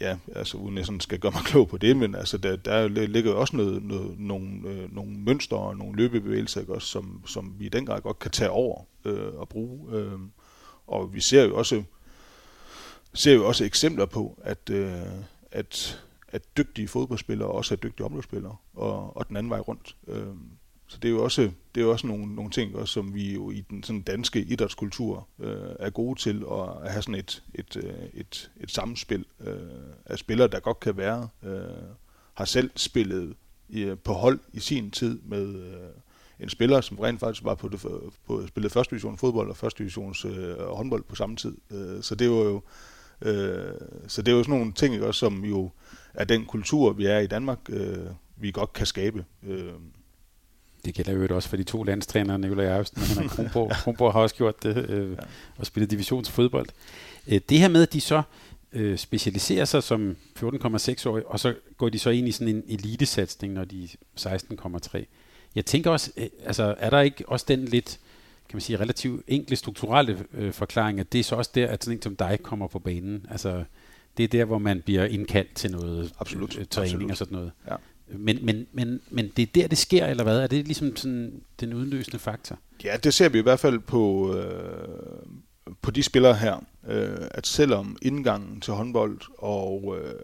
ja, 0.00 0.16
altså 0.34 0.56
uden 0.56 0.76
jeg 0.76 0.86
sådan 0.86 1.00
skal 1.00 1.18
gøre 1.18 1.32
mig 1.32 1.42
klog 1.50 1.68
på 1.68 1.76
det, 1.76 1.96
men 1.96 2.14
altså 2.14 2.38
der, 2.38 2.56
der 2.56 2.88
ligger 2.88 3.30
jo 3.30 3.40
også 3.40 3.56
noget, 3.56 3.82
noget, 3.82 4.18
nogle, 4.18 4.68
øh, 4.68 4.94
nogle 4.94 5.12
mønstre 5.12 5.56
og 5.56 5.76
nogle 5.76 5.96
løbebevægelser, 5.96 6.60
ikke, 6.60 6.74
også, 6.74 6.88
som, 6.88 7.22
som 7.26 7.54
vi 7.58 7.66
i 7.66 7.68
den 7.68 7.86
grad 7.86 8.00
godt 8.00 8.18
kan 8.18 8.30
tage 8.30 8.50
over 8.50 8.82
øh, 9.04 9.34
og 9.34 9.48
bruge. 9.48 9.96
Øh, 9.96 10.18
og 10.86 11.14
vi 11.14 11.20
ser 11.20 11.42
jo 11.42 11.56
også 11.56 11.82
ser 13.14 13.32
jo 13.32 13.46
også 13.46 13.64
eksempler 13.64 14.06
på, 14.06 14.38
at, 14.42 14.70
øh, 14.70 15.02
at, 15.50 16.02
at 16.28 16.42
dygtige 16.56 16.88
fodboldspillere 16.88 17.48
også 17.48 17.74
er 17.74 17.76
dygtige 17.76 18.06
omløbsspillere, 18.06 18.56
og, 18.74 19.16
og 19.16 19.28
den 19.28 19.36
anden 19.36 19.50
vej 19.50 19.60
rundt. 19.60 19.96
Øh, 20.08 20.26
så 20.86 20.98
det 21.02 21.08
er 21.08 21.12
jo 21.12 21.24
også, 21.24 21.42
det 21.74 21.80
er 21.80 21.84
jo 21.84 21.90
også 21.90 22.06
nogle, 22.06 22.34
nogle 22.34 22.50
ting, 22.50 22.76
også, 22.76 22.92
som 22.92 23.14
vi 23.14 23.34
jo 23.34 23.50
i 23.50 23.60
den 23.60 23.82
sådan 23.82 24.02
danske 24.02 24.40
idrætskultur 24.40 25.28
øh, 25.38 25.56
er 25.78 25.90
gode 25.90 26.20
til 26.20 26.44
at 26.50 26.90
have 26.90 27.02
sådan 27.02 27.14
et, 27.14 27.42
et, 27.54 27.76
et, 27.76 28.10
et, 28.14 28.50
et 28.60 28.70
samspil 28.70 29.24
øh, 29.40 29.56
af 30.06 30.18
spillere, 30.18 30.48
der 30.48 30.60
godt 30.60 30.80
kan 30.80 30.96
være. 30.96 31.28
Øh, 31.42 31.60
har 32.34 32.44
selv 32.44 32.70
spillet 32.76 33.36
i, 33.68 33.94
på 34.04 34.12
hold 34.12 34.40
i 34.52 34.60
sin 34.60 34.90
tid 34.90 35.20
med 35.24 35.54
øh, 35.54 35.90
en 36.40 36.48
spiller, 36.48 36.80
som 36.80 36.98
rent 36.98 37.20
faktisk 37.20 37.44
var 37.44 37.54
på, 37.54 37.68
det, 37.68 37.80
på 38.26 38.46
spillet 38.46 38.72
første 38.72 38.90
division 38.90 39.18
fodbold 39.18 39.50
og 39.50 39.56
første 39.56 39.78
divisions 39.78 40.24
øh, 40.24 40.58
håndbold 40.58 41.02
på 41.02 41.14
samme 41.14 41.36
tid. 41.36 41.56
Øh, 41.70 42.02
så 42.02 42.14
det 42.14 42.30
var 42.30 42.36
jo 42.36 42.62
øh, 43.22 43.72
så 44.08 44.22
det 44.22 44.32
er 44.32 44.36
jo 44.36 44.42
sådan 44.42 44.58
nogle 44.58 44.72
ting, 44.72 45.02
også, 45.02 45.18
som 45.18 45.44
jo 45.44 45.70
er 46.14 46.24
den 46.24 46.44
kultur, 46.44 46.92
vi 46.92 47.06
er 47.06 47.18
i 47.18 47.26
Danmark, 47.26 47.58
øh, 47.68 48.06
vi 48.36 48.50
godt 48.50 48.72
kan 48.72 48.86
skabe. 48.86 49.24
Øh, 49.46 49.72
det 50.84 50.94
gælder 50.94 51.12
jo 51.12 51.36
også 51.36 51.48
for 51.48 51.56
de 51.56 51.64
to 51.64 51.82
landstrænere, 51.82 52.38
Nikolaj 52.38 52.66
Ervsten 52.66 53.02
og 53.24 53.30
Kronborg. 53.30 53.70
Kronborg 53.84 54.12
har 54.12 54.20
også 54.20 54.34
gjort 54.34 54.62
det 54.62 54.90
øh, 54.90 55.10
ja. 55.12 55.16
og 55.56 55.66
spillet 55.66 55.90
divisionsfodbold. 55.90 56.66
Øh, 57.26 57.40
det 57.48 57.58
her 57.58 57.68
med, 57.68 57.82
at 57.82 57.92
de 57.92 58.00
så 58.00 58.22
øh, 58.72 58.98
specialiserer 58.98 59.64
sig 59.64 59.82
som 59.82 60.16
14,6-årige, 60.38 61.26
og 61.26 61.40
så 61.40 61.54
går 61.76 61.88
de 61.88 61.98
så 61.98 62.10
ind 62.10 62.28
i 62.28 62.32
sådan 62.32 62.54
en 62.54 62.64
elitesatsning, 62.68 63.52
når 63.52 63.64
de 63.64 63.88
er 64.24 64.38
16,3. 64.94 65.04
Jeg 65.54 65.66
tænker 65.66 65.90
også, 65.90 66.10
øh, 66.16 66.26
altså 66.44 66.74
er 66.78 66.90
der 66.90 67.00
ikke 67.00 67.28
også 67.28 67.46
den 67.48 67.64
lidt, 67.64 67.98
kan 68.48 68.56
man 68.56 68.60
sige, 68.60 68.80
relativt 68.80 69.22
enkle 69.28 69.56
strukturelle 69.56 70.24
øh, 70.34 70.52
forklaring, 70.52 71.00
at 71.00 71.12
det 71.12 71.18
er 71.18 71.24
så 71.24 71.36
også 71.36 71.50
der, 71.54 71.66
at 71.66 71.84
sådan 71.84 71.98
en 71.98 72.02
som 72.02 72.16
dig 72.16 72.38
kommer 72.42 72.66
på 72.66 72.78
banen. 72.78 73.26
Altså, 73.30 73.64
det 74.16 74.24
er 74.24 74.28
der, 74.28 74.44
hvor 74.44 74.58
man 74.58 74.82
bliver 74.82 75.04
indkaldt 75.04 75.54
til 75.54 75.70
noget 75.70 76.12
Absolut. 76.18 76.58
Øh, 76.58 76.66
træning 76.66 76.94
Absolut. 76.94 77.10
og 77.10 77.16
sådan 77.16 77.36
noget. 77.36 77.52
Ja. 77.70 77.76
Men, 78.08 78.38
men, 78.42 78.66
men, 78.72 79.00
men 79.10 79.32
det 79.36 79.42
er 79.42 79.46
der, 79.54 79.68
det 79.68 79.78
sker, 79.78 80.06
eller 80.06 80.22
hvad? 80.24 80.40
Er 80.40 80.46
det 80.46 80.64
ligesom 80.64 80.96
sådan 80.96 81.42
den 81.60 81.74
udløsende 81.74 82.18
faktor? 82.18 82.58
Ja, 82.84 82.96
det 82.96 83.14
ser 83.14 83.28
vi 83.28 83.38
i 83.38 83.42
hvert 83.42 83.60
fald 83.60 83.78
på, 83.78 84.34
øh, 84.36 85.72
på 85.82 85.90
de 85.90 86.02
spillere 86.02 86.34
her, 86.34 86.64
øh, 86.88 87.28
at 87.30 87.46
selvom 87.46 87.96
indgangen 88.02 88.60
til 88.60 88.72
håndbold 88.72 89.20
og 89.38 89.96
øh, 89.98 90.14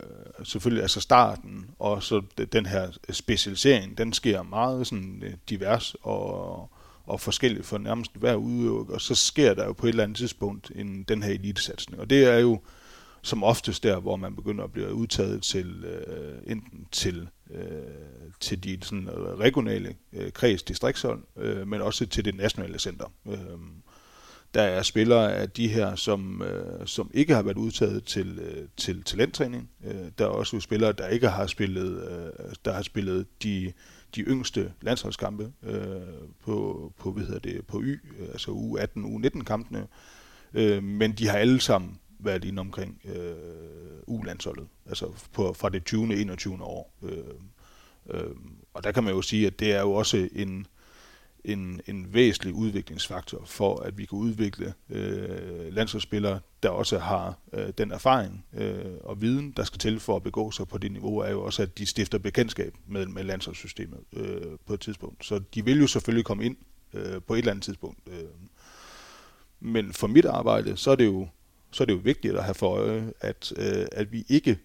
selvfølgelig 0.44 0.82
altså 0.82 1.00
starten 1.00 1.66
og 1.78 2.02
så 2.02 2.22
den 2.52 2.66
her 2.66 2.88
specialisering, 3.10 3.98
den 3.98 4.12
sker 4.12 4.42
meget 4.42 4.86
sådan 4.86 5.22
øh, 5.26 5.32
divers 5.50 5.94
og, 6.02 6.70
og 7.04 7.20
forskelligt 7.20 7.66
for 7.66 7.78
nærmest 7.78 8.16
hver 8.16 8.34
udøver, 8.34 8.84
og 8.90 9.00
så 9.00 9.14
sker 9.14 9.54
der 9.54 9.64
jo 9.64 9.72
på 9.72 9.86
et 9.86 9.90
eller 9.90 10.04
andet 10.04 10.18
tidspunkt 10.18 10.72
en, 10.74 11.02
den 11.02 11.22
her 11.22 11.32
elitesatsning. 11.32 12.00
Og 12.00 12.10
det 12.10 12.24
er 12.24 12.38
jo 12.38 12.60
som 13.22 13.44
oftest 13.44 13.82
der, 13.82 14.00
hvor 14.00 14.16
man 14.16 14.36
begynder 14.36 14.64
at 14.64 14.72
blive 14.72 14.94
udtaget 14.94 15.42
til 15.42 15.84
øh, 15.84 16.38
enten 16.46 16.86
til 16.92 17.28
øh, 17.54 17.64
til 18.40 18.64
de 18.64 18.78
sådan, 18.82 19.08
øh, 19.08 19.38
regionale 19.38 19.94
øh, 20.12 20.32
kreds 20.32 20.62
distriktshold, 20.62 21.22
øh, 21.36 21.68
men 21.68 21.82
også 21.82 22.06
til 22.06 22.24
det 22.24 22.34
nationale 22.34 22.78
center. 22.78 23.12
Øh, 23.28 23.36
der 24.54 24.62
er 24.62 24.82
spillere 24.82 25.34
af 25.34 25.50
de 25.50 25.68
her, 25.68 25.96
som, 25.96 26.42
øh, 26.42 26.86
som 26.86 27.10
ikke 27.14 27.34
har 27.34 27.42
været 27.42 27.56
udtaget 27.56 28.04
til, 28.04 28.38
øh, 28.38 28.68
til 28.76 29.02
talenttræning. 29.02 29.70
Øh, 29.84 29.94
der 30.18 30.24
er 30.24 30.28
også 30.28 30.60
spillere, 30.60 30.92
der 30.92 31.08
ikke 31.08 31.28
har 31.28 31.46
spillet, 31.46 32.02
øh, 32.10 32.54
der 32.64 32.72
har 32.72 32.82
spillet 32.82 33.26
de, 33.42 33.72
de 34.14 34.20
yngste 34.20 34.72
landsholdskampe 34.80 35.52
øh, 35.62 36.00
på, 36.44 36.92
på, 36.98 37.12
hvad 37.12 37.24
hedder 37.24 37.40
det, 37.40 37.66
på 37.66 37.82
Y, 37.82 38.00
altså 38.32 38.50
U18, 38.50 39.00
U19 39.00 39.42
kampene, 39.44 39.86
øh, 40.54 40.82
men 40.82 41.12
de 41.12 41.28
har 41.28 41.38
alle 41.38 41.60
sammen 41.60 41.98
været 42.18 42.44
inde 42.44 42.60
omkring 42.60 43.00
øh, 43.04 43.34
U-landsholdet, 44.06 44.66
altså 44.86 45.06
på, 45.32 45.52
fra 45.52 45.68
det 45.68 45.84
20. 45.84 46.14
21. 46.16 46.62
år. 46.62 46.94
Øh, 47.02 47.18
øh, 48.10 48.30
og 48.74 48.84
der 48.84 48.92
kan 48.92 49.04
man 49.04 49.14
jo 49.14 49.22
sige, 49.22 49.46
at 49.46 49.60
det 49.60 49.72
er 49.72 49.80
jo 49.80 49.92
også 49.92 50.28
en, 50.32 50.66
en, 51.44 51.80
en 51.86 52.14
væsentlig 52.14 52.54
udviklingsfaktor 52.54 53.44
for, 53.46 53.80
at 53.80 53.98
vi 53.98 54.04
kan 54.04 54.18
udvikle 54.18 54.74
øh, 54.90 55.74
landsholdsspillere, 55.74 56.40
der 56.62 56.68
også 56.68 56.98
har 56.98 57.38
øh, 57.52 57.68
den 57.78 57.90
erfaring 57.90 58.44
øh, 58.54 58.84
og 59.04 59.20
viden, 59.20 59.52
der 59.56 59.64
skal 59.64 59.78
til 59.78 60.00
for 60.00 60.16
at 60.16 60.22
begå 60.22 60.50
sig 60.50 60.68
på 60.68 60.78
det 60.78 60.92
niveau, 60.92 61.18
er 61.18 61.30
jo 61.30 61.42
også, 61.42 61.62
at 61.62 61.78
de 61.78 61.86
stifter 61.86 62.18
bekendtskab 62.18 62.74
med, 62.86 63.06
med 63.06 63.24
landsholdssystemet 63.24 64.00
øh, 64.12 64.42
på 64.66 64.74
et 64.74 64.80
tidspunkt. 64.80 65.26
Så 65.26 65.40
de 65.54 65.64
vil 65.64 65.80
jo 65.80 65.86
selvfølgelig 65.86 66.24
komme 66.24 66.44
ind 66.44 66.56
øh, 66.94 67.22
på 67.26 67.34
et 67.34 67.38
eller 67.38 67.52
andet 67.52 67.64
tidspunkt. 67.64 67.98
Øh. 68.06 68.28
Men 69.60 69.92
for 69.92 70.06
mit 70.06 70.24
arbejde, 70.24 70.76
så 70.76 70.90
er 70.90 70.96
det 70.96 71.06
jo 71.06 71.28
så 71.70 71.82
er 71.82 71.84
det 71.84 71.92
jo 71.92 72.00
vigtigt 72.04 72.36
at 72.36 72.44
have 72.44 72.54
for 72.54 72.76
øje, 72.76 73.12
at, 73.20 73.52
øh, 73.56 73.86
at 73.92 74.12
vi 74.12 74.24
ikke 74.28 74.58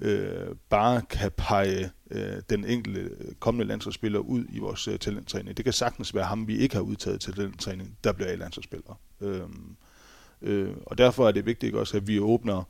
øh, 0.00 0.56
bare 0.68 1.02
kan 1.02 1.30
pege 1.36 1.90
øh, 2.10 2.42
den 2.50 2.64
enkelte 2.64 3.00
øh, 3.00 3.34
kommende 3.38 3.66
landsholdsspiller 3.66 4.18
ud 4.18 4.44
i 4.52 4.58
vores 4.58 4.88
øh, 4.88 4.98
talenttræning. 4.98 5.56
Det 5.56 5.64
kan 5.64 5.72
sagtens 5.72 6.14
være 6.14 6.24
ham, 6.24 6.48
vi 6.48 6.56
ikke 6.58 6.74
har 6.74 6.82
udtaget 6.82 7.20
til 7.20 7.34
talenttræning, 7.34 7.96
der 8.04 8.12
bliver 8.12 8.36
landsholdsspiller. 8.36 9.00
Øh, 9.20 9.40
øh, 10.42 10.70
og 10.86 10.98
derfor 10.98 11.28
er 11.28 11.32
det 11.32 11.46
vigtigt 11.46 11.74
også, 11.74 11.96
at 11.96 12.06
vi 12.06 12.20
åbner, 12.20 12.62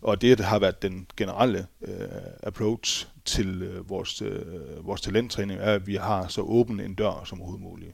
og 0.00 0.20
det 0.20 0.40
har 0.40 0.58
været 0.58 0.82
den 0.82 1.06
generelle 1.16 1.66
øh, 1.82 2.08
approach 2.42 3.08
til 3.24 3.62
øh, 3.62 3.90
vores, 3.90 4.22
øh, 4.22 4.86
vores 4.86 5.00
talenttræning, 5.00 5.60
er, 5.60 5.74
at 5.74 5.86
vi 5.86 5.94
har 5.94 6.28
så 6.28 6.40
åben 6.40 6.80
en 6.80 6.94
dør 6.94 7.22
som 7.24 7.40
overhovedet 7.40 7.64
muligt. 7.64 7.92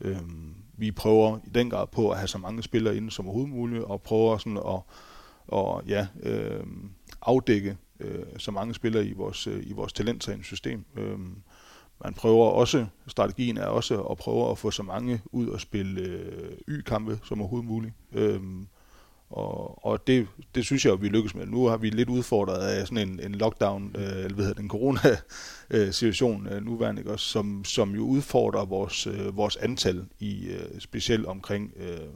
Øh, 0.00 0.18
vi 0.76 0.90
prøver 0.90 1.38
i 1.46 1.50
den 1.54 1.70
grad 1.70 1.86
på 1.86 2.10
at 2.10 2.18
have 2.18 2.28
så 2.28 2.38
mange 2.38 2.62
spillere 2.62 2.96
inde 2.96 3.10
som 3.10 3.24
overhovedet 3.26 3.54
muligt, 3.54 3.84
og 3.84 4.02
prøver 4.02 4.38
sådan 4.38 4.56
at 4.56 4.80
og, 5.48 5.82
ja, 5.86 6.06
øh, 6.22 6.66
afdække 7.22 7.76
øh, 8.00 8.24
så 8.38 8.50
mange 8.50 8.74
spillere 8.74 9.06
i 9.06 9.12
vores, 9.12 9.46
øh, 9.46 9.62
i 9.66 9.72
vores 9.72 9.92
talenttræningssystem. 9.92 10.84
Øh, 10.96 11.18
man 12.04 12.14
prøver 12.14 12.46
også, 12.46 12.86
strategien 13.06 13.56
er 13.56 13.66
også 13.66 14.02
at 14.02 14.18
prøve 14.18 14.50
at 14.50 14.58
få 14.58 14.70
så 14.70 14.82
mange 14.82 15.20
ud 15.32 15.48
og 15.48 15.60
spille 15.60 16.00
øh, 16.00 16.52
Y-kampe 16.68 17.20
som 17.24 17.40
overhovedet 17.40 17.68
muligt. 17.68 17.94
Øh, 18.12 18.40
og, 19.30 19.86
og 19.86 20.06
det, 20.06 20.28
det 20.54 20.64
synes 20.64 20.84
jeg, 20.84 20.92
at 20.92 21.02
vi 21.02 21.08
lykkes 21.08 21.34
med. 21.34 21.46
Nu 21.46 21.66
har 21.66 21.76
vi 21.76 21.90
lidt 21.90 22.08
udfordret 22.08 22.68
af 22.68 22.86
sådan 22.86 23.08
en, 23.08 23.20
en 23.20 23.34
lockdown, 23.34 23.94
øh, 23.98 24.02
eller 24.02 24.34
hvad 24.34 24.44
hedder 24.44 24.62
en 24.62 24.68
corona-situation 24.68 26.46
øh, 26.46 26.64
nuværende, 26.64 27.00
ikke? 27.00 27.12
Også, 27.12 27.26
som, 27.26 27.64
som 27.64 27.94
jo 27.94 28.02
udfordrer 28.02 28.64
vores, 28.64 29.06
øh, 29.06 29.36
vores 29.36 29.56
antal, 29.56 30.06
i 30.18 30.46
øh, 30.46 30.80
specielt 30.80 31.26
omkring 31.26 31.72
øh, 31.76 32.08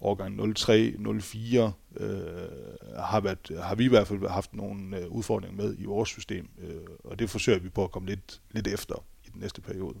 årgang 0.00 0.56
03, 0.56 0.94
04, 1.20 1.72
øh, 1.96 2.98
har, 2.98 3.20
været, 3.20 3.60
har 3.62 3.74
vi 3.74 3.84
i 3.84 3.88
hvert 3.88 4.06
fald 4.06 4.28
haft 4.28 4.54
nogle 4.54 4.98
øh, 4.98 5.08
udfordringer 5.08 5.64
med 5.64 5.74
i 5.78 5.84
vores 5.84 6.08
system, 6.08 6.48
øh, 6.58 6.76
og 7.04 7.18
det 7.18 7.30
forsøger 7.30 7.58
vi 7.58 7.68
på 7.68 7.84
at 7.84 7.90
komme 7.90 8.08
lidt, 8.08 8.40
lidt 8.50 8.68
efter 8.68 9.04
i 9.24 9.28
den 9.32 9.40
næste 9.40 9.60
periode. 9.60 9.94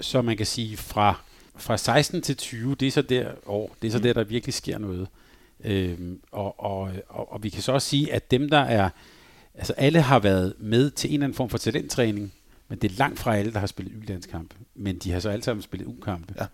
Så 0.00 0.22
man 0.22 0.36
kan 0.36 0.46
sige, 0.46 0.76
fra, 0.76 1.20
fra 1.56 1.76
16 1.76 2.22
til 2.22 2.36
20, 2.36 2.74
det 2.74 2.88
er 2.88 2.92
så 2.92 3.02
der 3.02 3.32
år, 3.46 3.76
det 3.82 3.88
er 3.88 3.92
så 3.92 3.98
mm. 3.98 4.02
der, 4.02 4.12
der 4.12 4.24
virkelig 4.24 4.54
sker 4.54 4.78
noget. 4.78 5.08
Øhm, 5.64 6.20
og, 6.32 6.60
og, 6.60 6.90
og, 7.08 7.32
og 7.32 7.42
vi 7.42 7.48
kan 7.48 7.62
så 7.62 7.72
også 7.72 7.88
sige, 7.88 8.12
at 8.12 8.30
dem, 8.30 8.48
der 8.48 8.58
er... 8.58 8.90
Altså 9.54 9.72
alle 9.72 10.00
har 10.00 10.18
været 10.18 10.54
med 10.58 10.90
til 10.90 11.10
en 11.10 11.14
eller 11.14 11.24
anden 11.24 11.36
form 11.36 11.48
for 11.48 11.58
talenttræning, 11.58 12.32
men 12.68 12.78
det 12.78 12.90
er 12.92 12.96
langt 12.96 13.18
fra 13.18 13.36
alle, 13.36 13.52
der 13.52 13.58
har 13.58 13.66
spillet 13.66 13.92
y 14.10 14.36
Men 14.74 14.98
de 14.98 15.12
har 15.12 15.20
så 15.20 15.30
alle 15.30 15.42
sammen 15.42 15.62
spillet 15.62 15.86
U-kampe. 15.86 16.34
Ja. 16.40 16.46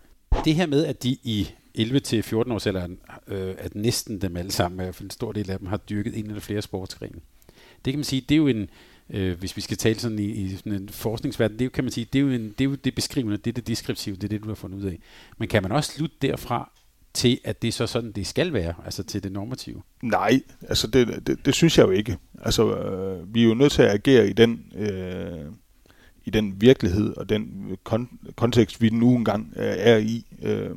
Det 0.45 0.55
her 0.55 0.65
med, 0.65 0.85
at 0.85 1.03
de 1.03 1.17
i 1.23 1.51
11-14 1.77 2.53
års 2.53 2.67
alderen, 2.67 2.97
øh, 3.27 3.55
at 3.57 3.75
næsten 3.75 4.21
dem 4.21 4.37
alle 4.37 4.51
sammen, 4.51 4.79
i 4.79 4.83
hvert 4.83 4.95
fald 4.95 5.07
en 5.07 5.11
stor 5.11 5.31
del 5.31 5.51
af 5.51 5.59
dem, 5.59 5.67
har 5.67 5.77
dyrket 5.77 6.19
en 6.19 6.25
eller 6.25 6.39
flere 6.39 6.61
sportsgrene. 6.61 7.19
Det 7.85 7.93
kan 7.93 7.99
man 7.99 8.03
sige, 8.03 8.21
det 8.21 8.35
er 8.35 8.37
jo 8.37 8.47
en, 8.47 8.69
øh, 9.09 9.39
hvis 9.39 9.55
vi 9.55 9.61
skal 9.61 9.77
tale 9.77 9.99
sådan 9.99 10.19
i, 10.19 10.25
i 10.25 10.55
sådan 10.55 10.71
en 10.71 10.89
forskningsverden, 10.89 11.59
det 11.59 11.65
er, 11.65 11.69
kan 11.69 11.83
man 11.83 11.91
sige, 11.91 12.07
det 12.13 12.19
er, 12.19 12.23
jo 12.23 12.29
en, 12.29 12.49
det 12.49 12.61
er 12.61 12.65
jo 12.65 12.75
det 12.75 12.95
beskrivende, 12.95 13.37
det 13.37 13.47
er 13.47 13.53
det 13.53 13.67
deskriptive, 13.67 14.15
det 14.15 14.23
er 14.23 14.27
det, 14.27 14.43
du 14.43 14.47
har 14.47 14.55
fundet 14.55 14.77
ud 14.77 14.83
af. 14.83 14.99
Men 15.37 15.47
kan 15.47 15.63
man 15.63 15.71
også 15.71 15.91
slutte 15.91 16.15
derfra 16.21 16.71
til, 17.13 17.39
at 17.43 17.61
det 17.61 17.67
er 17.67 17.71
så 17.71 17.87
sådan, 17.87 18.11
det 18.11 18.27
skal 18.27 18.53
være, 18.53 18.73
altså 18.85 19.03
til 19.03 19.23
det 19.23 19.31
normative? 19.31 19.81
Nej, 20.03 20.41
altså 20.61 20.87
det, 20.87 21.27
det, 21.27 21.45
det 21.45 21.53
synes 21.53 21.77
jeg 21.77 21.85
jo 21.85 21.91
ikke. 21.91 22.17
Altså, 22.41 22.75
øh, 22.75 23.35
vi 23.35 23.43
er 23.43 23.47
jo 23.47 23.53
nødt 23.53 23.71
til 23.71 23.81
at 23.81 23.91
agere 23.91 24.29
i 24.29 24.33
den, 24.33 24.73
øh, 24.75 25.45
i 26.25 26.29
den 26.29 26.61
virkelighed 26.61 27.17
og 27.17 27.29
den 27.29 27.67
øh, 27.69 27.77
kon- 27.89 28.31
kontekst, 28.35 28.81
vi 28.81 28.89
nu 28.89 29.15
engang 29.15 29.53
øh, 29.55 29.73
er 29.77 29.97
i. 29.97 30.25
Øh, 30.41 30.69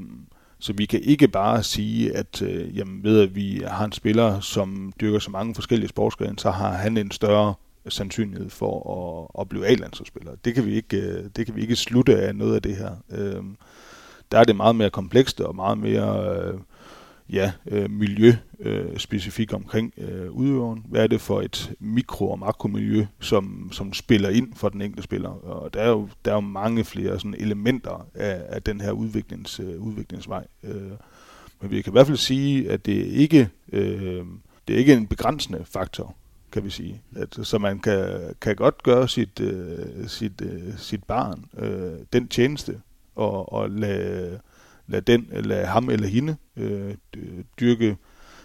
så 0.61 0.73
vi 0.73 0.87
kan 0.87 1.01
ikke 1.03 1.29
bare 1.29 1.63
sige, 1.63 2.17
at 2.17 2.43
øh, 2.43 2.77
jamen, 2.79 3.05
ved 3.05 3.23
at 3.23 3.35
vi 3.35 3.63
har 3.67 3.85
en 3.85 3.93
spiller, 3.93 4.41
som 4.41 4.93
dyrker 5.01 5.19
så 5.19 5.31
mange 5.31 5.55
forskellige 5.55 5.89
sportsgrene, 5.89 6.39
så 6.39 6.51
har 6.51 6.73
han 6.73 6.97
en 6.97 7.11
større 7.11 7.55
sandsynlighed 7.89 8.51
for 8.51 8.75
at, 9.37 9.41
at 9.41 9.49
blive 9.49 9.67
A-landsholdsspiller. 9.67 10.33
Det 10.45 10.55
kan 10.55 10.67
vi 10.67 10.75
ikke, 10.75 10.97
øh, 10.97 11.25
det 11.37 11.47
kan 11.47 11.57
vi 11.57 11.61
ikke 11.61 11.77
slutte 11.77 12.17
af 12.17 12.37
noget 12.37 12.55
af 12.55 12.63
det 12.63 12.77
her. 12.77 12.91
Øh, 13.11 13.43
der 14.33 14.39
er 14.39 14.45
det 14.45 14.57
meget 14.57 14.77
mere 14.77 14.91
komplekst 14.91 15.41
og 15.41 15.57
meget 15.57 15.79
mere, 15.79 16.37
øh, 16.37 16.55
ja, 17.33 17.53
øh, 17.67 17.91
miljø 17.91 18.33
øh, 18.61 18.99
specifikt 18.99 19.53
omkring 19.53 19.93
øh, 19.99 20.31
udøveren. 20.31 20.85
Hvad 20.89 21.03
er 21.03 21.07
det 21.07 21.21
for 21.21 21.41
et 21.41 21.73
mikro- 21.81 22.31
og 22.31 22.39
makromiljø, 22.39 23.07
som, 23.21 23.69
som 23.73 23.93
spiller 23.93 24.29
ind 24.29 24.55
for 24.55 24.69
den 24.69 24.83
enkelte 24.83 25.03
spiller? 25.03 25.29
Og 25.29 25.75
der 25.75 25.81
er 25.81 25.89
jo, 25.89 26.09
der 26.25 26.31
er 26.31 26.35
jo 26.35 26.41
mange 26.41 26.85
flere 26.85 27.19
sådan 27.19 27.35
elementer 27.39 28.07
af, 28.15 28.43
af 28.49 28.63
den 28.63 28.81
her 28.81 28.91
udviklings, 28.91 29.61
øh, 29.61 29.81
udviklingsvej. 29.81 30.47
Øh, 30.65 30.93
men 31.61 31.71
vi 31.71 31.83
kan 31.83 31.91
i 31.91 31.95
hvert 31.95 32.07
fald 32.07 32.19
sige, 32.19 32.71
at 32.71 32.87
det 32.87 33.01
er 33.01 33.13
ikke, 33.13 33.49
øh, 33.73 34.25
det 34.69 34.75
er 34.75 34.79
ikke 34.79 34.93
en 34.93 35.07
begrænsende 35.07 35.65
faktor 35.65 36.15
kan 36.53 36.65
vi 36.65 36.71
sige. 36.71 37.03
At, 37.17 37.39
så 37.43 37.59
man 37.59 37.79
kan, 37.79 38.21
kan 38.41 38.57
godt 38.57 38.83
gøre 38.83 39.09
sit, 39.09 39.41
øh, 39.41 40.09
sit, 40.09 40.41
øh, 40.41 40.79
sit 40.79 41.05
barn 41.05 41.45
øh, 41.59 41.99
den 42.13 42.29
tjeneste, 42.29 42.81
og, 43.15 43.53
og 43.53 43.71
lade, 43.71 44.41
lad 44.89 45.03
den, 45.03 45.29
lad 45.33 45.65
ham 45.65 45.91
eller 45.91 46.07
hende 46.07 46.37
øh, 46.57 46.95
dyrke 47.61 47.97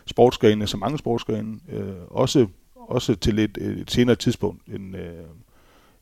sportsgrene 0.06 0.68
så 0.68 0.78
mange 0.78 0.98
sportsgrene, 0.98 1.60
øh, 1.70 1.94
også, 2.08 2.48
også 2.76 3.16
til 3.16 3.40
et, 3.40 3.58
et 3.58 3.92
senere 3.92 4.16
tidspunkt, 4.16 4.68
end, 4.68 4.96
øh, 4.96 5.26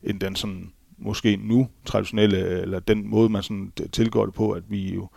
end 0.02 0.20
den 0.20 0.36
sådan 0.36 0.72
måske 0.98 1.36
nu 1.36 1.68
traditionelle, 1.84 2.38
eller 2.38 2.80
den 2.80 3.06
måde, 3.06 3.28
man 3.28 3.42
sådan 3.42 3.72
tilgår 3.92 4.24
det 4.24 4.34
på, 4.34 4.50
at 4.50 4.62
vi 4.68 4.94
jo, 4.94 5.08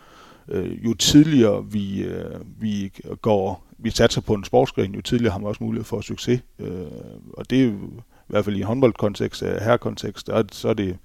øh, 0.47 0.86
jo 0.86 0.93
tidligere 0.93 1.71
vi, 1.71 2.03
øh, 2.03 2.61
vi 2.61 2.91
går 3.21 3.65
vi 3.78 3.89
satser 3.89 4.21
på 4.21 4.34
en 4.34 4.43
sportsgren, 4.43 4.95
jo 4.95 5.01
tidligere 5.01 5.32
har 5.32 5.39
man 5.39 5.47
også 5.47 5.63
mulighed 5.63 5.86
for 5.86 6.01
succes. 6.01 6.41
Øh, 6.59 6.86
og 7.34 7.49
det 7.49 7.61
er 7.61 7.65
jo, 7.65 7.71
i 7.71 8.28
hvert 8.28 8.45
fald 8.45 8.55
i 8.55 8.61
håndboldkontekst, 8.61 9.43
øh, 9.43 9.49
herrekontekst, 9.49 10.30
og 10.30 10.45
så 10.51 10.69
er 10.69 10.73
det 10.73 10.97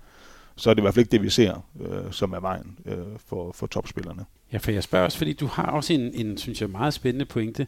så 0.60 0.70
er 0.70 0.74
det 0.74 0.80
i 0.80 0.82
hvert 0.82 0.94
fald 0.94 1.02
ikke 1.02 1.12
det, 1.12 1.22
vi 1.22 1.30
ser, 1.30 1.64
øh, 1.80 2.12
som 2.12 2.32
er 2.32 2.40
vejen 2.40 2.78
øh, 2.86 2.96
for, 3.26 3.52
for 3.52 3.66
topspillerne. 3.66 4.24
Ja, 4.52 4.58
for 4.58 4.70
jeg 4.70 4.82
spørger 4.82 5.04
også, 5.04 5.18
fordi 5.18 5.32
du 5.32 5.46
har 5.46 5.66
også 5.66 5.92
en, 5.92 6.14
en 6.14 6.38
synes 6.38 6.60
jeg, 6.60 6.70
meget 6.70 6.94
spændende 6.94 7.24
pointe, 7.24 7.66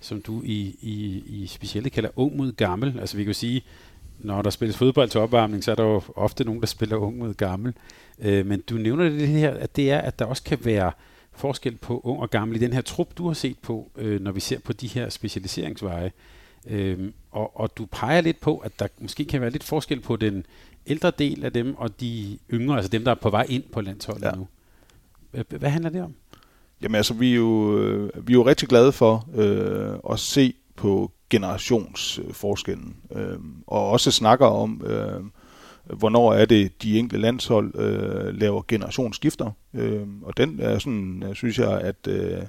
som 0.00 0.22
du 0.22 0.42
i, 0.44 0.76
i, 0.80 1.22
i 1.26 1.46
specielt 1.46 1.92
kalder 1.92 2.10
ung 2.16 2.36
mod 2.36 2.52
gammel. 2.52 2.96
Altså 3.00 3.16
vi 3.16 3.24
kan 3.24 3.34
sige, 3.34 3.64
når 4.18 4.42
der 4.42 4.50
spilles 4.50 4.76
fodbold 4.76 5.08
til 5.08 5.20
opvarmning, 5.20 5.64
så 5.64 5.70
er 5.70 5.74
der 5.74 5.84
jo 5.84 6.02
ofte 6.16 6.44
nogen, 6.44 6.60
der 6.60 6.66
spiller 6.66 6.96
ung 6.96 7.18
mod 7.18 7.34
gammel. 7.34 7.74
Øh, 8.18 8.46
men 8.46 8.60
du 8.60 8.74
nævner 8.74 9.08
det 9.08 9.28
her, 9.28 9.50
at 9.50 9.76
det 9.76 9.90
er, 9.90 9.98
at 9.98 10.18
der 10.18 10.24
også 10.24 10.42
kan 10.42 10.58
være 10.64 10.92
forskel 11.32 11.76
på 11.76 12.00
ung 12.04 12.20
og 12.20 12.30
gammel 12.30 12.56
i 12.56 12.60
den 12.60 12.72
her 12.72 12.80
trup, 12.80 13.18
du 13.18 13.26
har 13.26 13.34
set 13.34 13.58
på, 13.58 13.90
øh, 13.96 14.20
når 14.20 14.32
vi 14.32 14.40
ser 14.40 14.58
på 14.58 14.72
de 14.72 14.86
her 14.86 15.08
specialiseringsveje. 15.08 16.12
Øhm, 16.66 17.12
og, 17.30 17.60
og 17.60 17.76
du 17.76 17.86
peger 17.86 18.20
lidt 18.20 18.40
på, 18.40 18.58
at 18.58 18.78
der 18.78 18.86
måske 18.98 19.24
kan 19.24 19.40
være 19.40 19.50
lidt 19.50 19.64
forskel 19.64 20.00
på 20.00 20.16
den 20.16 20.46
ældre 20.86 21.12
del 21.18 21.44
af 21.44 21.52
dem 21.52 21.74
og 21.76 22.00
de 22.00 22.38
yngre, 22.52 22.76
altså 22.76 22.88
dem, 22.88 23.04
der 23.04 23.10
er 23.10 23.14
på 23.14 23.30
vej 23.30 23.46
ind 23.48 23.62
på 23.72 23.80
landsholdet 23.80 24.22
ja. 24.24 24.32
nu. 24.32 24.48
Hvad, 25.48 25.70
handler 25.70 25.90
det 25.90 26.02
om? 26.02 26.14
Jamen 26.82 26.94
altså, 26.94 27.14
vi 27.14 27.30
er 27.30 27.34
jo, 27.34 27.78
øh, 27.78 28.28
vi 28.28 28.32
er 28.32 28.34
jo 28.34 28.46
rigtig 28.46 28.68
glade 28.68 28.92
for 28.92 29.28
øh, 29.34 30.12
at 30.12 30.18
se 30.18 30.54
på 30.76 31.12
generationsforskellen, 31.30 32.96
øh, 33.12 33.38
og 33.66 33.90
også 33.90 34.10
snakker 34.10 34.46
om, 34.46 34.82
øh, 34.86 35.20
hvornår 35.98 36.32
er 36.32 36.44
det, 36.44 36.82
de 36.82 36.98
enkelte 36.98 37.22
landshold 37.22 37.78
øh, 37.78 38.34
laver 38.34 38.62
generationsskifter. 38.68 39.50
Øh, 39.74 40.06
og 40.22 40.36
den 40.36 40.60
er 40.60 40.78
sådan, 40.78 41.30
synes 41.34 41.58
jeg, 41.58 41.80
at, 41.80 42.06
øh, 42.08 42.42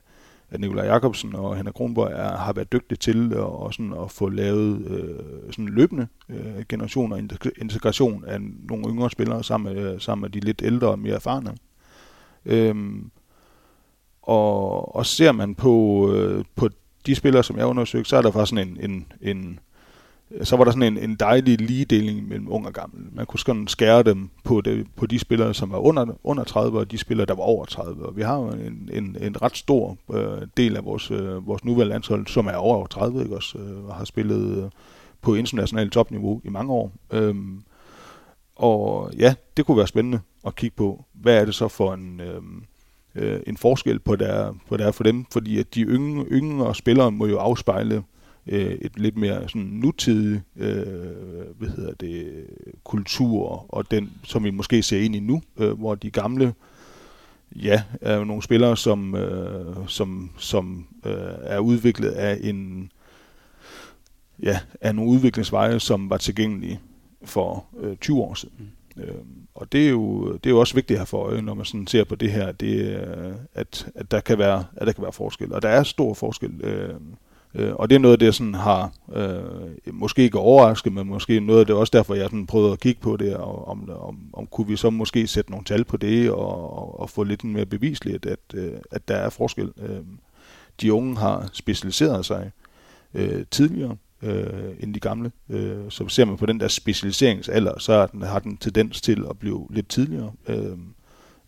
at 0.49 0.59
Nikolaj 0.59 0.85
Jakobsen 0.85 1.35
og 1.35 1.57
Henrik 1.57 1.73
Kronborg 1.73 2.11
er, 2.11 2.37
har 2.37 2.53
været 2.53 2.71
dygtige 2.71 2.97
til 2.97 3.31
at, 3.33 3.39
og 3.39 3.73
sådan 3.73 3.93
at 4.03 4.11
få 4.11 4.29
lavet 4.29 4.87
øh, 4.87 5.53
sådan 5.53 5.65
løbende 5.65 6.07
øh, 6.29 6.65
generationer 6.69 7.17
integration 7.61 8.25
af 8.27 8.41
nogle 8.41 8.89
yngre 8.89 9.09
spillere 9.09 9.43
sammen 9.43 9.75
med, 9.75 9.99
sammen 9.99 10.21
med 10.21 10.29
de 10.29 10.39
lidt 10.39 10.61
ældre 10.65 10.87
og 10.87 10.99
mere 10.99 11.15
erfarne. 11.15 11.57
Øhm, 12.45 13.11
og, 14.21 14.95
og 14.95 15.05
ser 15.05 15.31
man 15.31 15.55
på, 15.55 16.07
øh, 16.13 16.45
på 16.55 16.69
de 17.05 17.15
spillere, 17.15 17.43
som 17.43 17.57
jeg 17.57 17.65
undersøgte, 17.65 18.09
så 18.09 18.17
er 18.17 18.21
der 18.21 18.31
faktisk 18.31 18.49
sådan 18.49 18.77
en, 18.79 18.91
en, 18.91 19.11
en 19.21 19.59
så 20.43 20.55
var 20.57 20.63
der 20.63 20.71
sådan 20.71 20.97
en, 20.97 21.09
en 21.09 21.15
dejlig 21.15 21.61
ligedeling 21.61 22.27
mellem 22.27 22.51
ung 22.51 22.67
og 22.67 22.73
gammel. 22.73 23.03
Man 23.11 23.25
kunne 23.25 23.39
sådan 23.39 23.67
skære 23.67 24.03
dem 24.03 24.29
på, 24.43 24.61
det, 24.61 24.87
på 24.95 25.05
de 25.05 25.19
spillere, 25.19 25.53
som 25.53 25.71
var 25.71 25.77
under, 25.77 26.05
under 26.23 26.43
30, 26.43 26.79
og 26.79 26.91
de 26.91 26.97
spillere, 26.97 27.25
der 27.25 27.35
var 27.35 27.43
over 27.43 27.65
30. 27.65 28.05
Og 28.05 28.17
vi 28.17 28.21
har 28.21 28.35
jo 28.35 28.47
en, 28.47 28.89
en, 28.93 29.17
en 29.21 29.41
ret 29.41 29.57
stor 29.57 29.97
øh, 30.13 30.47
del 30.57 30.77
af 30.77 30.85
vores, 30.85 31.11
øh, 31.11 31.47
vores 31.47 31.65
nuværende 31.65 31.89
landshold, 31.89 32.27
som 32.27 32.47
er 32.47 32.55
over 32.55 32.87
30, 32.87 33.23
ikke 33.23 33.35
også, 33.35 33.57
øh, 33.57 33.85
og 33.85 33.95
har 33.95 34.05
spillet 34.05 34.63
øh, 34.63 34.69
på 35.21 35.35
internationalt 35.35 35.93
topniveau 35.93 36.41
i 36.43 36.49
mange 36.49 36.73
år. 36.73 36.91
Øhm, 37.11 37.61
og 38.55 39.11
ja, 39.17 39.35
det 39.57 39.65
kunne 39.65 39.77
være 39.77 39.87
spændende 39.87 40.19
at 40.47 40.55
kigge 40.55 40.75
på, 40.75 41.05
hvad 41.13 41.41
er 41.41 41.45
det 41.45 41.55
så 41.55 41.67
for 41.67 41.93
en... 41.93 42.21
Øh, 42.21 42.41
øh, 43.15 43.39
en 43.47 43.57
forskel 43.57 43.99
på 43.99 44.15
der, 44.15 44.53
på 44.67 44.77
der 44.77 44.91
for 44.91 45.03
dem, 45.03 45.25
fordi 45.31 45.59
at 45.59 45.75
de 45.75 45.81
yngre, 45.81 46.25
yngre 46.31 46.75
spillere 46.75 47.11
må 47.11 47.25
jo 47.25 47.37
afspejle 47.37 48.03
øh, 48.47 48.71
et 48.81 48.99
lidt 48.99 49.17
mere 49.17 49.49
sådan 49.49 49.61
nutidig 49.61 50.41
øh, 50.55 50.85
hvad 51.57 51.69
hedder 51.69 51.93
det, 51.93 52.45
kultur, 52.83 53.65
og 53.69 53.91
den, 53.91 54.11
som 54.23 54.43
vi 54.43 54.51
måske 54.51 54.83
ser 54.83 54.99
ind 54.99 55.15
i 55.15 55.19
nu, 55.19 55.41
øh, 55.57 55.71
hvor 55.71 55.95
de 55.95 56.11
gamle 56.11 56.53
ja, 57.55 57.83
er 58.01 58.15
jo 58.15 58.23
nogle 58.23 58.43
spillere, 58.43 58.77
som, 58.77 59.15
øh, 59.15 59.75
som, 59.87 60.31
som 60.37 60.87
øh, 61.05 61.13
er 61.41 61.59
udviklet 61.59 62.09
af 62.09 62.39
en 62.41 62.91
ja, 64.43 64.59
af 64.81 64.95
nogle 64.95 65.11
udviklingsveje, 65.11 65.79
som 65.79 66.09
var 66.09 66.17
tilgængelige 66.17 66.79
for 67.23 67.65
øh, 67.79 67.97
20 67.97 68.21
år 68.21 68.33
siden. 68.33 68.55
Mm. 68.95 69.03
Øh, 69.03 69.15
og 69.55 69.71
det 69.71 69.85
er, 69.85 69.89
jo, 69.89 70.33
det 70.33 70.45
er 70.45 70.49
jo 70.49 70.59
også 70.59 70.75
vigtigt 70.75 70.95
at 70.95 70.99
have 70.99 71.05
for 71.05 71.23
øje, 71.23 71.41
når 71.41 71.53
man 71.53 71.65
sådan 71.65 71.87
ser 71.87 72.03
på 72.03 72.15
det 72.15 72.31
her, 72.31 72.51
det, 72.51 72.95
at, 73.53 73.87
at, 73.95 74.11
der 74.11 74.19
kan 74.19 74.37
være, 74.37 74.65
at 74.75 74.87
der 74.87 74.93
kan 74.93 75.01
være 75.01 75.13
forskel. 75.13 75.53
Og 75.53 75.61
der 75.61 75.69
er 75.69 75.83
stor 75.83 76.13
forskel. 76.13 76.61
Øh, 76.63 76.95
Øh, 77.55 77.73
og 77.75 77.89
det 77.89 77.95
er 77.95 77.99
noget 77.99 78.13
af 78.13 78.19
det, 78.19 78.35
sådan 78.35 78.55
har 78.55 78.91
øh, 79.13 79.93
måske 79.93 80.23
ikke 80.23 80.39
overrasket, 80.39 80.93
men 80.93 81.07
måske 81.07 81.39
noget 81.39 81.59
af 81.59 81.65
det 81.65 81.75
også 81.75 81.91
derfor, 81.97 82.15
jeg 82.15 82.25
sådan 82.25 82.45
prøvede 82.45 82.71
at 82.71 82.79
kigge 82.79 83.01
på 83.01 83.17
det, 83.17 83.35
og 83.35 83.67
om, 83.67 83.89
om, 83.89 84.19
om 84.33 84.47
kunne 84.47 84.67
vi 84.67 84.75
så 84.75 84.89
måske 84.89 85.27
sætte 85.27 85.51
nogle 85.51 85.65
tal 85.65 85.83
på 85.83 85.97
det, 85.97 86.31
og, 86.31 86.77
og, 86.77 86.99
og 86.99 87.09
få 87.09 87.23
lidt 87.23 87.43
mere 87.43 87.65
bevisligt, 87.65 88.25
at, 88.25 88.39
øh, 88.53 88.73
at 88.91 89.07
der 89.07 89.15
er 89.15 89.29
forskel. 89.29 89.71
Øh, 89.77 89.99
de 90.81 90.93
unge 90.93 91.17
har 91.17 91.49
specialiseret 91.53 92.25
sig 92.25 92.51
øh, 93.13 93.45
tidligere 93.51 93.97
øh, 94.21 94.73
end 94.79 94.93
de 94.93 94.99
gamle. 94.99 95.31
Øh, 95.49 95.77
så 95.89 96.07
ser 96.07 96.25
man 96.25 96.37
på 96.37 96.45
den 96.45 96.59
der 96.59 96.67
specialiseringsalder, 96.67 97.79
så 97.79 97.93
er 97.93 98.05
den, 98.05 98.21
har 98.21 98.39
den 98.39 98.57
tendens 98.57 99.01
til 99.01 99.25
at 99.29 99.39
blive 99.39 99.67
lidt 99.69 99.89
tidligere. 99.89 100.31
Øh, 100.47 100.77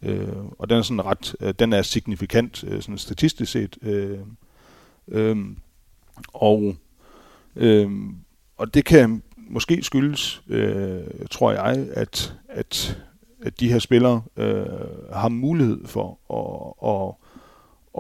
øh, 0.01 0.28
og 0.60 0.70
den 0.70 0.78
er 0.78 0.82
sådan 0.82 1.05
ret, 1.05 1.36
øh, 1.39 1.53
den 1.60 1.74
er 1.74 1.82
signifikant 1.82 2.64
øh, 2.64 2.82
sådan 2.82 2.97
statistisk 2.97 3.51
set. 3.51 3.78
Øh, 3.82 4.20
øh, 5.08 5.38
og, 6.34 6.76
øh, 7.55 7.91
og 8.57 8.74
det 8.74 8.86
kan 8.86 9.24
måske 9.49 9.84
skyldes, 9.84 10.43
øh, 10.47 11.03
tror 11.32 11.51
jeg, 11.51 11.88
at, 11.93 12.36
at, 12.49 12.97
at 13.41 13.59
de 13.59 13.72
her 13.72 13.80
spillere 13.80 14.22
øh, 14.38 14.65
har 15.13 15.30
mulighed 15.30 15.86
for 15.86 16.20
at, 16.30 16.74
at, 16.89 17.15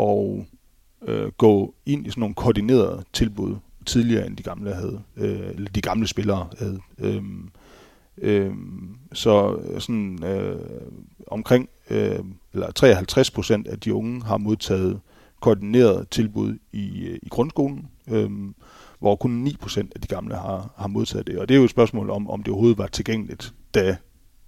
at, 0.03 0.45
øh, 1.07 1.31
gå 1.31 1.73
ind 1.85 2.07
i 2.07 2.09
sådan 2.09 2.21
nogle 2.21 2.35
koordinerede 2.35 3.03
tilbud 3.13 3.55
tidligere 3.85 4.27
end 4.27 4.37
de 4.37 4.43
gamle 4.43 4.73
havde, 4.73 5.01
øh, 5.17 5.49
eller 5.49 5.69
de 5.69 5.81
gamle 5.81 6.07
spillere 6.07 6.47
havde. 6.59 6.79
Øh, 6.99 7.23
øh, 8.17 8.53
så 9.13 9.59
sådan 9.79 10.23
øh, 10.23 10.59
omkring 11.27 11.69
øh, 11.89 12.19
eller 12.53 12.71
53 12.71 13.31
procent 13.31 13.67
af 13.67 13.79
de 13.79 13.93
unge 13.93 14.23
har 14.23 14.37
modtaget 14.37 14.99
koordineret 15.39 16.09
tilbud 16.09 16.57
i, 16.71 17.07
øh, 17.07 17.19
i 17.23 17.29
grundskolen, 17.29 17.87
øhm, 18.07 18.55
hvor 18.99 19.15
kun 19.15 19.47
9% 19.47 19.79
af 19.95 20.01
de 20.01 20.07
gamle 20.07 20.35
har, 20.35 20.73
har 20.77 20.87
modtaget 20.87 21.27
det. 21.27 21.39
Og 21.39 21.49
det 21.49 21.55
er 21.55 21.59
jo 21.59 21.63
et 21.63 21.69
spørgsmål 21.69 22.09
om, 22.09 22.29
om 22.29 22.43
det 22.43 22.51
overhovedet 22.51 22.77
var 22.77 22.87
tilgængeligt, 22.87 23.53
da 23.73 23.97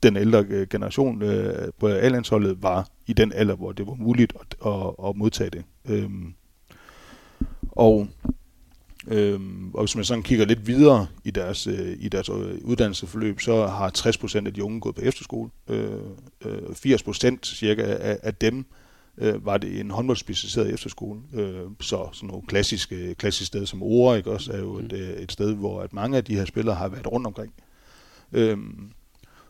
den 0.04 0.18
ældre 0.18 0.46
øh, 0.50 0.68
generation 0.68 1.22
øh, 1.22 1.70
på 1.80 1.88
A-landsholdet 1.88 2.64
var 2.64 2.88
i 3.08 3.14
den 3.14 3.32
alder, 3.34 3.56
hvor 3.56 3.72
det 3.72 3.88
var 3.88 3.94
muligt 3.94 4.34
at, 4.40 4.72
at, 4.74 5.10
at 5.10 5.16
modtage 5.16 5.50
det. 5.50 5.64
Øhm, 5.90 6.34
og, 7.72 8.08
øhm, 9.08 9.72
og 9.74 9.80
hvis 9.84 9.96
man 9.96 10.06
sådan 10.06 10.24
kigger 10.24 10.46
lidt 10.46 10.68
videre 10.68 11.08
i 11.24 11.32
deres, 11.32 11.68
øh, 11.68 11.96
i 12.00 12.10
deres 12.10 12.30
øh, 12.30 12.58
uddannelsesforløb, 12.64 13.40
så 13.40 13.68
har 13.68 13.92
60% 13.98 14.46
af 14.48 14.54
de 14.54 14.64
unge 14.64 14.82
gået 14.82 14.96
på 14.96 15.02
efterskole. 15.02 15.50
Øh, 15.70 15.92
øh, 16.46 16.62
80% 16.70 17.38
cirka 17.44 17.84
af, 17.84 18.20
af 18.24 18.36
dem 18.36 18.66
øh, 19.20 19.46
var 19.46 19.58
det 19.58 19.80
en 19.80 19.92
håndboldspecialiseret 19.92 20.74
efterskole. 20.74 21.22
Øh, 21.34 21.62
så 21.80 22.10
sådan 22.14 22.28
nogle 22.28 22.48
klassiske, 22.48 23.16
klassiske 23.16 23.46
steder 23.46 23.66
som 23.66 23.84
Ore, 23.84 24.18
ikke, 24.18 24.32
også 24.32 24.52
er 24.52 24.60
jo 24.60 24.78
et, 24.78 24.92
mm. 24.92 24.98
øh, 24.98 25.10
et 25.10 25.32
sted, 25.32 25.56
hvor 25.56 25.82
at 25.82 25.94
mange 25.94 26.18
af 26.18 26.24
de 26.24 26.36
her 26.36 26.46
spillere 26.46 26.76
har 26.76 26.88
været 26.88 27.12
rundt 27.12 27.28
omkring. 27.28 27.54
Øh, 28.32 28.58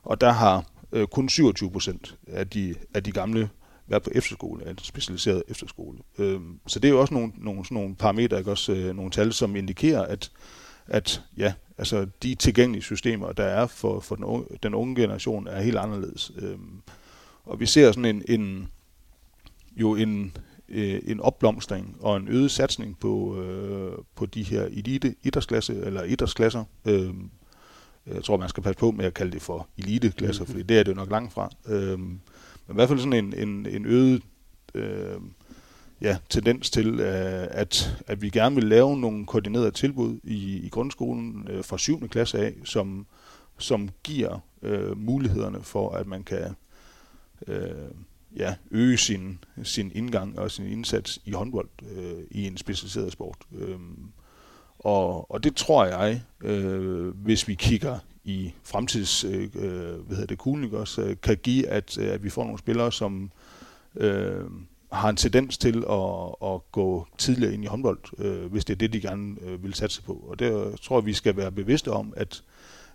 og 0.03 0.21
der 0.21 0.31
har 0.31 0.65
øh, 0.91 1.07
kun 1.07 1.29
27 1.29 1.71
procent 1.71 2.17
af 2.27 2.47
de, 2.47 2.75
af 2.93 3.03
de 3.03 3.11
gamle 3.11 3.49
været 3.87 4.03
på 4.03 4.09
efterskole, 4.15 4.69
en 4.69 4.77
specialiseret 4.77 5.43
efterskole. 5.47 5.99
Øh, 6.17 6.39
så 6.67 6.79
det 6.79 6.87
er 6.87 6.91
jo 6.91 7.01
også 7.01 7.13
nogle, 7.13 7.31
nogle, 7.37 7.65
sådan 7.65 7.75
nogle 7.75 7.95
parametre, 7.95 8.37
ikke? 8.37 8.51
også 8.51 8.73
øh, 8.73 8.95
nogle 8.95 9.11
tal, 9.11 9.33
som 9.33 9.55
indikerer, 9.55 10.05
at, 10.05 10.31
at 10.87 11.21
ja, 11.37 11.53
altså 11.77 12.07
de 12.23 12.35
tilgængelige 12.35 12.83
systemer, 12.83 13.31
der 13.31 13.43
er 13.43 13.67
for, 13.67 13.99
for 13.99 14.15
den, 14.15 14.23
unge, 14.23 14.45
den 14.63 14.73
unge 14.73 14.95
generation, 14.95 15.47
er 15.47 15.61
helt 15.61 15.77
anderledes. 15.77 16.31
Øh, 16.37 16.57
og 17.45 17.59
vi 17.59 17.65
ser 17.65 17.91
sådan 17.91 18.05
en, 18.05 18.23
en, 18.39 18.69
jo 19.75 19.95
en, 19.95 20.37
øh, 20.69 21.01
en 21.05 21.19
opblomstring 21.19 21.97
og 21.99 22.17
en 22.17 22.27
øget 22.27 22.51
satsning 22.51 22.99
på, 22.99 23.41
øh, 23.41 23.97
på 24.15 24.25
de 24.25 24.43
her 24.43 24.63
elite 24.63 25.15
idrætsklasse, 25.23 25.75
eller 25.75 26.03
idrætsklasser. 26.03 26.63
Øh, 26.85 27.13
jeg 28.07 28.23
tror, 28.23 28.37
man 28.37 28.49
skal 28.49 28.63
passe 28.63 28.79
på 28.79 28.91
med 28.91 29.05
at 29.05 29.13
kalde 29.13 29.31
det 29.31 29.41
for 29.41 29.67
eliteklasser, 29.77 30.43
mm-hmm. 30.43 30.59
for 30.59 30.67
det 30.67 30.79
er 30.79 30.83
det 30.83 30.95
nok 30.95 31.11
langt 31.11 31.33
fra. 31.33 31.49
Øh, 31.67 31.99
men 31.99 32.21
i 32.69 32.73
hvert 32.73 32.87
fald 32.87 32.99
sådan 32.99 33.13
en, 33.13 33.33
en, 33.33 33.65
en 33.65 33.85
øget 33.85 34.21
øh, 34.75 35.21
ja, 36.01 36.17
tendens 36.29 36.69
til, 36.69 36.99
øh, 36.99 37.47
at, 37.51 38.03
at 38.07 38.21
vi 38.21 38.29
gerne 38.29 38.55
vil 38.55 38.63
lave 38.63 38.97
nogle 38.97 39.25
koordinerede 39.25 39.71
tilbud 39.71 40.19
i, 40.23 40.57
i 40.65 40.69
grundskolen 40.69 41.47
øh, 41.49 41.63
fra 41.63 41.77
7. 41.77 42.09
klasse 42.09 42.39
af, 42.39 42.53
som, 42.63 43.05
som 43.57 43.89
giver 44.03 44.39
øh, 44.61 44.97
mulighederne 44.97 45.63
for, 45.63 45.91
at 45.91 46.07
man 46.07 46.23
kan 46.23 46.55
øh, 47.47 47.71
ja, 48.35 48.55
øge 48.71 48.97
sin, 48.97 49.43
sin 49.63 49.91
indgang 49.95 50.39
og 50.39 50.51
sin 50.51 50.65
indsats 50.65 51.21
i 51.25 51.31
håndbold 51.31 51.69
øh, 51.97 52.23
i 52.31 52.47
en 52.47 52.57
specialiseret 52.57 53.11
sport. 53.11 53.37
Øh, 53.55 53.79
og, 54.79 55.31
og 55.31 55.43
det 55.43 55.55
tror 55.55 55.85
jeg, 55.85 56.21
øh, 56.43 57.07
hvis 57.07 57.47
vi 57.47 57.55
kigger 57.55 57.99
i 58.23 58.53
fremtids 58.63 59.23
øh, 59.23 59.49
øh 59.55 59.99
hvad 59.99 60.15
hedder 60.15 60.25
det, 60.25 60.37
kuglen, 60.37 60.73
også, 60.73 61.01
øh, 61.01 61.15
kan 61.23 61.37
give, 61.37 61.67
at, 61.67 61.97
øh, 61.97 62.13
at 62.13 62.23
vi 62.23 62.29
får 62.29 62.43
nogle 62.43 62.59
spillere, 62.59 62.91
som 62.91 63.31
øh, 63.95 64.45
har 64.91 65.09
en 65.09 65.15
tendens 65.15 65.57
til 65.57 65.83
at, 65.89 66.49
at 66.53 66.71
gå 66.71 67.07
tidligere 67.17 67.53
ind 67.53 67.63
i 67.63 67.67
håndbold, 67.67 67.99
øh, 68.17 68.51
hvis 68.51 68.65
det 68.65 68.73
er 68.73 68.77
det, 68.77 68.93
de 68.93 69.01
gerne 69.01 69.35
øh, 69.41 69.63
vil 69.63 69.73
satse 69.73 70.01
på. 70.01 70.13
Og 70.13 70.39
det 70.39 70.79
tror 70.81 70.97
jeg, 70.97 71.05
vi 71.05 71.13
skal 71.13 71.37
være 71.37 71.51
bevidste 71.51 71.91
om, 71.91 72.13
at, 72.15 72.43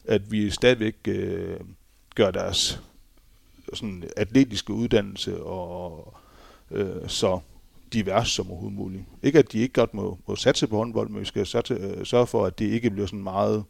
at 0.05 0.33
vi 0.33 0.51
stadigvæk 0.51 0.97
øh, 1.09 1.57
gør 2.15 2.31
deres 2.31 2.83
sådan 3.73 4.05
atletiske 4.17 4.73
uddannelse 4.73 5.43
og 5.43 6.15
øh, 6.71 7.09
så 7.09 7.41
divers 7.93 8.29
som 8.29 8.51
overhovedet 8.51 8.79
muligt. 8.79 9.05
Ikke 9.23 9.39
at 9.39 9.53
de 9.53 9.59
ikke 9.59 9.73
godt 9.73 9.95
må, 9.95 10.19
må 10.27 10.37
satse 10.37 10.67
på 10.67 10.77
håndbold, 10.77 11.09
men 11.09 11.21
vi 11.21 11.25
skal 11.25 11.47
satse, 11.47 11.75
øh, 11.75 12.07
sørge 12.07 12.27
for, 12.27 12.47
at 12.47 12.59
det 12.59 12.65
ikke 12.65 12.91
bliver 12.91 13.07
sådan 13.07 13.23
meget 13.23 13.65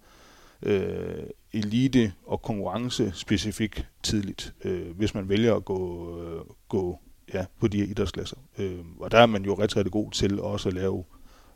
øh, 0.62 1.22
elite 1.52 2.12
og 2.26 2.42
konkurrencespecifik 2.42 3.86
tidligt, 4.02 4.54
øh, 4.64 4.96
hvis 4.96 5.14
man 5.14 5.28
vælger 5.28 5.54
at 5.54 5.64
gå, 5.64 6.10
øh, 6.22 6.40
gå 6.68 6.98
ja, 7.34 7.46
på 7.60 7.68
de 7.68 7.78
her 7.78 7.84
idrætsklasser. 7.84 8.36
Øh, 8.58 8.78
og 9.00 9.10
der 9.10 9.18
er 9.18 9.26
man 9.26 9.44
jo 9.44 9.54
rigtig, 9.54 9.76
rigtig 9.76 9.92
god 9.92 10.10
til 10.10 10.40
også 10.40 10.68
at 10.68 10.74
lave 10.74 11.04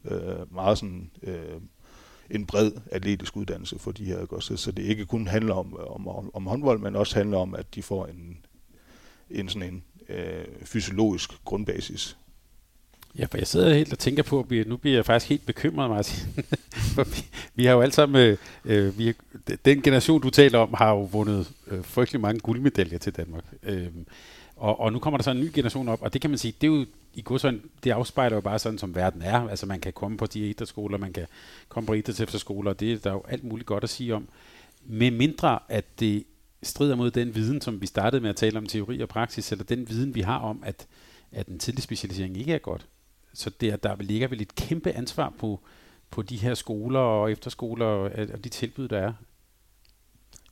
øh, 0.05 0.55
meget 0.55 0.79
sådan 0.79 1.11
øh, 1.23 1.61
en 2.31 2.47
bred 2.47 2.73
atletisk 2.93 3.37
uddannelse 3.37 3.79
for 3.79 3.93
de 3.93 4.05
her, 4.05 4.21
ikke? 4.21 4.37
Så, 4.41 4.57
så 4.57 4.73
det 4.73 4.83
ikke 4.83 5.07
kun 5.07 5.27
handler 5.27 5.55
om, 5.55 5.77
om, 5.77 6.31
om 6.35 6.47
håndbold, 6.47 6.81
men 6.81 6.97
også 6.97 7.15
handler 7.15 7.39
om, 7.39 7.55
at 7.55 7.75
de 7.75 7.83
får 7.83 8.07
en, 8.07 8.37
en 9.31 9.49
sådan 9.49 9.69
en 9.69 9.83
øh, 10.09 10.45
fysiologisk 10.65 11.31
grundbasis. 11.45 12.17
Ja, 13.19 13.25
for 13.25 13.39
jeg 13.39 13.47
sidder 13.47 13.75
helt 13.75 13.93
og 13.93 13.99
tænker 13.99 14.23
på, 14.23 14.47
at 14.51 14.67
nu 14.67 14.77
bliver 14.77 14.97
jeg 14.97 15.07
faktisk 15.07 15.29
helt 15.29 15.47
bekymret, 15.47 15.91
Martin. 15.91 16.29
for 16.95 17.05
vi, 17.05 17.25
vi 17.55 17.65
har 17.65 17.73
jo 17.73 17.81
alle 17.81 17.93
sammen, 17.93 18.23
øh, 18.23 18.37
øh 18.65 18.99
vi, 18.99 19.13
den 19.65 19.83
generation, 19.83 20.21
du 20.21 20.31
taler 20.31 20.59
om, 20.59 20.75
har 20.75 20.91
jo 20.91 21.03
vundet 21.03 21.53
øh, 21.67 21.85
frygtelig 21.85 22.21
mange 22.21 22.41
guldmedaljer 22.41 22.99
til 22.99 23.13
Danmark. 23.13 23.45
Øh, 23.63 23.89
og, 24.59 24.81
og 24.81 24.93
nu 24.93 24.99
kommer 24.99 25.19
der 25.19 25.23
så 25.25 25.31
en 25.31 25.41
ny 25.41 25.51
generation 25.55 25.89
op, 25.89 26.03
og 26.03 26.13
det 26.13 26.21
kan 26.21 26.31
man 26.31 26.39
sige, 26.39 26.55
det 26.61 26.67
er 26.67 26.73
jo 26.73 26.87
i 27.15 27.23
godsøjne, 27.23 27.61
det 27.85 27.91
afspejler 27.91 28.37
jo 28.37 28.41
bare 28.41 28.59
sådan, 28.59 28.79
som 28.79 28.95
verden 28.95 29.23
er. 29.23 29.49
Altså 29.49 29.67
man 29.67 29.81
kan 29.81 29.93
komme 29.93 30.19
på 30.19 30.27
de 30.27 30.51
idrætsskoler, 30.51 30.99
man 30.99 31.13
kan 31.13 31.27
komme 31.69 31.87
på 31.87 31.93
idrætsefterskoler, 31.93 32.71
og 32.71 32.81
det 32.81 32.93
er 32.93 32.99
der 32.99 33.13
jo 33.13 33.23
alt 33.29 33.45
muligt 33.45 33.67
godt 33.67 33.85
at 33.85 33.91
sige 33.91 34.15
om. 34.15 34.29
Med 34.85 35.11
mindre, 35.11 35.59
at 35.69 36.01
det 36.01 36.25
strider 36.63 36.97
mod 36.97 37.11
den 37.11 37.35
viden, 37.35 37.61
som 37.61 37.81
vi 37.81 37.87
startede 37.87 38.23
med 38.23 38.31
at 38.31 38.37
tale 38.37 38.59
om 38.59 38.67
teori 38.67 39.01
og 39.01 39.09
praksis, 39.09 39.53
eller 39.53 39.65
den 39.65 39.89
viden, 39.89 40.15
vi 40.15 40.21
har 40.21 40.39
om, 40.39 40.63
at, 40.67 40.87
at 41.33 41.47
en 41.47 41.59
tidlig 41.59 41.83
specialisering 41.83 42.37
ikke 42.37 42.55
er 42.55 42.59
godt. 42.59 42.87
Så 43.35 43.51
der, 43.61 43.77
der 43.77 43.97
ligger 43.97 44.29
vel 44.29 44.41
et 44.41 44.55
kæmpe 44.55 44.93
ansvar 44.93 45.33
på, 45.39 45.61
på 46.11 46.23
de 46.23 46.37
her 46.37 46.55
skoler 46.55 47.01
og 47.01 47.33
efterskoler 47.33 47.87
og, 47.87 48.11
og 48.33 48.45
de 48.45 48.49
tilbud, 48.49 48.89
der 48.89 48.99
er. 48.99 49.13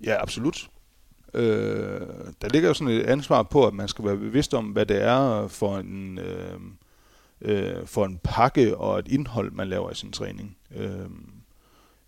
Ja, 0.05 0.23
absolut. 0.23 0.71
Øh, 1.37 2.01
der 2.43 2.49
ligger 2.49 2.69
jo 2.69 2.75
sådan 2.75 2.95
et 2.95 3.03
ansvar 3.03 3.43
på, 3.43 3.67
at 3.67 3.75
man 3.75 3.89
skal 3.89 4.05
være 4.05 4.17
bevidst 4.17 4.55
om, 4.55 4.65
hvad 4.65 4.87
det 4.87 5.03
er 5.03 5.49
for 5.49 5.79
en, 5.79 6.19
øh, 6.19 6.61
øh, 7.41 7.87
for 7.87 8.05
en 8.05 8.21
pakke 8.25 8.77
og 8.77 8.99
et 8.99 9.09
indhold, 9.09 9.53
man 9.53 9.69
laver 9.69 9.91
i 9.91 9.95
sin 9.95 10.13
træning. 10.13 10.57
Øh, 10.77 11.07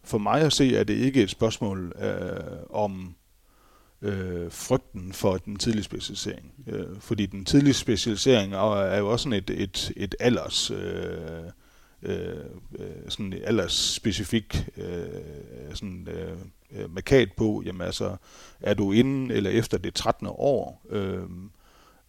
for 0.04 0.18
mig 0.18 0.40
at 0.40 0.52
se, 0.52 0.76
er 0.76 0.84
det 0.84 0.94
ikke 0.94 1.22
et 1.22 1.30
spørgsmål 1.30 1.92
øh, 2.02 2.56
om 2.70 3.14
øh, 4.02 4.52
frygten 4.52 5.12
for 5.12 5.36
den 5.36 5.56
tidlige 5.56 5.84
specialisering. 5.84 6.52
Øh, 6.66 7.00
fordi 7.00 7.26
den 7.26 7.44
tidlige 7.44 7.74
specialisering 7.74 8.54
er 8.54 8.98
jo 8.98 9.10
også 9.10 9.22
sådan 9.22 9.38
et, 9.38 9.50
et, 9.50 9.92
et 9.96 10.14
alders... 10.20 10.70
Øh, 10.70 11.42
øh, 12.02 12.36
øh 12.78 12.86
sådan 13.08 13.32
et 13.32 13.42
aldersspecifik 13.44 14.68
øh, 14.76 15.74
sådan, 15.74 16.08
øh, 16.10 16.36
øh, 16.72 16.94
markat 16.94 17.28
på, 17.36 17.62
jamen 17.66 17.82
altså, 17.82 18.16
er 18.60 18.74
du 18.74 18.92
inden 18.92 19.30
eller 19.30 19.50
efter 19.50 19.78
det 19.78 19.94
13. 19.94 20.26
år, 20.30 20.82
øh, 20.90 21.22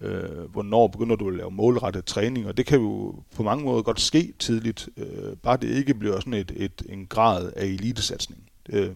øh, 0.01 0.51
hvornår 0.51 0.88
begynder 0.88 1.16
du 1.16 1.28
at 1.28 1.36
lave 1.36 1.51
målrettet 1.51 2.05
træning, 2.05 2.47
og 2.47 2.57
det 2.57 2.66
kan 2.66 2.80
jo 2.80 3.16
på 3.36 3.43
mange 3.43 3.64
måder 3.64 3.82
godt 3.82 4.01
ske 4.01 4.34
tidligt, 4.39 4.89
øh, 4.97 5.36
bare 5.43 5.57
det 5.57 5.70
ikke 5.70 5.93
bliver 5.93 6.20
sådan 6.20 6.34
et, 6.34 6.51
et, 6.55 6.84
en 6.89 7.05
grad 7.05 7.51
af 7.55 7.66
elitesatsning. 7.66 8.43
Øh, 8.70 8.91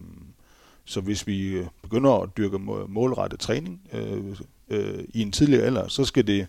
så 0.84 1.00
hvis 1.00 1.26
vi 1.26 1.48
øh, 1.48 1.66
begynder 1.82 2.22
at 2.22 2.36
dyrke 2.36 2.58
målrettet 2.88 3.40
træning 3.40 3.80
øh, 3.92 4.36
øh, 4.68 5.04
i 5.08 5.22
en 5.22 5.32
tidlig 5.32 5.62
alder, 5.62 5.88
så 5.88 6.04
skal 6.04 6.26
det 6.26 6.46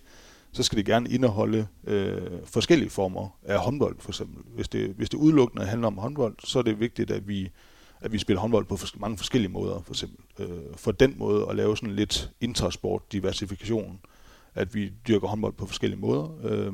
så 0.56 0.64
skal 0.64 0.78
det 0.78 0.86
gerne 0.86 1.10
indeholde 1.10 1.68
øh, 1.88 2.22
forskellige 2.46 2.90
former 2.90 3.38
af 3.44 3.60
håndbold, 3.60 3.96
for 4.00 4.12
eksempel. 4.12 4.44
Hvis 4.56 4.68
det, 4.68 4.90
hvis 4.98 5.10
det 5.10 5.18
udelukkende 5.18 5.66
handler 5.66 5.88
om 5.88 5.98
håndbold, 5.98 6.36
så 6.44 6.60
er 6.60 6.64
det 6.64 6.80
vigtigt, 6.80 7.12
at 7.12 7.28
vi 7.28 7.52
at 8.02 8.12
vi 8.12 8.18
spiller 8.18 8.42
håndbold 8.42 8.66
på 8.66 8.78
mange 8.98 9.18
forskellige 9.18 9.52
måder, 9.52 9.82
for 9.86 9.94
eksempel. 9.94 10.26
Øh, 10.40 10.76
for 10.76 10.92
den 10.92 11.14
måde 11.18 11.46
at 11.50 11.56
lave 11.56 11.78
sådan 11.78 11.96
lidt 11.96 12.32
intersport 12.42 13.12
diversifikation, 13.12 14.00
at 14.56 14.76
vi 14.76 14.94
dyrker 15.08 15.28
håndbold 15.28 15.54
på 15.54 15.66
forskellige 15.66 16.00
måder, 16.00 16.30
øh, 16.44 16.74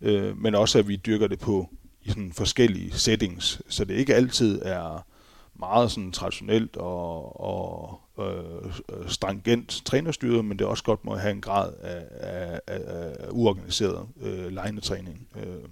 øh, 0.00 0.38
men 0.38 0.54
også 0.54 0.78
at 0.78 0.88
vi 0.88 0.96
dyrker 0.96 1.26
det 1.26 1.38
på 1.38 1.68
i 2.02 2.08
sådan 2.08 2.32
forskellige 2.32 2.92
settings, 2.92 3.62
så 3.68 3.84
det 3.84 3.94
ikke 3.94 4.14
altid 4.14 4.62
er 4.62 5.06
meget 5.58 5.90
sådan 5.90 6.12
traditionelt 6.12 6.76
og, 6.76 7.40
og 7.40 8.00
øh, 8.18 8.72
strangent 9.06 9.82
trænerstyret, 9.84 10.44
men 10.44 10.58
det 10.58 10.66
også 10.66 10.84
godt 10.84 11.04
må 11.04 11.16
have 11.16 11.32
en 11.32 11.40
grad 11.40 11.72
af, 11.80 12.04
af, 12.10 12.60
af, 12.66 12.80
af 13.18 13.28
uorganiseret 13.30 14.08
øh, 14.20 14.52
legnetræning. 14.52 15.28
Øh, 15.36 15.68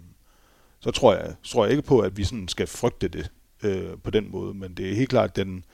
så 0.81 0.91
tror 0.91 1.15
jeg, 1.15 1.35
tror 1.43 1.65
jeg 1.65 1.71
ikke 1.71 1.83
på, 1.83 2.01
at 2.01 2.17
vi 2.17 2.25
sådan 2.25 2.49
skal 2.49 2.67
frygte 2.67 3.09
det 3.09 3.31
øh, 3.63 3.99
på 4.03 4.11
den 4.11 4.31
måde, 4.31 4.55
men 4.55 4.75
det 4.75 4.91
er 4.91 4.95
helt 4.95 5.09
klart 5.09 5.37
den, 5.37 5.65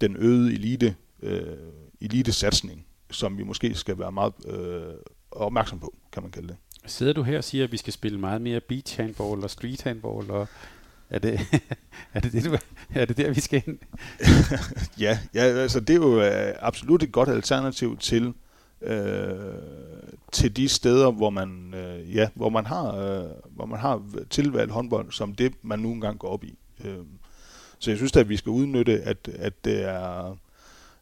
den 0.00 0.16
øgede 0.16 0.52
elite, 0.52 0.96
øh, 1.22 1.42
elite 2.00 2.32
satsning, 2.32 2.86
som 3.10 3.38
vi 3.38 3.42
måske 3.42 3.74
skal 3.74 3.98
være 3.98 4.12
meget 4.12 4.32
øh, 4.46 4.94
opmærksom 5.30 5.78
på, 5.78 5.94
kan 6.12 6.22
man 6.22 6.32
kalde 6.32 6.48
det. 6.48 6.56
Sidder 6.86 7.12
du 7.12 7.22
her 7.22 7.38
og 7.38 7.44
siger, 7.44 7.64
at 7.64 7.72
vi 7.72 7.76
skal 7.76 7.92
spille 7.92 8.20
meget 8.20 8.40
mere 8.40 8.60
beach 8.60 8.96
handball 8.96 9.44
og 9.44 9.50
street 9.50 9.82
handball 9.82 10.30
og 10.30 10.48
er 11.10 11.18
det, 11.18 11.40
er 12.14 12.20
det, 12.20 12.32
det, 12.32 12.44
du, 12.44 12.56
er 12.94 13.04
det 13.04 13.16
der, 13.16 13.32
vi 13.32 13.40
skal 13.40 13.62
ind? 13.66 13.78
ja, 15.04 15.18
ja, 15.34 15.40
altså 15.40 15.80
det 15.80 15.90
er 15.90 15.96
jo 15.96 16.20
øh, 16.20 16.54
absolut 16.58 17.02
et 17.02 17.12
godt 17.12 17.28
alternativ 17.28 17.96
til, 17.98 18.34
øh, 18.82 19.34
til 20.32 20.56
de 20.56 20.68
steder, 20.68 21.10
hvor 21.10 21.30
man, 21.30 21.74
øh, 21.74 22.14
ja, 22.14 22.28
hvor 22.34 22.48
man 22.48 22.66
har, 22.66 22.96
øh, 22.96 23.30
hvor 23.50 23.66
man 23.66 23.78
har 23.78 24.02
tilvalgt 24.30 24.72
håndbold 24.72 25.12
som 25.12 25.34
det, 25.34 25.52
man 25.62 25.78
nu 25.78 25.92
engang 25.92 26.18
går 26.18 26.28
op 26.28 26.44
i. 26.44 26.58
Øh, 26.84 26.98
så 27.78 27.90
jeg 27.90 27.98
synes 27.98 28.16
at 28.16 28.28
vi 28.28 28.36
skal 28.36 28.50
udnytte, 28.50 29.02
at, 29.02 29.28
at, 29.34 29.64
det 29.64 29.84
er, 29.84 30.36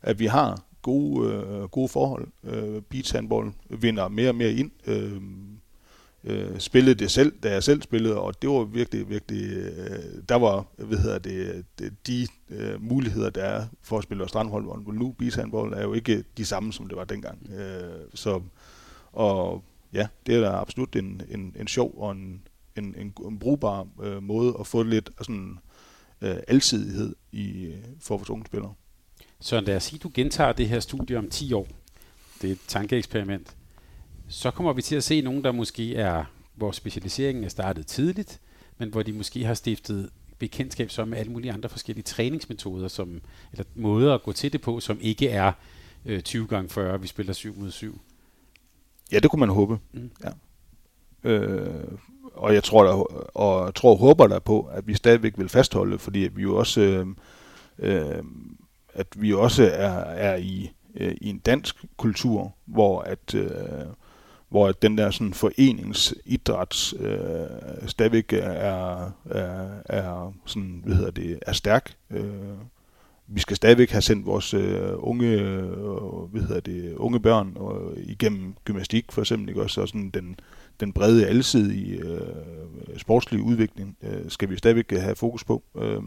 at 0.02 0.18
vi 0.18 0.26
har 0.26 0.62
gode, 0.82 1.32
øh, 1.32 1.62
gode 1.62 1.88
forhold. 1.88 2.28
Øh, 2.44 2.82
beach 2.82 3.14
handball 3.14 3.52
vinder 3.68 4.08
mere 4.08 4.28
og 4.28 4.34
mere 4.34 4.52
ind. 4.52 4.70
Øh, 4.86 5.22
øh, 6.24 6.58
spillede 6.58 6.94
det 6.94 7.10
selv, 7.10 7.32
da 7.42 7.52
jeg 7.52 7.62
selv 7.62 7.82
spillede, 7.82 8.20
og 8.20 8.42
det 8.42 8.50
var 8.50 8.64
virkelig, 8.64 9.08
virkelig, 9.08 9.56
øh, 9.56 10.22
der 10.28 10.34
var, 10.34 10.66
hvad 10.76 10.98
hedder 10.98 11.18
det, 11.18 11.64
de 12.06 12.26
øh, 12.50 12.82
muligheder, 12.82 13.30
der 13.30 13.42
er 13.42 13.66
for 13.82 13.98
at 13.98 14.04
spille 14.04 14.28
strandhåndbold. 14.28 14.98
Nu, 14.98 15.14
beachhandball 15.18 15.72
er 15.72 15.82
jo 15.82 15.92
ikke 15.92 16.24
de 16.36 16.44
samme, 16.44 16.72
som 16.72 16.88
det 16.88 16.96
var 16.96 17.04
dengang. 17.04 17.50
Øh, 17.58 18.00
så, 18.14 18.40
og 19.12 19.64
ja, 19.92 20.06
det 20.26 20.34
er 20.34 20.40
da 20.40 20.46
absolut 20.46 20.96
en, 20.96 21.22
en, 21.30 21.56
en 21.60 21.68
sjov 21.68 21.94
og 21.98 22.12
en, 22.12 22.42
en, 22.76 22.94
en, 22.98 23.14
en 23.26 23.38
brugbar 23.38 23.86
øh, 24.02 24.22
måde 24.22 24.56
at 24.60 24.66
få 24.66 24.82
lidt 24.82 25.10
sådan 25.22 25.58
øh, 26.20 26.36
alsidighed 26.48 27.16
i, 27.32 27.72
for 28.00 28.16
vores 28.16 28.30
unge 28.30 28.46
spillere. 28.46 28.74
Så 29.40 29.60
lad 29.60 29.76
os 29.76 29.82
sige, 29.84 29.98
at 29.98 30.02
du 30.02 30.10
gentager 30.14 30.52
det 30.52 30.68
her 30.68 30.80
studie 30.80 31.18
om 31.18 31.30
10 31.30 31.52
år. 31.52 31.68
Det 32.42 32.48
er 32.48 32.52
et 32.52 32.60
tankeeksperiment 32.66 33.56
så 34.30 34.50
kommer 34.50 34.72
vi 34.72 34.82
til 34.82 34.96
at 34.96 35.04
se 35.04 35.20
nogen, 35.20 35.44
der 35.44 35.52
måske 35.52 35.96
er, 35.96 36.24
hvor 36.54 36.72
specialiseringen 36.72 37.44
er 37.44 37.48
startet 37.48 37.86
tidligt, 37.86 38.40
men 38.78 38.88
hvor 38.88 39.02
de 39.02 39.12
måske 39.12 39.44
har 39.44 39.54
stiftet 39.54 40.10
bekendtskab 40.38 40.90
som 40.90 41.14
alle 41.14 41.32
mulige 41.32 41.52
andre 41.52 41.68
forskellige 41.68 42.04
træningsmetoder, 42.04 42.88
som, 42.88 43.20
eller 43.52 43.64
måder 43.74 44.14
at 44.14 44.22
gå 44.22 44.32
til 44.32 44.52
det 44.52 44.60
på, 44.60 44.80
som 44.80 44.98
ikke 45.00 45.28
er 45.28 45.52
øh, 46.04 46.20
20 46.22 46.46
gange 46.46 46.68
40, 46.68 47.00
vi 47.00 47.06
spiller 47.06 47.32
7 47.32 47.56
mod 47.56 47.70
7. 47.70 48.00
Ja, 49.12 49.18
det 49.18 49.30
kunne 49.30 49.40
man 49.40 49.48
håbe. 49.48 49.78
Mm. 49.92 50.10
Ja. 50.24 50.30
Øh, 51.24 51.66
og 52.34 52.54
jeg 52.54 52.64
tror, 52.64 52.82
der, 52.84 52.92
og 53.36 53.74
tror 53.74 53.96
håber 53.96 54.26
der 54.26 54.38
på, 54.38 54.68
at 54.72 54.86
vi 54.86 54.94
stadigvæk 54.94 55.38
vil 55.38 55.48
fastholde, 55.48 55.98
fordi 55.98 56.18
vi 56.18 56.42
jo 56.42 56.56
også, 56.56 56.80
øh, 56.80 57.06
øh, 57.78 58.22
at 58.94 59.06
vi 59.16 59.32
også 59.32 59.62
er, 59.72 59.90
er 60.00 60.36
i, 60.36 60.70
øh, 60.94 61.14
i 61.20 61.28
en 61.28 61.38
dansk 61.38 61.84
kultur, 61.96 62.54
hvor 62.66 63.00
at 63.00 63.34
øh, 63.34 63.50
hvor 64.50 64.68
at 64.68 64.82
den 64.82 64.98
der 64.98 65.10
sådan 65.10 65.34
foreningsidræts 65.34 66.94
øh, 67.00 67.88
stadigvæk 67.88 68.32
er, 68.32 69.10
er, 69.30 69.68
er, 69.84 70.34
sådan, 70.46 70.82
hvad 70.84 70.96
hedder 70.96 71.10
det, 71.10 71.38
er 71.46 71.52
stærk. 71.52 71.94
Øh, 72.10 72.24
vi 73.26 73.40
skal 73.40 73.56
stadigvæk 73.56 73.90
have 73.90 74.02
sendt 74.02 74.26
vores 74.26 74.54
øh, 74.54 74.92
unge, 74.96 75.26
øh, 75.26 75.64
hvad 76.30 76.42
hedder 76.42 76.60
det, 76.60 76.94
unge 76.94 77.20
børn 77.20 77.56
øh, 77.60 78.04
igennem 78.06 78.54
gymnastik 78.64 79.12
for 79.12 79.22
eksempel, 79.22 79.48
ikke? 79.48 79.62
også 79.62 79.80
og 79.80 79.88
sådan 79.88 80.10
den, 80.10 80.36
den 80.80 80.92
brede, 80.92 81.26
alsidige 81.26 81.98
øh, 81.98 82.20
sportslige 82.96 83.42
udvikling 83.42 83.96
øh, 84.02 84.30
skal 84.30 84.50
vi 84.50 84.56
stadigvæk 84.56 84.92
øh, 84.92 85.02
have 85.02 85.16
fokus 85.16 85.44
på. 85.44 85.62
Øh, 85.76 86.02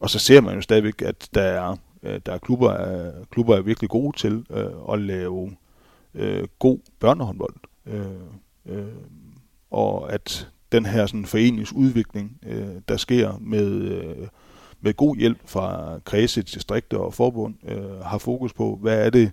og 0.00 0.10
så 0.10 0.18
ser 0.18 0.40
man 0.40 0.54
jo 0.54 0.60
stadigvæk, 0.60 1.02
at 1.02 1.28
der 1.34 1.42
er, 1.42 1.76
øh, 2.02 2.20
der 2.26 2.32
er 2.32 2.38
klubber, 2.38 2.70
er, 2.70 3.12
klubber 3.30 3.56
er 3.56 3.60
virkelig 3.62 3.90
gode 3.90 4.16
til 4.16 4.46
øh, 4.50 4.92
at 4.92 5.00
lave 5.00 5.56
øh, 6.14 6.48
god 6.58 6.78
børnehåndbold. 6.98 7.54
Øh, 7.86 8.06
øh, 8.66 8.86
og 9.70 10.12
at 10.12 10.48
den 10.72 10.86
her 10.86 11.06
sådan, 11.06 11.26
foreningsudvikling, 11.26 12.38
øh, 12.46 12.68
der 12.88 12.96
sker 12.96 13.38
med, 13.40 13.66
øh, 13.66 14.28
med 14.80 14.94
god 14.94 15.16
hjælp 15.16 15.38
fra 15.46 15.98
kredse, 16.04 16.42
distrikter 16.42 16.98
og 16.98 17.14
forbund, 17.14 17.54
øh, 17.68 18.00
har 18.00 18.18
fokus 18.18 18.52
på, 18.52 18.78
hvad 18.82 19.06
er 19.06 19.10
det, 19.10 19.32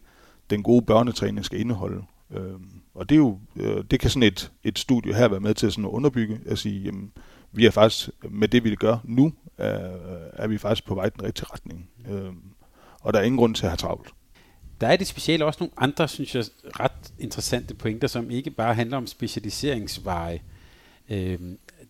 den 0.50 0.64
gode 0.64 0.82
børnetræning 0.82 1.46
skal 1.46 1.60
indeholde. 1.60 2.02
Øh, 2.32 2.60
og 2.94 3.10
det, 3.10 3.16
er 3.16 3.20
jo, 3.20 3.40
øh, 3.56 3.84
det 3.92 4.00
kan 4.00 4.10
sådan 4.10 4.24
et, 4.24 4.52
et 4.64 4.80
studie 4.80 5.14
her 5.14 5.28
være 5.28 5.40
med 5.40 5.54
til 5.54 5.72
sådan 5.72 5.86
at 5.86 5.90
underbygge, 5.90 6.40
at 6.46 6.60
sige, 6.60 6.82
jamen, 6.82 7.12
vi 7.52 7.66
er 7.66 7.72
faktisk, 7.72 8.10
med 8.30 8.48
det 8.48 8.64
vi 8.64 8.76
gør 8.76 8.98
nu, 9.04 9.34
er, 9.58 9.92
er 10.34 10.48
vi 10.48 10.58
faktisk 10.58 10.86
på 10.86 10.96
vej 10.96 11.06
i 11.06 11.10
den 11.10 11.24
rigtige 11.24 11.46
retning. 11.54 11.90
Øh, 12.10 12.34
og 13.02 13.14
der 13.14 13.20
er 13.20 13.24
ingen 13.24 13.38
grund 13.38 13.56
til 13.56 13.66
at 13.66 13.70
have 13.70 13.78
travlt. 13.78 14.14
Der 14.82 14.88
er 14.88 14.96
det 14.96 15.08
specielt 15.08 15.44
også 15.44 15.58
nogle 15.60 15.74
andre, 15.78 16.08
synes 16.08 16.36
jeg, 16.36 16.46
ret 16.80 17.14
interessante 17.20 17.74
pointer, 17.74 18.08
som 18.08 18.32
ikke 18.32 18.52
bare 18.52 18.74
handler 18.74 18.98
om 18.98 19.08
specialiseringsveje. 19.08 20.40
Øh, 21.10 21.40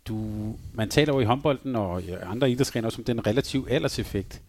du, 0.08 0.30
man 0.74 0.90
taler 0.90 1.14
jo 1.14 1.20
i 1.20 1.24
håndbolden 1.24 1.76
og 1.76 2.02
andre 2.26 2.52
idrætsgrene 2.52 2.88
også 2.88 3.02
om 3.02 3.04
den 3.04 3.28
relative 3.28 3.72
alderseffekt. 3.72 4.42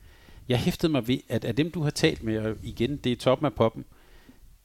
Jeg 0.49 0.59
hæftede 0.59 0.93
mig 0.93 1.09
ved, 1.09 1.19
at 1.29 1.45
af 1.45 1.57
dem, 1.57 1.71
du 1.71 1.83
har 1.83 1.91
talt 1.91 2.23
med, 2.23 2.39
og 2.39 2.57
igen, 2.63 2.97
det 2.97 3.13
er 3.13 3.17
toppen 3.17 3.47
af 3.47 3.53
poppen, 3.53 3.85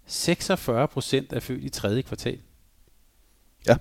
46 0.10 0.88
procent 0.88 1.34
er 1.34 1.40
født 1.40 1.64
i 1.64 1.70
tredje 1.70 2.02
kvartal. 2.02 2.40
Ja. 3.68 3.78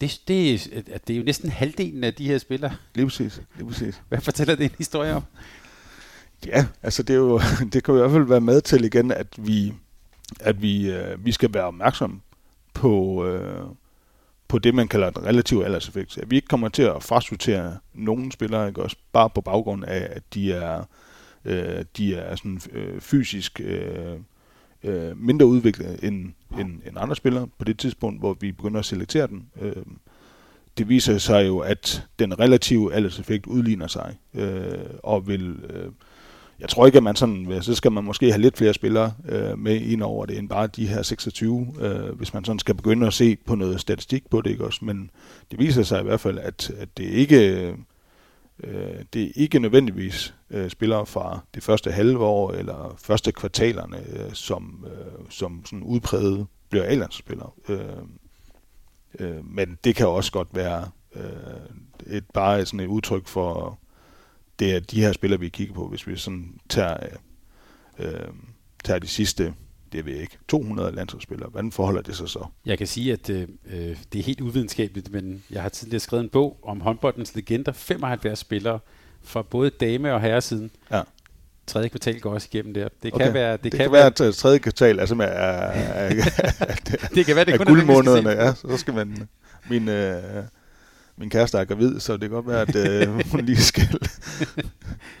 Det, 0.00 0.20
det, 0.28 0.70
det 1.06 1.14
er 1.14 1.18
jo 1.18 1.24
næsten 1.24 1.50
halvdelen 1.50 2.04
af 2.04 2.14
de 2.14 2.26
her 2.26 2.38
spillere. 2.38 2.76
Lige 2.94 3.06
præcis. 3.06 3.42
Lige 3.56 3.68
præcis. 3.68 4.02
Hvad 4.08 4.20
fortæller 4.20 4.54
det 4.54 4.64
en 4.64 4.74
historie 4.78 5.14
om? 5.14 5.22
Ja, 6.46 6.66
altså 6.82 7.02
det, 7.02 7.14
er 7.14 7.18
jo, 7.18 7.40
det 7.72 7.84
kan 7.84 7.94
jo 7.94 7.96
i 7.96 8.00
hvert 8.00 8.10
fald 8.10 8.24
være 8.24 8.40
med 8.40 8.60
til 8.60 8.84
igen, 8.84 9.10
at 9.10 9.26
vi, 9.38 9.74
at 10.40 10.62
vi, 10.62 10.92
øh, 10.92 11.24
vi 11.24 11.32
skal 11.32 11.54
være 11.54 11.64
opmærksomme 11.64 12.20
på, 12.74 13.24
øh, 13.26 13.64
på 14.48 14.58
det, 14.58 14.74
man 14.74 14.88
kalder 14.88 15.10
den 15.10 15.24
relative 15.24 15.64
alderseffekt. 15.64 16.18
At 16.18 16.30
vi 16.30 16.36
ikke 16.36 16.48
kommer 16.48 16.68
til 16.68 16.82
at 16.82 17.02
frasortere 17.02 17.78
nogen 17.94 18.30
spillere, 18.30 18.68
ikke 18.68 18.82
også 18.82 18.96
bare 19.12 19.30
på 19.30 19.40
baggrund 19.40 19.84
af, 19.84 20.08
at 20.10 20.22
de 20.34 20.52
er, 20.52 20.84
øh, 21.44 21.84
de 21.96 22.14
er 22.14 22.36
sådan, 22.36 22.60
øh, 22.72 23.00
fysisk 23.00 23.60
øh, 23.64 24.16
øh, 24.88 25.20
mindre 25.20 25.46
udviklet 25.46 26.04
end, 26.04 26.32
end, 26.58 26.68
end 26.86 26.96
andre 26.96 27.16
spillere 27.16 27.48
på 27.58 27.64
det 27.64 27.78
tidspunkt, 27.78 28.20
hvor 28.20 28.36
vi 28.40 28.52
begynder 28.52 28.78
at 28.78 28.84
selektere 28.84 29.26
den. 29.26 29.46
Øh, 29.60 29.82
det 30.78 30.88
viser 30.88 31.18
sig 31.18 31.46
jo, 31.46 31.58
at 31.58 32.06
den 32.18 32.38
relative 32.40 32.94
alderseffekt 32.94 33.46
udligner 33.46 33.86
sig, 33.86 34.16
øh, 34.34 34.78
og 35.02 35.28
vil... 35.28 35.56
Øh, 35.70 35.92
jeg 36.60 36.68
tror 36.68 36.86
ikke, 36.86 36.96
at 36.96 37.02
man 37.02 37.16
sådan, 37.16 37.58
så 37.60 37.74
skal 37.74 37.92
man 37.92 38.04
måske 38.04 38.30
have 38.32 38.42
lidt 38.42 38.56
flere 38.56 38.74
spillere 38.74 39.12
øh, 39.28 39.58
med 39.58 39.80
ind 39.80 40.02
over 40.02 40.26
det, 40.26 40.38
end 40.38 40.48
bare 40.48 40.66
de 40.66 40.86
her 40.86 41.02
26, 41.02 41.74
øh, 41.80 42.16
hvis 42.16 42.34
man 42.34 42.44
sådan 42.44 42.58
skal 42.58 42.74
begynde 42.74 43.06
at 43.06 43.14
se 43.14 43.36
på 43.46 43.54
noget 43.54 43.80
statistik 43.80 44.30
på 44.30 44.40
det, 44.40 44.50
ikke 44.50 44.64
også? 44.64 44.84
Men 44.84 45.10
det 45.50 45.58
viser 45.58 45.82
sig 45.82 46.00
i 46.00 46.04
hvert 46.04 46.20
fald, 46.20 46.38
at, 46.38 46.70
at 46.78 46.88
det 46.96 47.04
ikke 47.04 47.74
øh, 48.64 49.04
det 49.12 49.22
er 49.22 49.30
ikke 49.34 49.58
nødvendigvis 49.58 50.34
øh, 50.50 50.70
spillere 50.70 51.06
fra 51.06 51.40
det 51.54 51.62
første 51.62 51.92
halve 51.92 52.24
år 52.24 52.52
eller 52.52 52.94
første 52.98 53.32
kvartalerne, 53.32 53.98
øh, 53.98 54.32
som, 54.32 54.86
øh, 54.90 55.30
som 55.30 55.62
sådan 55.64 55.82
udpræget 55.82 56.46
bliver 56.70 56.84
A-landsspillere. 56.84 57.50
Øh, 57.68 57.80
øh, 59.18 59.44
men 59.44 59.78
det 59.84 59.96
kan 59.96 60.08
også 60.08 60.32
godt 60.32 60.48
være 60.52 60.90
øh, 61.14 62.12
et, 62.16 62.24
bare 62.34 62.66
sådan 62.66 62.80
et 62.80 62.86
udtryk 62.86 63.26
for 63.26 63.78
det 64.58 64.74
er 64.74 64.80
de 64.80 65.00
her 65.00 65.12
spillere, 65.12 65.40
vi 65.40 65.48
kigger 65.48 65.74
på, 65.74 65.88
hvis 65.88 66.06
vi 66.06 66.16
sådan 66.16 66.60
tager, 66.68 66.96
øh, 67.98 68.28
tager 68.84 68.98
de 68.98 69.06
sidste 69.06 69.54
det 69.92 70.06
ved 70.06 70.12
jeg 70.12 70.22
ikke, 70.22 70.38
200 70.48 70.92
landsholdsspillere. 70.94 71.48
Hvordan 71.50 71.72
forholder 71.72 72.02
det 72.02 72.16
sig 72.16 72.28
så? 72.28 72.46
Jeg 72.66 72.78
kan 72.78 72.86
sige, 72.86 73.12
at 73.12 73.30
øh, 73.30 73.46
det 74.12 74.18
er 74.18 74.22
helt 74.22 74.40
uvidenskabeligt, 74.40 75.12
men 75.12 75.42
jeg 75.50 75.62
har 75.62 75.68
tidligere 75.68 76.00
skrevet 76.00 76.24
en 76.24 76.30
bog 76.30 76.58
om 76.62 76.80
håndboldens 76.80 77.34
legender. 77.34 77.72
75 77.72 78.38
spillere 78.38 78.78
fra 79.22 79.42
både 79.42 79.70
dame- 79.70 80.14
og 80.14 80.20
herresiden. 80.20 80.70
Ja. 80.90 81.02
Tredje 81.66 81.88
kvartal 81.88 82.20
går 82.20 82.34
også 82.34 82.48
igennem 82.52 82.74
der. 82.74 82.88
Det 83.02 83.14
okay. 83.14 83.24
kan 83.24 83.34
være, 83.34 83.52
det, 83.52 83.64
det 83.64 83.72
kan, 83.72 83.80
kan 83.80 83.92
være, 83.92 84.06
at 84.06 84.34
tredje 84.34 84.58
kvartal 84.58 85.00
altså 85.00 85.14
med, 85.14 85.26
er, 85.26 85.30
er, 85.30 86.08
det 87.14 87.26
kan 87.26 87.36
være, 87.36 87.44
det 87.44 87.54
er 87.54 87.58
kun 87.58 87.66
guldmånederne. 87.66 88.30
Ja, 88.30 88.54
så 88.54 88.76
skal 88.76 88.94
man 88.94 89.28
min, 89.70 89.88
øh, 89.88 90.22
min 91.16 91.30
kæreste 91.30 91.58
er 91.58 91.64
gravid, 91.64 92.00
så 92.00 92.12
det 92.12 92.20
kan 92.20 92.30
godt 92.30 92.46
være, 92.46 92.60
at 92.60 92.76
øh, 92.76 93.08
hun 93.30 93.40
lige 93.40 93.62
skal 93.62 93.98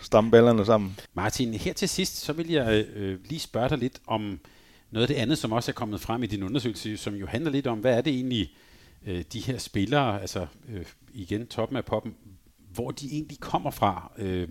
stamme 0.02 0.30
ballerne 0.30 0.66
sammen. 0.66 0.98
Martin, 1.14 1.54
her 1.54 1.72
til 1.72 1.88
sidst, 1.88 2.16
så 2.16 2.32
vil 2.32 2.50
jeg 2.50 2.84
øh, 2.96 3.18
lige 3.28 3.40
spørge 3.40 3.68
dig 3.68 3.78
lidt 3.78 3.98
om 4.06 4.40
noget 4.90 5.08
af 5.10 5.14
det 5.14 5.22
andet, 5.22 5.38
som 5.38 5.52
også 5.52 5.70
er 5.70 5.74
kommet 5.74 6.00
frem 6.00 6.22
i 6.22 6.26
din 6.26 6.42
undersøgelse, 6.42 6.96
som 6.96 7.14
jo 7.14 7.26
handler 7.26 7.50
lidt 7.50 7.66
om, 7.66 7.78
hvad 7.78 7.96
er 7.96 8.00
det 8.00 8.12
egentlig, 8.12 8.50
øh, 9.06 9.24
de 9.32 9.40
her 9.40 9.58
spillere, 9.58 10.20
altså 10.20 10.46
øh, 10.68 10.84
igen 11.12 11.46
toppen 11.46 11.76
af 11.76 11.84
poppen, 11.84 12.14
hvor 12.74 12.90
de 12.90 13.06
egentlig 13.12 13.40
kommer 13.40 13.70
fra. 13.70 14.12
Øh, 14.18 14.48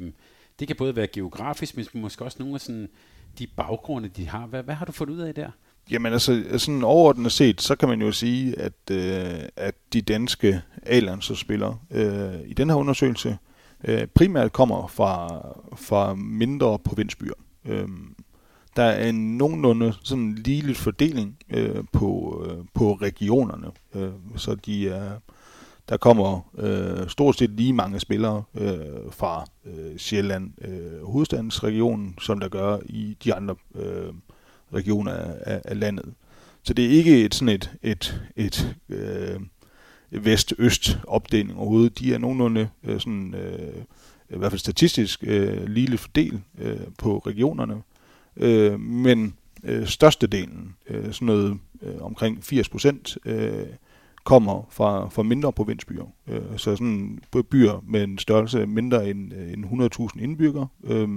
det 0.59 0.67
kan 0.67 0.75
både 0.75 0.95
være 0.95 1.07
geografisk, 1.07 1.77
men 1.77 1.85
måske 1.93 2.25
også 2.25 2.37
nogle 2.39 2.55
af 2.55 2.61
sådan, 2.61 2.89
de 3.39 3.47
baggrunde, 3.47 4.09
de 4.09 4.27
har. 4.27 4.45
Hvad, 4.45 4.63
hvad 4.63 4.75
har 4.75 4.85
du 4.85 4.91
fundet 4.91 5.13
ud 5.13 5.19
af 5.19 5.35
der? 5.35 5.51
Jamen 5.91 6.13
altså, 6.13 6.43
sådan 6.57 6.83
overordnet 6.83 7.31
set, 7.31 7.61
så 7.61 7.75
kan 7.75 7.89
man 7.89 8.01
jo 8.01 8.11
sige, 8.11 8.59
at, 8.59 8.91
øh, 8.91 9.49
at 9.55 9.75
de 9.93 10.01
danske 10.01 10.61
A-landsspillere 10.83 11.77
øh, 11.91 12.33
i 12.45 12.53
den 12.53 12.69
her 12.69 12.75
undersøgelse 12.75 13.37
øh, 13.83 14.07
primært 14.07 14.53
kommer 14.53 14.87
fra, 14.87 15.41
fra 15.75 16.15
mindre 16.15 16.79
provinsbyer. 16.79 17.33
Øh, 17.65 17.87
der 18.77 18.83
er 18.83 19.09
en 19.09 19.37
nogenlunde 19.37 19.93
sådan 20.03 20.35
lille 20.35 20.75
fordeling 20.75 21.37
øh, 21.49 21.83
på, 21.91 22.43
øh, 22.49 22.65
på 22.73 22.93
regionerne, 22.93 23.67
øh, 23.95 24.11
så 24.35 24.55
de 24.55 24.89
er, 24.89 25.11
der 25.89 25.97
kommer 25.97 26.51
øh, 26.57 27.09
stort 27.09 27.37
set 27.37 27.49
lige 27.49 27.73
mange 27.73 27.99
spillere 27.99 28.43
øh, 28.55 29.11
fra 29.11 29.45
øh, 29.65 29.97
Sjælland, 29.97 30.51
øh, 30.61 31.03
hovedstadsregionen, 31.03 32.15
som 32.21 32.39
der 32.39 32.49
gør 32.49 32.77
i 32.85 33.17
de 33.23 33.33
andre 33.33 33.55
øh, 33.75 34.13
regioner 34.73 35.11
af, 35.11 35.61
af 35.65 35.79
landet. 35.79 36.13
Så 36.63 36.73
det 36.73 36.85
er 36.85 36.89
ikke 36.89 37.25
et 37.25 37.35
sådan 37.35 37.55
et, 37.55 37.71
et, 37.83 38.21
et 38.35 38.75
øh, 38.89 39.39
vest-øst 40.11 40.99
opdeling 41.07 41.57
overhovedet. 41.57 41.99
De 41.99 42.13
er 42.13 42.17
nogenlunde 42.17 42.69
øh, 42.83 42.99
sådan, 42.99 43.33
øh, 43.33 43.83
i 44.29 44.37
hvert 44.37 44.51
fald 44.51 44.59
statistisk 44.59 45.23
øh, 45.27 45.67
lille 45.67 45.97
fordel 45.97 46.41
øh, 46.59 46.79
på 46.97 47.17
regionerne. 47.17 47.81
Øh, 48.39 48.79
men 48.79 49.33
øh, 49.63 49.87
størstedelen, 49.87 50.75
øh, 50.89 51.13
sådan 51.13 51.25
noget 51.25 51.59
øh, 51.81 52.01
omkring 52.01 52.43
80 52.43 52.69
procent, 52.69 53.17
øh, 53.25 53.67
kommer 54.23 54.67
fra, 54.69 55.09
fra 55.09 55.23
mindre 55.23 55.53
provinsbyer. 55.53 56.05
Øh, 56.27 56.41
så 56.57 56.75
sådan 56.75 57.19
byer 57.51 57.83
med 57.87 58.03
en 58.03 58.17
størrelse 58.17 58.65
mindre 58.65 59.09
end, 59.09 59.33
øh, 59.33 59.53
end 59.53 59.65
100.000 60.15 60.23
indbyggere. 60.23 60.67
Øh, 60.83 61.09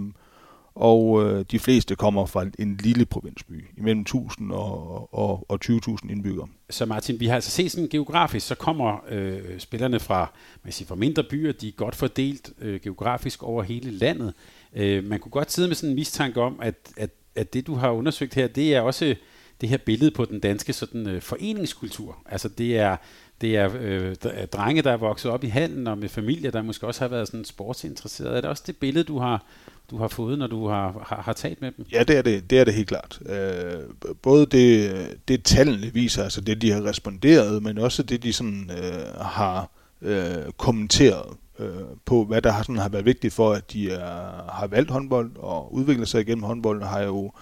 og 0.75 1.25
øh, 1.25 1.45
de 1.51 1.59
fleste 1.59 1.95
kommer 1.95 2.27
fra 2.27 2.47
en 2.59 2.77
lille 2.77 3.05
provinsby, 3.05 3.65
imellem 3.79 4.01
1000 4.01 4.53
og, 4.53 5.15
og, 5.15 5.47
og 5.49 5.59
20.000 5.65 6.11
indbyggere. 6.11 6.49
Så 6.71 6.87
Martin, 6.87 7.21
vi 7.21 7.27
har 7.27 7.35
altså 7.35 7.51
set 7.51 7.71
sådan 7.71 7.89
geografisk, 7.89 8.47
så 8.47 8.55
kommer 8.55 9.05
øh, 9.09 9.59
spillerne 9.59 10.01
fra, 10.01 10.33
man 10.65 10.73
siger, 10.73 10.87
fra 10.87 10.95
mindre 10.95 11.25
byer, 11.31 11.53
de 11.53 11.69
er 11.69 11.73
godt 11.73 11.95
fordelt 11.95 12.53
øh, 12.61 12.81
geografisk 12.81 13.43
over 13.43 13.63
hele 13.63 13.91
landet. 13.91 14.35
Øh, 14.77 15.05
man 15.05 15.21
kunne 15.21 15.33
godt 15.33 15.53
sidde 15.53 15.69
med 15.69 15.77
sådan 15.77 15.91
en 15.91 15.97
mistanke 15.97 16.41
om, 16.41 16.61
at, 16.63 16.75
at, 16.97 17.11
at 17.35 17.53
det 17.55 17.67
du 17.67 17.75
har 17.75 17.91
undersøgt 17.91 18.35
her, 18.35 18.47
det 18.47 18.75
er 18.75 18.81
også 18.81 19.15
det 19.61 19.69
her 19.69 19.77
billede 19.77 20.11
på 20.11 20.25
den 20.25 20.41
danske 20.41 20.73
sådan, 20.73 21.07
øh, 21.07 21.23
foreningskultur. 21.23 22.19
Altså 22.27 22.49
det 22.49 22.79
er, 22.79 22.97
det 23.41 23.57
er 23.57 23.71
øh, 23.81 24.09
øh 24.11 24.47
drenge, 24.53 24.83
der 24.83 24.93
er 24.93 24.97
vokset 24.97 25.31
op 25.31 25.45
i 25.45 25.49
handen, 25.49 25.87
og 25.87 25.99
med 25.99 26.09
familier, 26.09 26.51
der 26.51 26.63
måske 26.63 26.87
også 26.87 27.01
har 27.01 27.09
været 27.09 27.29
sådan 27.29 27.45
sportsinteresserede. 27.45 28.37
Er 28.37 28.41
det 28.41 28.51
også 28.51 28.63
det 28.67 28.77
billede, 28.77 29.05
du 29.05 29.19
har, 29.19 29.45
du 29.91 29.97
har 29.97 30.09
fået, 30.09 30.39
når 30.39 30.47
du 30.47 30.69
har, 30.69 31.05
har, 31.07 31.23
har 31.23 31.33
talt 31.33 31.61
med 31.61 31.73
dem? 31.77 31.87
Ja, 31.93 32.03
det 32.03 32.17
er 32.17 32.23
det, 32.23 32.51
det, 32.51 32.61
er 32.61 32.65
det 32.65 32.75
helt 32.75 32.89
klart. 32.89 33.21
Øh, 33.27 34.15
både 34.23 34.47
det, 34.47 35.29
det 35.29 35.45
tallene 35.45 35.91
viser, 35.95 36.25
altså 36.25 36.41
det 36.41 36.63
de 36.63 36.71
har 36.71 36.85
responderet, 36.85 37.63
men 37.63 37.79
også 37.79 38.03
det 38.03 38.23
de 38.23 38.33
sådan 38.33 38.71
øh, 38.71 39.21
har 39.21 39.71
øh, 40.03 40.53
kommenteret 40.57 41.37
øh, 41.61 41.85
på, 42.05 42.25
hvad 42.25 42.43
der 42.43 42.51
har, 42.51 42.63
sådan, 42.63 42.77
har 42.77 42.89
været 42.89 43.05
vigtigt 43.05 43.35
for, 43.35 43.53
at 43.53 43.73
de 43.73 43.91
er, 43.91 44.51
har 44.53 44.67
valgt 44.67 44.91
håndbold 44.91 45.37
og 45.37 45.75
udviklet 45.75 46.09
sig 46.09 46.21
igennem 46.21 46.45
håndbold, 46.45 46.83
har 46.83 47.01
jo 47.01 47.33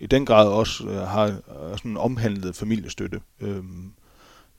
i 0.00 0.06
den 0.06 0.26
grad 0.26 0.48
også 0.48 0.88
øh, 0.88 0.96
har 0.96 1.26
øh, 1.26 1.78
sådan 1.78 1.96
omhandlet 1.96 2.56
familiestøtte. 2.56 3.20
Øh, 3.40 3.62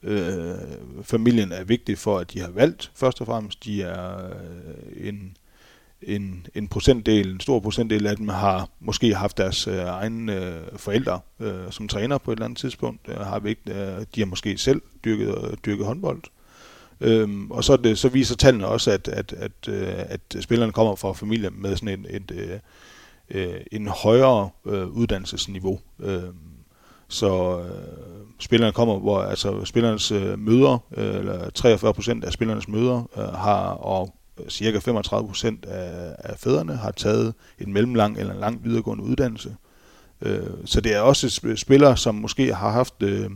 øh, 0.02 0.54
familien 1.02 1.52
er 1.52 1.64
vigtig 1.64 1.98
for, 1.98 2.18
at 2.18 2.32
de 2.32 2.40
har 2.40 2.50
valgt, 2.50 2.90
først 2.94 3.20
og 3.20 3.26
fremmest. 3.26 3.64
De 3.64 3.82
er 3.82 4.26
øh, 4.26 5.08
en, 5.08 5.36
en, 6.02 6.46
en 6.54 6.68
procentdel, 6.68 7.30
en 7.30 7.40
stor 7.40 7.60
procentdel 7.60 8.06
af 8.06 8.16
dem 8.16 8.28
har 8.28 8.68
måske 8.80 9.14
haft 9.14 9.38
deres 9.38 9.66
øh, 9.68 9.74
egne 9.74 10.46
øh, 10.46 10.78
forældre 10.78 11.20
øh, 11.40 11.70
som 11.70 11.88
træner 11.88 12.18
på 12.18 12.32
et 12.32 12.36
eller 12.36 12.44
andet 12.44 12.58
tidspunkt. 12.58 13.08
Øh, 13.08 13.16
har 13.16 13.38
vægt, 13.38 13.68
øh, 13.68 14.04
de 14.14 14.20
har 14.20 14.26
måske 14.26 14.58
selv 14.58 14.82
dyrket, 15.04 15.28
øh, 15.28 15.56
dyrket 15.66 15.86
håndbold. 15.86 16.22
Øhm, 17.00 17.50
og 17.50 17.64
så, 17.64 17.76
det, 17.76 17.98
så 17.98 18.08
viser 18.08 18.36
tallene 18.36 18.66
også, 18.66 18.90
at, 18.90 19.08
at, 19.08 19.32
at, 19.32 19.68
øh, 19.68 19.92
at 19.96 20.20
spillerne 20.40 20.72
kommer 20.72 20.94
fra 20.94 21.12
familier 21.12 21.50
med 21.50 21.76
sådan 21.76 21.98
en, 21.98 22.06
et, 22.10 22.30
et, 22.30 22.60
øh, 23.30 23.60
en 23.72 23.88
højere 23.88 24.50
øh, 24.66 24.86
uddannelsesniveau. 24.86 25.80
Øhm, 26.00 26.34
så 27.08 27.60
øh, 27.60 28.26
spillerne 28.38 28.72
kommer, 28.72 28.98
hvor 28.98 29.22
altså 29.22 29.64
spillernes 29.64 30.12
øh, 30.12 30.38
møder, 30.38 30.78
øh, 30.96 31.14
eller 31.14 31.50
43 31.50 31.94
procent 31.94 32.24
af 32.24 32.32
spillernes 32.32 32.68
møder 32.68 33.08
øh, 33.16 33.24
har, 33.24 33.64
og 33.70 34.14
cirka 34.48 34.78
35 34.78 35.28
procent 35.28 35.64
af, 35.64 36.16
af 36.18 36.38
fædrene 36.38 36.76
har 36.76 36.90
taget 36.90 37.34
en 37.58 37.72
mellemlang 37.72 38.18
eller 38.18 38.34
en 38.34 38.40
lang 38.40 38.64
videregående 38.64 39.04
uddannelse. 39.04 39.56
Øh, 40.22 40.46
så 40.64 40.80
det 40.80 40.94
er 40.94 41.00
også 41.00 41.54
spillere, 41.56 41.96
som 41.96 42.14
måske 42.14 42.54
har 42.54 42.70
haft 42.70 43.02
øh, 43.02 43.30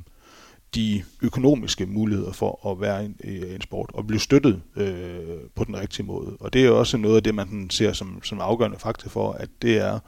de 0.75 1.03
økonomiske 1.23 1.87
muligheder 1.87 2.33
for 2.33 2.71
at 2.71 2.81
være 2.81 3.05
en, 3.05 3.17
øh, 3.25 3.55
en 3.55 3.61
sport 3.61 3.91
og 3.95 4.07
blive 4.07 4.21
støttet 4.21 4.63
øh, 4.77 5.39
på 5.55 5.65
den 5.65 5.77
rigtige 5.77 6.07
måde. 6.07 6.37
Og 6.41 6.53
det 6.53 6.67
er 6.67 6.71
også 6.71 6.97
noget 6.97 7.17
af 7.17 7.23
det, 7.23 7.35
man 7.35 7.71
ser 7.71 7.93
som, 7.93 8.21
som 8.23 8.41
afgørende 8.41 8.79
faktor 8.79 9.09
for, 9.09 9.33
at 9.33 9.49
det 9.63 9.79
er, 9.79 9.99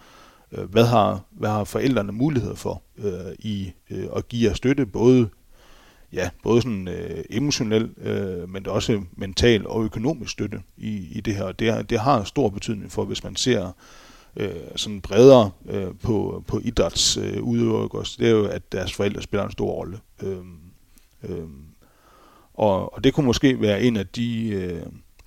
øh, 0.53 0.65
hvad, 0.65 0.85
har, 0.85 1.25
hvad 1.31 1.51
har 1.51 1.65
forældrene 1.65 2.13
muligheder 2.13 2.55
for 2.55 2.83
øh, 2.99 3.35
i 3.39 3.73
øh, 3.91 4.07
at 4.17 4.29
give 4.29 4.49
jer 4.49 4.55
støtte, 4.55 4.87
både 4.87 5.29
ja, 6.13 6.31
både 6.43 6.63
sådan 6.63 6.89
øh, 6.89 7.25
emotionel, 7.31 7.91
øh, 8.03 8.49
men 8.49 8.67
også 8.67 9.03
mental 9.17 9.67
og 9.67 9.85
økonomisk 9.85 10.33
støtte 10.33 10.61
i, 10.77 11.09
i 11.13 11.21
det 11.21 11.35
her. 11.35 11.53
Det, 11.53 11.91
det 11.91 12.01
har 12.01 12.25
stor 12.25 12.49
betydning 12.49 12.93
for, 12.93 13.05
hvis 13.05 13.25
man 13.25 13.37
ser 13.37 13.73
øh, 14.37 14.51
sådan 14.77 15.01
bredere 15.01 15.51
øh, 15.69 15.89
på, 16.03 16.45
på 16.47 16.61
idrætsudøvere, 16.65 17.83
øh, 18.01 18.05
det 18.19 18.27
er 18.27 18.31
jo, 18.31 18.45
at 18.45 18.73
deres 18.73 18.95
forældre 18.95 19.23
spiller 19.23 19.45
en 19.45 19.53
stor 19.53 19.71
rolle. 19.71 20.01
Øh, 20.23 20.37
øh, 21.23 21.49
og, 22.55 22.95
og 22.95 23.05
det 23.05 23.15
kunne 23.15 23.27
måske 23.27 23.61
være 23.61 23.83
en 23.83 23.97
af 23.97 24.07
de, 24.07 24.49
øh, 24.49 24.83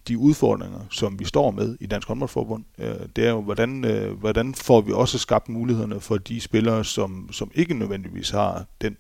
de 0.08 0.18
udfordringer, 0.18 0.80
som 0.92 1.20
vi 1.20 1.26
står 1.26 1.52
med 1.52 1.78
i 1.80 1.86
Dansk 1.86 2.08
Håndboldforbund. 2.08 2.64
Øh, 2.78 2.96
det 3.16 3.26
er 3.26 3.30
jo, 3.30 3.42
hvordan, 3.42 3.86
øh, 3.86 4.20
hvordan 4.20 4.56
får 4.56 4.82
vi 4.82 4.92
også 4.92 5.18
skabt 5.18 5.50
mulighederne 5.50 6.00
for 6.00 6.18
de 6.18 6.42
spillere, 6.42 6.86
som, 6.86 7.30
som 7.32 7.52
ikke 7.56 7.74
nødvendigvis 7.74 8.30
har 8.30 8.66
den 8.82 8.98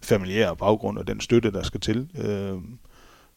familiære 0.00 0.56
baggrund 0.56 0.98
og 0.98 1.06
den 1.06 1.20
støtte, 1.20 1.50
der 1.50 1.62
skal 1.62 1.80
til. 1.80 2.08
Øh, 2.18 2.58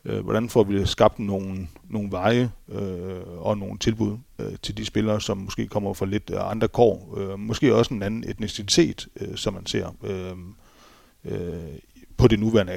øh, 0.06 0.20
hvordan 0.20 0.50
får 0.50 0.64
vi 0.64 0.86
skabt 0.86 1.20
nogle, 1.20 1.68
nogle 1.90 2.12
veje 2.12 2.52
øh, 2.70 3.22
og 3.38 3.58
nogle 3.58 3.80
tilbud 3.80 4.18
øh, 4.40 4.54
til 4.62 4.78
de 4.78 4.86
spillere, 4.86 5.22
som 5.22 5.38
måske 5.38 5.68
kommer 5.68 5.94
fra 5.94 6.06
lidt 6.06 6.30
øh, 6.34 6.52
andre 6.52 6.68
kår, 6.68 7.18
øh, 7.18 7.40
måske 7.40 7.76
også 7.76 7.94
en 7.94 8.04
anden 8.04 8.24
etnicitet, 8.30 9.08
øh, 9.16 9.36
som 9.36 9.54
man 9.54 9.66
ser 9.66 9.96
øh, 10.04 10.38
øh, 11.26 11.78
på 12.18 12.28
det 12.28 12.40
nuværende 12.40 12.74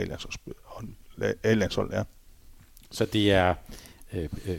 A-landshold. 1.43 1.93
Ja. 1.93 2.03
Så 2.91 3.05
det 3.05 3.33
er 3.33 3.55
øh, 4.17 4.29
øh, 4.49 4.57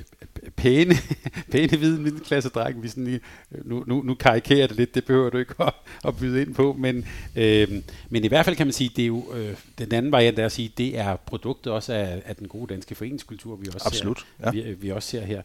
pæne, 0.55 0.95
pæne 1.51 1.77
hvide 1.77 2.01
middelklasse 2.01 2.49
dreng. 2.49 2.83
Vi 2.83 2.87
sådan, 2.87 3.19
nu, 3.63 3.83
nu, 3.87 4.01
nu 4.01 4.15
karikerer 4.15 4.67
det 4.67 4.77
lidt, 4.77 4.95
det 4.95 5.05
behøver 5.05 5.29
du 5.29 5.37
ikke 5.37 5.53
at, 5.63 5.73
at 6.07 6.17
byde 6.17 6.41
ind 6.41 6.55
på, 6.55 6.73
men, 6.73 7.05
øh, 7.35 7.67
men 8.09 8.23
i 8.23 8.27
hvert 8.27 8.45
fald 8.45 8.55
kan 8.55 8.67
man 8.67 8.73
sige, 8.73 8.91
det 8.95 9.01
er 9.01 9.07
jo, 9.07 9.33
øh, 9.33 9.55
den 9.77 9.93
anden 9.93 10.11
variant 10.11 10.39
er 10.39 10.45
at 10.45 10.51
sige, 10.51 10.71
det 10.77 10.97
er 10.97 11.15
produktet 11.15 11.73
også 11.73 11.93
af, 11.93 12.21
af 12.25 12.35
den 12.35 12.47
gode 12.47 12.73
danske 12.73 12.95
foreningskultur, 12.95 13.55
vi 13.55 13.67
også, 13.67 13.87
Absolut, 13.87 14.19
ser, 14.19 14.25
ja. 14.45 14.51
vi, 14.51 14.73
vi 14.73 14.91
også 14.91 15.09
ser 15.09 15.25
her. 15.25 15.41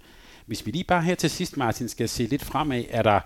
Hvis 0.46 0.66
vi 0.66 0.70
lige 0.70 0.84
bare 0.84 1.02
her 1.02 1.14
til 1.14 1.30
sidst, 1.30 1.56
Martin, 1.56 1.88
skal 1.88 2.08
se 2.08 2.22
lidt 2.22 2.44
fremad, 2.44 2.84
er 2.90 3.02
der, 3.02 3.20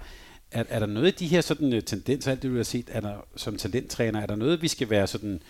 er, 0.51 0.65
er 0.69 0.79
der 0.79 0.87
noget 0.87 1.07
af 1.07 1.15
de 1.15 1.27
her 1.27 1.41
sådan, 1.41 1.73
uh, 1.73 1.81
tendenser, 1.81 2.31
alt 2.31 2.43
det 2.43 2.51
du 2.51 2.57
har 2.57 2.63
set, 2.63 2.91
er 2.93 3.01
der, 3.01 3.15
som 3.37 3.57
talenttræner, 3.57 4.21
er 4.21 4.27
der 4.27 4.37
noget, 4.37 4.63
vi 4.63 4.69
skal 4.69 4.91
være 4.91 5.07
sådan 5.07 5.41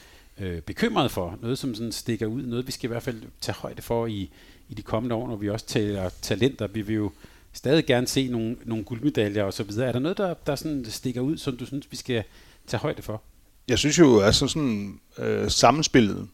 øh, 0.41 0.61
bekymret 0.61 1.11
for? 1.11 1.39
Noget, 1.43 1.59
som 1.59 1.74
sådan 1.74 1.93
stikker 1.93 2.26
ud? 2.26 2.43
Noget, 2.43 2.66
vi 2.66 2.72
skal 2.72 2.89
i 2.89 2.93
hvert 2.93 3.03
fald 3.03 3.22
tage 3.41 3.57
højde 3.57 3.82
for 3.82 4.07
i, 4.07 4.30
i 4.68 4.74
de 4.74 4.82
kommende 4.82 5.14
år, 5.14 5.28
når 5.28 5.37
vi 5.37 5.51
også 5.51 5.66
tæller 5.66 6.11
talenter. 6.22 6.66
Vi 6.66 6.82
vil 6.82 6.97
jo 6.97 7.12
stadig 7.53 7.87
gerne 7.87 8.07
se 8.07 8.28
nogle, 8.28 8.57
nogle 8.64 8.85
guldmedaljer 8.85 9.45
osv. 9.45 9.70
Er 9.78 9.93
der 9.93 9.99
noget, 9.99 10.18
der, 10.18 10.35
der 10.35 10.57
sådan 10.57 10.85
stikker 10.85 11.20
ud, 11.20 11.37
som 11.37 11.57
du 11.57 11.66
synes, 11.66 11.87
vi 11.91 11.97
skal 11.97 12.24
tage 12.66 12.80
højde 12.80 13.03
for? 13.03 13.22
Jeg 13.68 13.78
synes 13.78 13.99
jo, 13.99 14.20
altså 14.20 14.47
sådan 14.47 15.01
øh, 15.18 15.51
sammenspillet, 15.51 16.28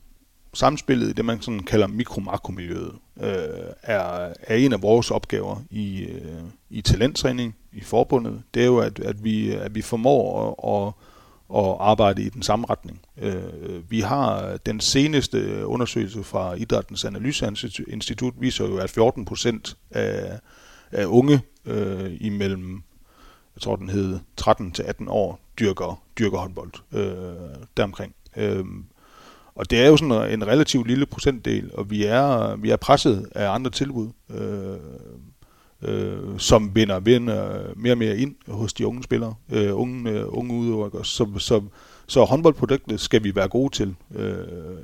samspillet 0.55 1.09
i 1.09 1.12
det, 1.12 1.24
man 1.24 1.42
sådan 1.42 1.61
kalder 1.61 1.86
mikro-makromiljøet, 1.86 2.92
øh, 3.20 3.72
er, 3.82 4.32
er 4.42 4.57
en 4.57 4.72
af 4.72 4.82
vores 4.82 5.11
opgaver 5.11 5.62
i, 5.70 6.03
øh, 6.03 6.42
i 6.70 6.80
talenttræning 6.80 7.57
i 7.72 7.80
forbundet. 7.80 8.42
Det 8.55 8.62
er 8.62 8.66
jo, 8.66 8.78
at, 8.78 8.98
at, 8.98 9.24
vi, 9.24 9.51
at 9.51 9.74
vi 9.74 9.82
formår 9.82 10.51
at, 10.68 10.86
at 10.86 10.94
og 11.51 11.90
arbejde 11.90 12.22
i 12.22 12.28
den 12.28 12.42
samme 12.42 12.66
retning. 12.70 13.01
Øh, 13.18 13.90
vi 13.90 14.01
har 14.01 14.57
den 14.57 14.80
seneste 14.80 15.66
undersøgelse 15.66 16.22
fra 16.22 16.55
Idrættens 16.55 17.05
Analyseinstitut 17.05 18.34
viser 18.38 18.66
jo, 18.66 18.76
at 18.76 18.90
14 18.90 19.24
procent 19.24 19.76
af, 19.90 20.38
af 20.90 21.07
unge 21.07 21.40
øh, 21.66 22.16
imellem, 22.20 22.82
jeg 23.57 23.62
tror 23.62 23.76
den 23.76 23.90
hed 23.90 24.18
13 24.36 24.72
til 24.72 24.82
18 24.82 25.09
år, 25.09 25.40
dyrker, 25.61 26.03
dyrker 26.18 26.38
håndbold 26.38 26.72
øh, 26.92 27.66
deromkring. 27.76 28.14
Øh, 28.36 28.64
og 29.55 29.70
det 29.70 29.80
er 29.80 29.86
jo 29.86 29.96
sådan 29.96 30.32
en 30.32 30.46
relativt 30.46 30.86
lille 30.86 31.07
procentdel, 31.07 31.70
og 31.74 31.90
vi 31.90 32.05
er, 32.05 32.57
vi 32.57 32.70
er 32.70 32.76
presset 32.76 33.28
af 33.34 33.51
andre 33.51 33.70
tilbud. 33.70 34.09
Øh, 34.30 34.78
øh, 35.83 36.39
som 36.39 36.74
vinder, 36.74 37.01
vinder 37.01 37.62
mere 37.76 37.93
og 37.93 37.99
mere 37.99 38.16
ind 38.16 38.35
hos 38.49 38.72
de 38.72 38.87
unge 38.87 39.03
spillere, 39.03 39.35
øh, 39.53 39.81
unge, 39.81 40.11
øh, 40.11 40.24
unge 40.28 40.55
udøvere. 40.55 41.05
Så, 41.05 41.28
så, 41.39 41.62
så 42.07 42.24
håndboldproduktet 42.24 43.01
skal 43.01 43.24
vi 43.24 43.35
være 43.35 43.49
gode 43.49 43.74
til 43.74 43.95
øh, 44.14 44.37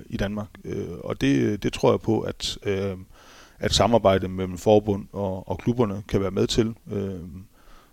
i 0.06 0.16
Danmark. 0.16 0.48
Øh, 0.64 0.86
og 1.04 1.20
det, 1.20 1.62
det 1.62 1.72
tror 1.72 1.92
jeg 1.92 2.00
på, 2.00 2.20
at, 2.20 2.58
øh, 2.62 2.96
at 3.58 3.74
samarbejde 3.74 4.28
mellem 4.28 4.58
forbund 4.58 5.06
og, 5.12 5.48
og 5.48 5.58
klubberne 5.58 6.02
kan 6.08 6.20
være 6.20 6.30
med 6.30 6.46
til. 6.46 6.74
Øh, 6.92 7.20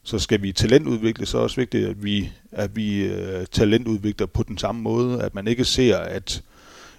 så 0.04 0.20
skal 0.20 0.42
vi 0.42 0.52
talentudvikle, 0.52 1.26
så 1.26 1.38
er 1.38 1.40
det 1.40 1.44
også 1.44 1.62
vigtigt, 1.62 1.88
at 1.88 2.04
vi, 2.04 2.32
at 2.52 2.76
vi 2.76 3.04
øh, 3.04 3.46
talentudvikler 3.52 4.28
på 4.28 4.44
den 4.44 4.58
samme 4.58 4.82
måde, 4.82 5.22
at 5.22 5.36
man 5.36 5.48
ikke 5.48 5.66
ser, 5.66 5.98
at 5.98 6.44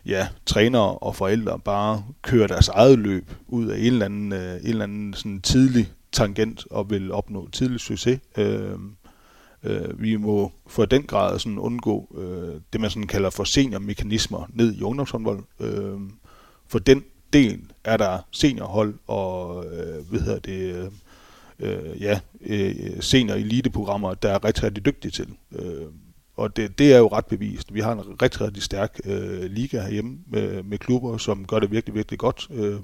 ja, 0.06 0.28
trænere 0.46 0.98
og 0.98 1.16
forældre 1.16 1.58
bare 1.58 2.04
kører 2.22 2.46
deres 2.46 2.68
eget 2.68 2.98
løb 2.98 3.30
ud 3.48 3.66
af 3.66 3.78
en 3.78 3.84
eller 3.84 4.04
anden, 4.04 4.32
øh, 4.32 4.54
en 4.54 4.66
eller 4.66 4.84
anden 4.84 5.14
sådan 5.14 5.40
tidlig 5.40 5.92
tangent 6.12 6.66
og 6.70 6.90
vil 6.90 7.12
opnå 7.12 7.48
tidlig 7.52 7.80
succes. 7.80 8.20
Uh, 8.38 8.80
vi 10.02 10.16
må 10.16 10.52
for 10.66 10.84
den 10.84 11.02
grad 11.02 11.38
sådan 11.38 11.58
undgå 11.58 12.16
øh, 12.18 12.60
det, 12.72 12.80
man 12.80 12.90
sådan 12.90 13.06
kalder 13.06 13.30
for 13.30 13.44
seniormekanismer 13.44 14.50
ned 14.54 14.74
i 14.74 14.82
ungdomshåndbold. 14.82 15.42
Uh, 15.58 16.00
for 16.66 16.78
den 16.78 17.04
del 17.32 17.60
er 17.84 17.96
der 17.96 18.18
seniorhold 18.30 18.94
og 19.06 19.64
hvad 20.08 20.20
hedder 20.20 20.38
det, 20.38 20.90
ja, 22.00 22.20
senior 23.00 23.34
eliteprogrammer, 23.34 24.14
der 24.14 24.28
er 24.30 24.44
rigtig, 24.44 24.64
rigtig 24.64 24.84
dygtige 24.86 25.10
til. 25.10 25.28
Øhm, 25.52 25.92
og 26.36 26.56
det, 26.56 26.78
det 26.78 26.92
er 26.92 26.98
jo 26.98 27.08
ret 27.08 27.26
bevist. 27.26 27.74
Vi 27.74 27.80
har 27.80 27.92
en 27.92 28.22
rigtig, 28.22 28.40
rigtig 28.40 28.62
stærk 28.62 29.00
øh, 29.04 29.42
liga 29.42 29.80
herhjemme 29.80 30.18
med, 30.26 30.62
med 30.62 30.78
klubber, 30.78 31.16
som 31.16 31.46
gør 31.46 31.58
det 31.58 31.70
virkelig, 31.70 31.94
virkelig 31.94 32.18
godt. 32.18 32.48
Øh, 32.50 32.76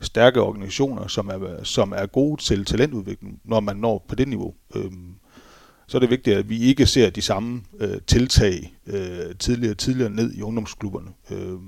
stærke 0.00 0.40
organisationer, 0.40 1.06
som 1.06 1.28
er, 1.28 1.62
som 1.62 1.92
er 1.96 2.06
gode 2.06 2.42
til 2.42 2.64
talentudvikling, 2.64 3.40
når 3.44 3.60
man 3.60 3.76
når 3.76 4.04
på 4.08 4.14
det 4.14 4.28
niveau. 4.28 4.54
Øh, 4.76 4.92
så 5.86 5.98
er 5.98 6.00
det 6.00 6.10
vigtigt, 6.10 6.36
at 6.36 6.48
vi 6.48 6.58
ikke 6.58 6.86
ser 6.86 7.10
de 7.10 7.22
samme 7.22 7.62
øh, 7.80 8.00
tiltag 8.06 8.74
øh, 8.86 9.36
tidligere 9.38 9.72
og 9.72 9.78
tidligere 9.78 10.10
ned 10.10 10.34
i 10.34 10.42
ungdomsklubberne. 10.42 11.10
Øh, 11.30 11.58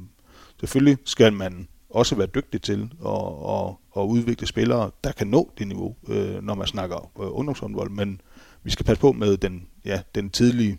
selvfølgelig 0.61 0.99
skal 1.05 1.33
man 1.33 1.69
også 1.91 2.15
være 2.15 2.27
dygtig 2.27 2.63
til 2.63 2.91
at, 3.07 3.23
at, 3.49 3.75
at 3.97 4.03
udvikle 4.03 4.47
spillere, 4.47 4.91
der 5.05 5.13
kan 5.13 5.27
nå 5.27 5.51
det 5.59 5.69
niveau, 5.69 5.97
øh, 6.09 6.43
når 6.43 6.55
man 6.55 6.67
snakker 6.67 6.97
øh, 6.97 7.39
ungdomshåndbold, 7.39 7.91
men 7.91 8.21
vi 8.63 8.71
skal 8.71 8.87
passe 8.87 9.01
på 9.01 9.13
med 9.13 9.37
den, 9.37 9.67
ja, 9.85 10.01
den 10.15 10.31
tidlige 10.31 10.79